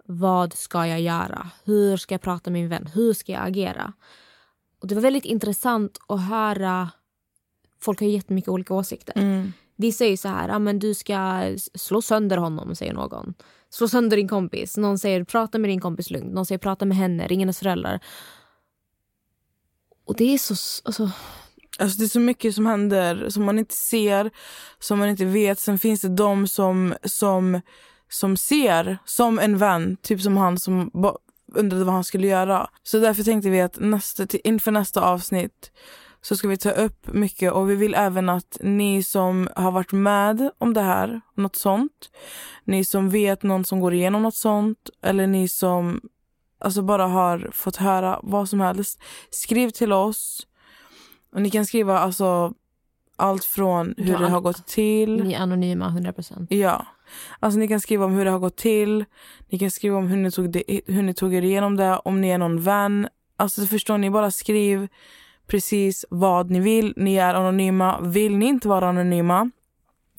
vad 0.04 0.52
ska 0.52 0.86
jag 0.86 1.00
göra? 1.00 1.50
Hur 1.64 1.96
ska 1.96 2.14
jag 2.14 2.22
prata 2.22 2.50
med 2.50 2.60
min 2.60 2.68
vän? 2.68 2.86
Hur 2.94 3.12
ska 3.12 3.32
jag 3.32 3.46
agera? 3.46 3.92
Och 4.80 4.86
Det 4.86 4.94
var 4.94 5.02
väldigt 5.02 5.24
intressant 5.24 5.98
att 6.08 6.28
höra. 6.28 6.90
Folk 7.80 8.00
har 8.00 8.06
ju 8.06 8.12
jättemycket 8.12 8.48
olika 8.48 8.74
åsikter. 8.74 9.18
Mm. 9.18 9.52
Vissa 9.76 9.98
säger 9.98 10.16
så 10.16 10.28
här, 10.28 10.48
ah, 10.48 10.58
men 10.58 10.78
du 10.78 10.94
ska 10.94 11.42
slå 11.74 12.02
sönder 12.02 12.36
honom, 12.36 12.74
säger 12.74 12.92
någon. 12.92 13.34
Slå 13.70 13.88
sönder 13.88 14.16
din 14.16 14.28
kompis. 14.28 14.76
Någon 14.76 14.98
säger 14.98 15.24
prata 15.24 15.58
med 15.58 15.70
din 15.70 15.80
kompis 15.80 16.10
lugnt. 16.10 16.34
Någon 16.34 16.46
säger 16.46 16.58
prata 16.58 16.84
med 16.84 16.96
henne, 16.96 17.26
ring 17.26 17.40
hennes 17.40 17.58
föräldrar. 17.58 18.00
Och 20.04 20.14
det 20.16 20.34
är 20.34 20.38
så... 20.38 20.54
Alltså, 20.84 21.10
Alltså 21.78 21.98
det 21.98 22.04
är 22.04 22.08
så 22.08 22.20
mycket 22.20 22.54
som 22.54 22.66
händer 22.66 23.28
som 23.28 23.44
man 23.44 23.58
inte 23.58 23.74
ser, 23.74 24.30
som 24.78 24.98
man 24.98 25.08
inte 25.08 25.24
vet. 25.24 25.58
Sen 25.58 25.78
finns 25.78 26.00
det 26.00 26.08
de 26.08 26.48
som, 26.48 26.94
som, 27.04 27.60
som 28.08 28.36
ser 28.36 28.98
som 29.04 29.38
en 29.38 29.58
vän, 29.58 29.96
typ 30.02 30.20
som 30.20 30.36
han 30.36 30.58
som 30.58 30.90
undrade 31.54 31.84
vad 31.84 31.94
han 31.94 32.04
skulle 32.04 32.26
göra. 32.26 32.70
Så 32.82 32.98
därför 32.98 33.22
tänkte 33.22 33.50
vi 33.50 33.60
att 33.60 33.78
nästa, 33.80 34.26
inför 34.44 34.70
nästa 34.72 35.00
avsnitt 35.00 35.70
så 36.28 36.36
ska 36.36 36.48
vi 36.48 36.56
ta 36.56 36.70
upp 36.70 37.06
mycket 37.12 37.52
och 37.52 37.70
vi 37.70 37.74
vill 37.74 37.94
även 37.94 38.28
att 38.28 38.58
ni 38.60 39.02
som 39.02 39.48
har 39.56 39.70
varit 39.70 39.92
med 39.92 40.50
om 40.58 40.74
det 40.74 40.80
här, 40.80 41.20
något 41.34 41.56
sånt, 41.56 42.10
ni 42.64 42.84
som 42.84 43.10
vet 43.10 43.42
någon 43.42 43.64
som 43.64 43.80
går 43.80 43.94
igenom 43.94 44.22
något 44.22 44.34
sånt 44.34 44.90
eller 45.02 45.26
ni 45.26 45.48
som 45.48 46.00
alltså 46.58 46.82
bara 46.82 47.06
har 47.06 47.50
fått 47.52 47.76
höra 47.76 48.20
vad 48.22 48.48
som 48.48 48.60
helst, 48.60 49.02
skriv 49.30 49.70
till 49.70 49.92
oss. 49.92 50.46
Och 51.32 51.42
ni 51.42 51.50
kan 51.50 51.66
skriva 51.66 51.98
alltså 51.98 52.54
allt 53.16 53.44
från 53.44 53.94
hur 53.96 54.12
Ja. 54.12 54.18
det 54.18 54.28
har 54.28 54.40
gått 54.40 54.66
till. 54.66 55.24
Ni 55.24 55.32
är 55.32 55.38
anonyma 55.40 55.88
100%. 55.88 56.46
Ja. 56.50 56.86
Alltså 57.40 57.58
ni 57.58 57.68
kan 57.68 57.80
skriva 57.80 58.04
om 58.04 58.12
hur 58.12 58.24
det 58.24 58.30
har 58.30 58.38
gått 58.38 58.56
till. 58.56 59.04
Ni 59.48 59.58
kan 59.58 59.70
skriva 59.70 59.96
om 59.96 60.06
hur 60.06 60.16
ni 60.16 60.30
tog, 60.30 60.50
det, 60.50 60.62
hur 60.86 61.02
ni 61.02 61.14
tog 61.14 61.34
er 61.34 61.42
igenom 61.42 61.76
det. 61.76 61.96
Om 62.04 62.20
ni 62.20 62.28
är 62.28 62.38
någon 62.38 62.60
vän. 62.60 63.08
Alltså 63.36 63.66
förstår 63.66 63.98
ni, 63.98 64.10
bara 64.10 64.30
skriv 64.30 64.88
precis 65.46 66.04
vad 66.10 66.50
ni 66.50 66.60
vill. 66.60 66.92
Ni 66.96 67.14
är 67.16 67.34
anonyma. 67.34 68.00
Vill 68.00 68.36
ni 68.36 68.46
inte 68.46 68.68
vara 68.68 68.88
anonyma 68.88 69.50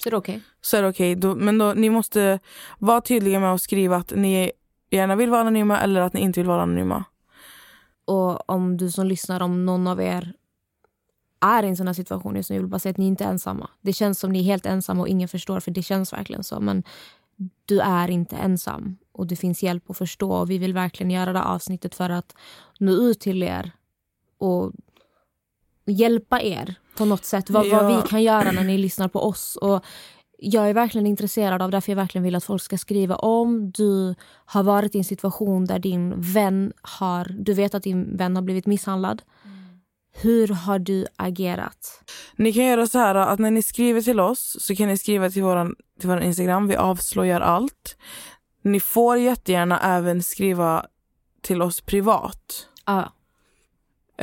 Så 0.03 0.09
är 0.09 0.11
det 0.11 0.17
okej. 0.17 0.41
så 0.61 0.77
är 0.77 0.81
det 0.81 0.87
okej. 0.89 1.15
Då- 1.15 1.35
Men 1.35 1.57
då, 1.57 1.73
ni 1.73 1.89
måste 1.89 2.39
vara 2.79 3.01
tydliga 3.01 3.39
med 3.39 3.53
att 3.53 3.61
skriva 3.61 3.95
att 3.95 4.11
ni 4.15 4.51
gärna 4.91 5.15
vill 5.15 5.29
vara 5.29 5.41
anonyma 5.41 5.79
eller 5.79 6.01
att 6.01 6.13
ni 6.13 6.21
inte 6.21 6.39
vill 6.39 6.47
vara 6.47 6.61
anonyma. 6.61 7.03
Och 8.05 8.49
om 8.49 8.77
du 8.77 8.91
som 8.91 9.05
lyssnar, 9.07 9.41
om 9.41 9.65
någon 9.65 9.87
av 9.87 10.01
er 10.01 10.33
är 11.41 11.63
i 11.63 11.67
en 11.67 11.77
sån 11.77 11.87
här 11.87 11.93
situation 11.93 12.35
just 12.35 12.49
nu, 12.49 12.55
jag 12.55 12.61
vill 12.61 12.69
bara 12.69 12.79
säga 12.79 12.91
att 12.91 12.97
ni 12.97 13.07
inte 13.07 13.23
är 13.23 13.29
ensamma. 13.29 13.69
Det 13.81 13.93
känns 13.93 14.19
som 14.19 14.31
ni 14.31 14.39
är 14.39 14.43
helt 14.43 14.65
ensamma 14.65 15.01
och 15.01 15.07
ingen 15.07 15.27
förstår, 15.27 15.59
för 15.59 15.71
det 15.71 15.83
känns 15.83 16.13
verkligen 16.13 16.43
så. 16.43 16.59
Men 16.59 16.83
du 17.65 17.79
är 17.79 18.09
inte 18.11 18.35
ensam 18.35 18.97
och 19.11 19.27
det 19.27 19.35
finns 19.35 19.63
hjälp 19.63 19.89
att 19.89 19.97
förstå. 19.97 20.31
Och 20.31 20.49
vi 20.51 20.57
vill 20.57 20.73
verkligen 20.73 21.11
göra 21.11 21.33
det 21.33 21.43
avsnittet 21.43 21.95
för 21.95 22.09
att 22.09 22.35
nå 22.79 22.91
ut 22.91 23.19
till 23.19 23.43
er 23.43 23.71
och 24.37 24.71
hjälpa 25.87 26.41
er 26.41 26.75
på 26.97 27.05
något 27.05 27.25
sätt. 27.25 27.49
Vad, 27.49 27.69
vad 27.69 27.83
Ja. 27.91 28.01
vi 28.01 28.09
kan 28.09 28.23
göra 28.23 28.51
när 28.51 28.63
ni 28.63 28.77
lyssnar 28.77 29.07
på 29.07 29.19
oss. 29.19 29.55
Och 29.61 29.85
jag 30.39 30.69
är 30.69 30.73
verkligen 30.73 31.07
intresserad 31.07 31.61
av 31.61 31.71
därför 31.71 31.91
jag 31.91 31.95
verkligen 31.97 32.23
vill 32.23 32.35
att 32.35 32.43
folk 32.43 32.61
ska 32.61 32.77
skriva 32.77 33.15
om 33.15 33.71
du 33.71 34.15
har 34.45 34.63
varit 34.63 34.95
i 34.95 34.97
en 34.97 35.03
situation 35.03 35.65
där 35.65 35.79
din 35.79 36.13
vän 36.21 36.73
har, 36.81 37.25
du 37.39 37.53
vet 37.53 37.75
att 37.75 37.83
din 37.83 38.17
vän 38.17 38.35
har 38.35 38.43
blivit 38.43 38.65
misshandlad. 38.65 39.21
Hur 40.21 40.47
har 40.47 40.79
du 40.79 41.05
agerat? 41.15 42.03
Ni 42.35 42.53
kan 42.53 42.65
göra 42.65 42.87
så 42.87 42.97
här 42.97 43.15
att 43.15 43.39
när 43.39 43.51
ni 43.51 43.63
skriver 43.63 44.01
till 44.01 44.19
oss 44.19 44.57
så 44.59 44.75
kan 44.75 44.87
ni 44.87 44.97
skriva 44.97 45.29
till 45.29 45.43
våran, 45.43 45.75
till 45.99 46.09
våran 46.09 46.23
Instagram. 46.23 46.67
Vi 46.67 46.75
avslöjar 46.75 47.41
allt. 47.41 47.97
Ni 48.61 48.79
får 48.79 49.17
jättegärna 49.17 49.79
även 49.79 50.23
skriva 50.23 50.85
till 51.41 51.61
oss 51.61 51.81
privat. 51.81 52.67
Ja, 52.85 53.13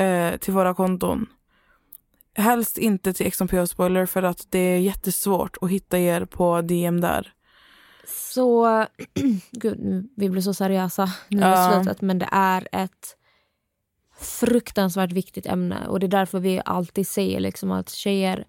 eh, 0.02 0.36
till 0.36 0.52
våra 0.52 0.74
konton. 0.74 1.26
Helst 2.34 2.78
inte 2.78 3.12
till 3.12 3.32
XMPO 3.32 3.66
Spoiler 3.66 4.06
för 4.06 4.22
att 4.22 4.46
det 4.50 4.58
är 4.58 4.78
jättesvårt 4.78 5.56
att 5.60 5.70
hitta 5.70 5.98
er 5.98 6.24
på 6.24 6.60
DM 6.62 7.00
där. 7.00 7.32
så... 8.06 8.86
Gud, 9.50 10.08
vi 10.16 10.30
blir 10.30 10.42
så 10.42 10.54
seriösa 10.54 11.08
nu 11.28 11.38
i 11.38 11.40
Ja. 11.40 11.72
slutet. 11.74 12.00
Men 12.02 12.18
det 12.18 12.28
är 12.32 12.68
ett 12.72 13.16
fruktansvärt 14.20 15.12
viktigt 15.12 15.46
ämne. 15.46 15.86
Och 15.88 16.00
det 16.00 16.06
är 16.06 16.08
därför 16.08 16.40
vi 16.40 16.62
alltid 16.64 17.08
säger 17.08 17.40
liksom 17.40 17.70
att 17.70 17.90
tjejer 17.90 18.44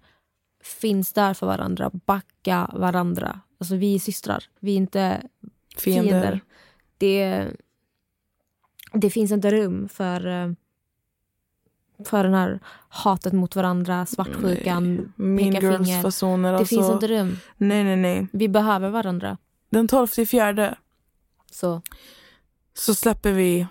finns 0.62 1.12
där 1.12 1.34
för 1.34 1.46
varandra. 1.46 1.90
Backa 2.06 2.70
varandra. 2.74 3.40
Alltså 3.60 3.76
vi 3.76 3.94
är 3.94 3.98
systrar. 3.98 4.44
Vi 4.60 4.72
är 4.72 4.76
inte 4.76 5.22
Fiender. 5.78 6.02
fiender. 6.10 6.40
Det, 6.98 7.46
det 8.92 9.10
finns 9.10 9.30
inte 9.32 9.50
rum 9.50 9.88
för, 9.88 10.26
eh, 10.26 10.52
för 12.04 12.24
den 12.24 12.34
här 12.34 12.60
hatet 12.88 13.32
mot 13.32 13.56
varandra, 13.56 14.06
svartsjukan, 14.06 15.12
peka 15.38 15.60
finger. 15.60 16.02
fasoner. 16.02 16.52
Det 16.52 16.58
Alltså, 16.58 16.76
finns 16.76 16.90
inte 16.90 17.08
rum. 17.08 17.38
Nej, 17.56 17.84
nej, 17.84 17.96
nej. 17.96 18.26
Vi 18.32 18.48
behöver 18.48 18.90
varandra. 18.90 19.36
Den 19.70 19.88
12 19.88 20.06
fjärde 20.06 20.78
Så 21.50 21.82
så 22.74 22.94
släpper 22.94 23.32
vi 23.32 23.66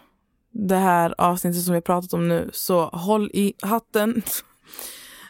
det 0.51 0.75
här 0.75 1.15
avsnittet 1.17 1.63
som 1.63 1.71
vi 1.71 1.77
har 1.77 1.81
pratat 1.81 2.13
om 2.13 2.27
nu. 2.27 2.49
Så 2.53 2.85
håll 2.85 3.31
i 3.33 3.53
hatten. 3.61 4.21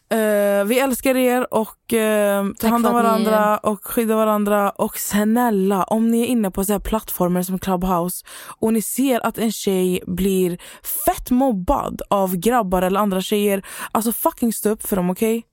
Eh, 0.09 0.65
vi 0.65 0.79
älskar 0.79 1.15
er 1.15 1.53
och 1.53 1.93
uh, 1.93 2.53
ta 2.59 2.67
hand 2.67 2.85
om 2.87 2.93
varandra 2.93 3.57
och 3.57 3.85
skydda 3.85 4.15
varandra. 4.15 4.69
Och 4.69 4.97
snälla, 4.97 5.83
om 5.83 6.11
ni 6.11 6.21
är 6.21 6.25
inne 6.25 6.51
på 6.51 6.65
så 6.65 6.71
här 6.71 6.79
plattformar 6.79 7.43
som 7.43 7.59
Clubhouse 7.59 8.25
och 8.59 8.73
ni 8.73 8.81
ser 8.81 9.25
att 9.25 9.37
en 9.37 9.51
tjej 9.51 10.03
blir 10.07 10.57
fett 11.05 11.29
mobbad 11.31 12.01
av 12.09 12.35
grabbar 12.35 12.81
eller 12.81 12.99
andra 12.99 13.21
tjejer. 13.21 13.65
Alltså 13.91 14.11
fucking 14.11 14.53
stå 14.53 14.69
upp 14.69 14.87
för 14.87 14.95
dem, 14.95 15.09
okej? 15.09 15.43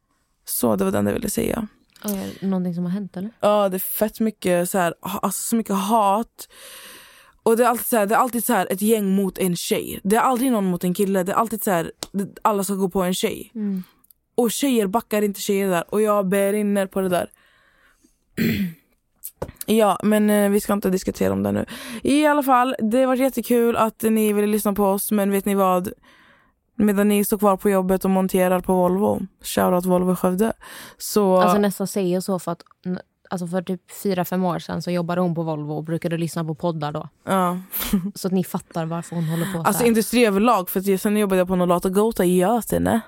Så 0.44 0.76
det 0.76 0.84
var 0.84 0.92
det 0.92 0.98
enda 0.98 1.10
jag 1.10 1.16
ville 1.16 1.30
säga. 1.30 1.68
eh, 2.04 2.48
någonting 2.48 2.74
som 2.74 2.84
har 2.84 2.90
hänt 2.90 3.16
eller? 3.16 3.30
Ja, 3.40 3.68
det 3.68 3.76
är 3.76 3.78
fett 3.78 4.20
mycket 4.20 4.70
så 4.70 4.78
här, 4.78 4.94
alltså 5.00 5.42
så 5.42 5.56
mycket 5.56 5.76
hat. 5.76 6.48
Och 7.42 7.56
det 7.56 7.64
är 7.64 7.68
alltid 7.68 7.86
så 7.86 7.96
här, 7.96 8.06
det 8.06 8.14
är 8.14 8.18
alltid 8.18 8.44
så 8.44 8.52
här 8.52 8.66
ett 8.70 8.82
gäng 8.82 9.14
mot 9.14 9.38
en 9.38 9.56
tjej. 9.56 10.00
Det 10.04 10.16
är 10.16 10.20
aldrig 10.20 10.52
någon 10.52 10.64
mot 10.64 10.84
en 10.84 10.94
kille. 10.94 11.22
Det 11.22 11.32
är 11.32 11.36
alltid 11.36 11.62
så 11.64 11.70
här, 11.70 11.92
alla 12.42 12.64
ska 12.64 12.74
gå 12.74 12.88
på 12.88 13.02
en 13.02 13.14
tjej. 13.14 13.50
Och 14.34 14.50
tjejer 14.50 14.86
backar 14.86 15.22
inte 15.22 15.40
tjejer 15.40 15.68
där. 15.70 15.84
Och 15.88 16.02
jag 16.02 16.26
brinner 16.28 16.86
på 16.86 17.00
det 17.00 17.08
där. 17.08 17.30
ja, 19.66 19.98
men 20.02 20.30
eh, 20.30 20.50
vi 20.50 20.60
ska 20.60 20.72
inte 20.72 20.90
diskutera 20.90 21.32
om 21.32 21.42
det 21.42 21.52
nu. 21.52 21.66
I 22.02 22.26
alla 22.26 22.42
fall, 22.42 22.76
det 22.78 23.06
varit 23.06 23.20
jättekul 23.20 23.76
att 23.76 24.02
ni 24.02 24.32
ville 24.32 24.46
lyssna 24.46 24.72
på 24.72 24.84
oss. 24.84 25.10
Men 25.10 25.30
vet 25.30 25.44
ni 25.44 25.54
vad? 25.54 25.92
Medan 26.74 27.08
ni 27.08 27.24
står 27.24 27.38
kvar 27.38 27.56
på 27.56 27.70
jobbet 27.70 28.04
och 28.04 28.10
monterar 28.10 28.60
på 28.60 28.74
Volvo, 28.74 29.20
shoutout 29.42 29.86
Volvo 29.86 30.16
Skövde. 30.16 30.52
Så... 30.98 31.36
Alltså 31.36 31.58
nästan 31.58 31.86
säger 31.86 32.20
så 32.20 32.38
för 32.38 32.52
att 32.52 32.62
alltså 33.30 33.46
för 33.46 33.62
typ 33.62 33.80
fyra 34.02 34.24
fem 34.24 34.44
år 34.44 34.58
sedan 34.58 34.82
så 34.82 34.90
jobbade 34.90 35.20
hon 35.20 35.34
på 35.34 35.42
Volvo 35.42 35.72
och 35.72 35.84
brukade 35.84 36.16
lyssna 36.16 36.44
på 36.44 36.54
poddar 36.54 36.92
då. 36.92 37.08
ja. 37.28 37.58
Så 38.14 38.26
att 38.28 38.32
ni 38.32 38.44
fattar 38.44 38.86
varför 38.86 39.16
hon 39.16 39.24
håller 39.24 39.44
på 39.44 39.52
så 39.52 39.58
Alltså 39.58 39.82
här. 39.82 39.88
industri 39.88 40.26
överlag, 40.26 40.70
för 40.70 40.96
sen 40.96 41.16
jobbade 41.16 41.38
jag 41.38 41.48
på 41.48 41.56
Nolata 41.56 41.88
Gota 41.88 42.24
i 42.24 42.38
Götene. 42.38 43.00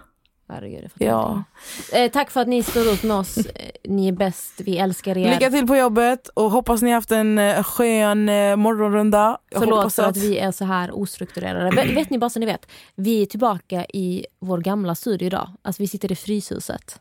Herregud, 0.48 0.90
Ja. 0.98 1.44
Eh, 1.92 2.10
tack 2.10 2.30
för 2.30 2.40
att 2.40 2.48
ni 2.48 2.62
står 2.62 2.88
upp 2.88 3.02
med 3.02 3.16
oss. 3.16 3.36
Eh, 3.36 3.70
Ni 3.84 4.08
är 4.08 4.12
bäst. 4.12 4.52
Vi 4.60 4.78
älskar 4.78 5.18
er. 5.18 5.30
Lycka 5.30 5.50
till 5.50 5.66
på 5.66 5.76
jobbet 5.76 6.28
och 6.28 6.50
hoppas 6.50 6.82
ni 6.82 6.90
haft 6.90 7.10
en 7.10 7.38
eh, 7.38 7.62
skön 7.62 8.28
eh, 8.28 8.56
morgonrunda. 8.56 9.38
Jag 9.50 9.62
Förlåt 9.62 9.94
för 9.94 10.02
att 10.02 10.16
vi 10.16 10.38
är 10.38 10.52
så 10.52 10.64
här 10.64 10.98
ostrukturerade. 10.98 11.70
Vet, 11.76 11.96
vet 11.96 12.10
ni 12.10 12.18
bara 12.18 12.30
så 12.30 12.40
ni 12.40 12.46
vet, 12.46 12.66
vi 12.94 13.22
är 13.22 13.26
tillbaka 13.26 13.84
i 13.84 14.26
vår 14.40 14.58
gamla 14.58 14.94
studio 14.94 15.26
idag. 15.26 15.50
Alltså 15.62 15.82
vi 15.82 15.88
sitter 15.88 16.12
i 16.12 16.16
Fryshuset. 16.16 17.00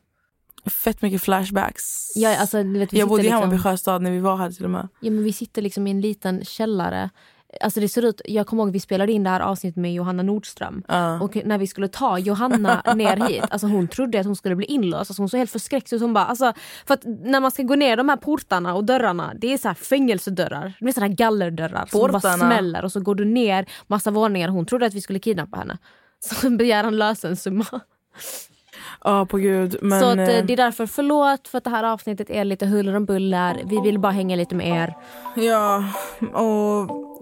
Fett 0.83 1.01
mycket 1.01 1.21
flashbacks. 1.21 2.11
Ja, 2.15 2.37
alltså, 2.37 2.57
vet, 2.63 2.93
vi 2.93 2.99
jag 2.99 3.07
bodde 3.09 3.21
i 3.21 3.25
sitter 3.25 3.33
Hammarby 3.35 3.55
liksom, 3.55 3.71
sjöstad 3.71 4.01
när 4.01 4.11
vi 4.11 4.19
var 4.19 4.37
här 4.37 4.51
till 4.51 4.63
och 4.65 4.71
med. 4.71 4.87
ja, 4.99 5.11
men 5.11 5.23
Vi 5.23 5.33
sitter 5.33 5.61
liksom 5.61 5.87
i 5.87 5.91
en 5.91 6.01
liten 6.01 6.45
källare. 6.45 7.09
Alltså 7.61 7.79
det 7.79 7.89
ser 7.89 8.05
ut, 8.05 8.21
jag 8.25 8.47
kommer 8.47 8.63
ihåg 8.63 8.71
vi 8.73 8.79
spelade 8.79 9.11
in 9.11 9.23
det 9.23 9.29
här 9.29 9.39
avsnittet 9.39 9.77
med 9.77 9.93
Johanna 9.93 10.23
Nordström. 10.23 10.83
Ja. 10.87 11.21
Och 11.21 11.37
när 11.45 11.57
vi 11.57 11.67
skulle 11.67 11.87
ta 11.87 12.19
Johanna 12.19 12.81
ner 12.95 13.27
hit, 13.27 13.43
alltså 13.49 13.67
hon 13.67 13.87
trodde 13.87 14.19
att 14.19 14.25
hon 14.25 14.35
skulle 14.35 14.55
bli 14.55 14.65
inlåst. 14.65 15.11
Alltså 15.11 15.21
hon 15.21 15.29
såg 15.29 15.37
helt 15.37 15.51
förskräckt 15.51 15.93
ut. 15.93 16.01
Hon 16.01 16.13
bara, 16.13 16.25
alltså, 16.25 16.53
för 16.85 16.93
att 16.93 17.03
när 17.05 17.39
man 17.39 17.51
ska 17.51 17.63
gå 17.63 17.75
ner 17.75 17.97
de 17.97 18.09
här 18.09 18.17
portarna 18.17 18.75
och 18.75 18.83
dörrarna, 18.83 19.33
det 19.35 19.53
är 19.53 19.57
så 19.57 19.67
här 19.67 19.75
fängelsedörrar. 19.75 20.73
Det 20.79 20.87
är 20.87 20.91
såna 20.91 21.07
här 21.07 21.13
gallerdörrar 21.13 21.85
som 21.85 21.99
bara 21.99 22.11
Portarna. 22.11 22.37
smäller 22.37 22.85
och 22.85 22.91
så 22.91 22.99
går 22.99 23.15
du 23.15 23.25
ner 23.25 23.65
massa 23.87 24.11
våningar. 24.11 24.47
Hon 24.49 24.65
trodde 24.65 24.85
att 24.85 24.93
vi 24.93 25.01
skulle 25.01 25.19
kidnappa 25.19 25.57
henne. 25.57 25.77
Så 26.19 26.49
begär 26.49 26.83
han 26.83 26.97
lösensumma. 26.97 27.65
Ja, 29.03 29.25
på 29.25 29.37
gud. 29.37 29.75
Men, 29.81 29.99
så 29.99 30.05
att, 30.05 30.17
eh, 30.17 30.29
eh, 30.29 30.45
det 30.45 30.53
är 30.53 30.57
därför 30.57 30.85
förlåt 30.85 31.47
för 31.47 31.57
att 31.57 31.63
det 31.63 31.69
här 31.69 31.83
avsnittet 31.83 32.29
är 32.29 32.45
lite 32.45 32.65
huller 32.65 32.95
om 32.95 33.05
buller. 33.05 33.61
Vi 33.65 33.81
vill 33.81 33.99
bara 33.99 34.11
hänga 34.11 34.35
lite 34.35 34.55
med 34.55 34.67
er. 34.67 34.95
Ja, 35.35 35.83
och 36.33 37.12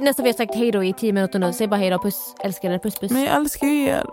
Nästan 0.00 0.22
vi 0.24 0.30
har 0.30 0.36
sagt 0.36 0.54
hej 0.54 0.72
då 0.72 0.84
i 0.84 0.92
tio 0.92 1.12
minuter 1.12 1.38
nu. 1.38 1.52
Säg 1.52 1.66
bara 1.66 1.76
hej 1.76 1.90
då, 1.90 1.98
puss, 1.98 2.34
älskar 2.44 2.70
er, 2.70 2.78
puss 2.78 2.98
puss. 2.98 3.10
Men 3.10 3.22
jag 3.22 3.36
älskar 3.36 3.66
ju 3.66 3.86
er. 3.88 4.04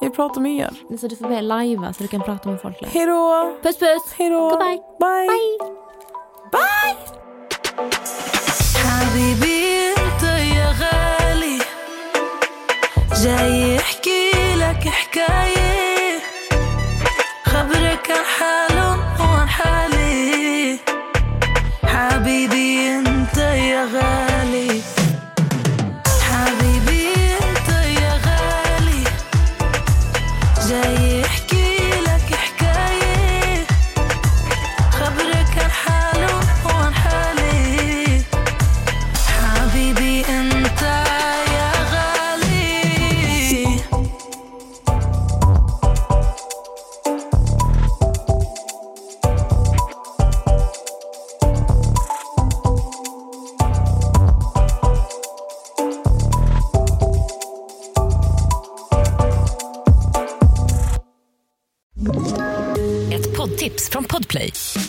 Jag 0.00 0.14
pratar 0.14 0.40
med 0.40 0.56
er. 0.56 0.96
Så 0.96 1.08
du 1.08 1.16
får 1.16 1.28
börja 1.28 1.40
lajva 1.40 1.92
så 1.92 2.02
du 2.02 2.08
kan 2.08 2.20
prata 2.20 2.48
med 2.48 2.60
folk. 2.60 2.80
live. 2.80 2.92
Hej 2.92 3.06
då! 3.06 3.52
Puss 3.62 3.78
puss! 3.78 4.12
Hej 4.18 4.30
då! 4.30 4.50
Goodbye. 4.50 4.78
Bye! 4.98 5.58
Bye. 6.52 7.18
حبيبي 8.88 9.88
انت 9.88 10.22
يا 10.22 10.68
غالي 10.80 11.58
جاي 13.22 13.76
احكي 13.76 14.30
لك 14.56 14.88
حكاية 14.88 15.61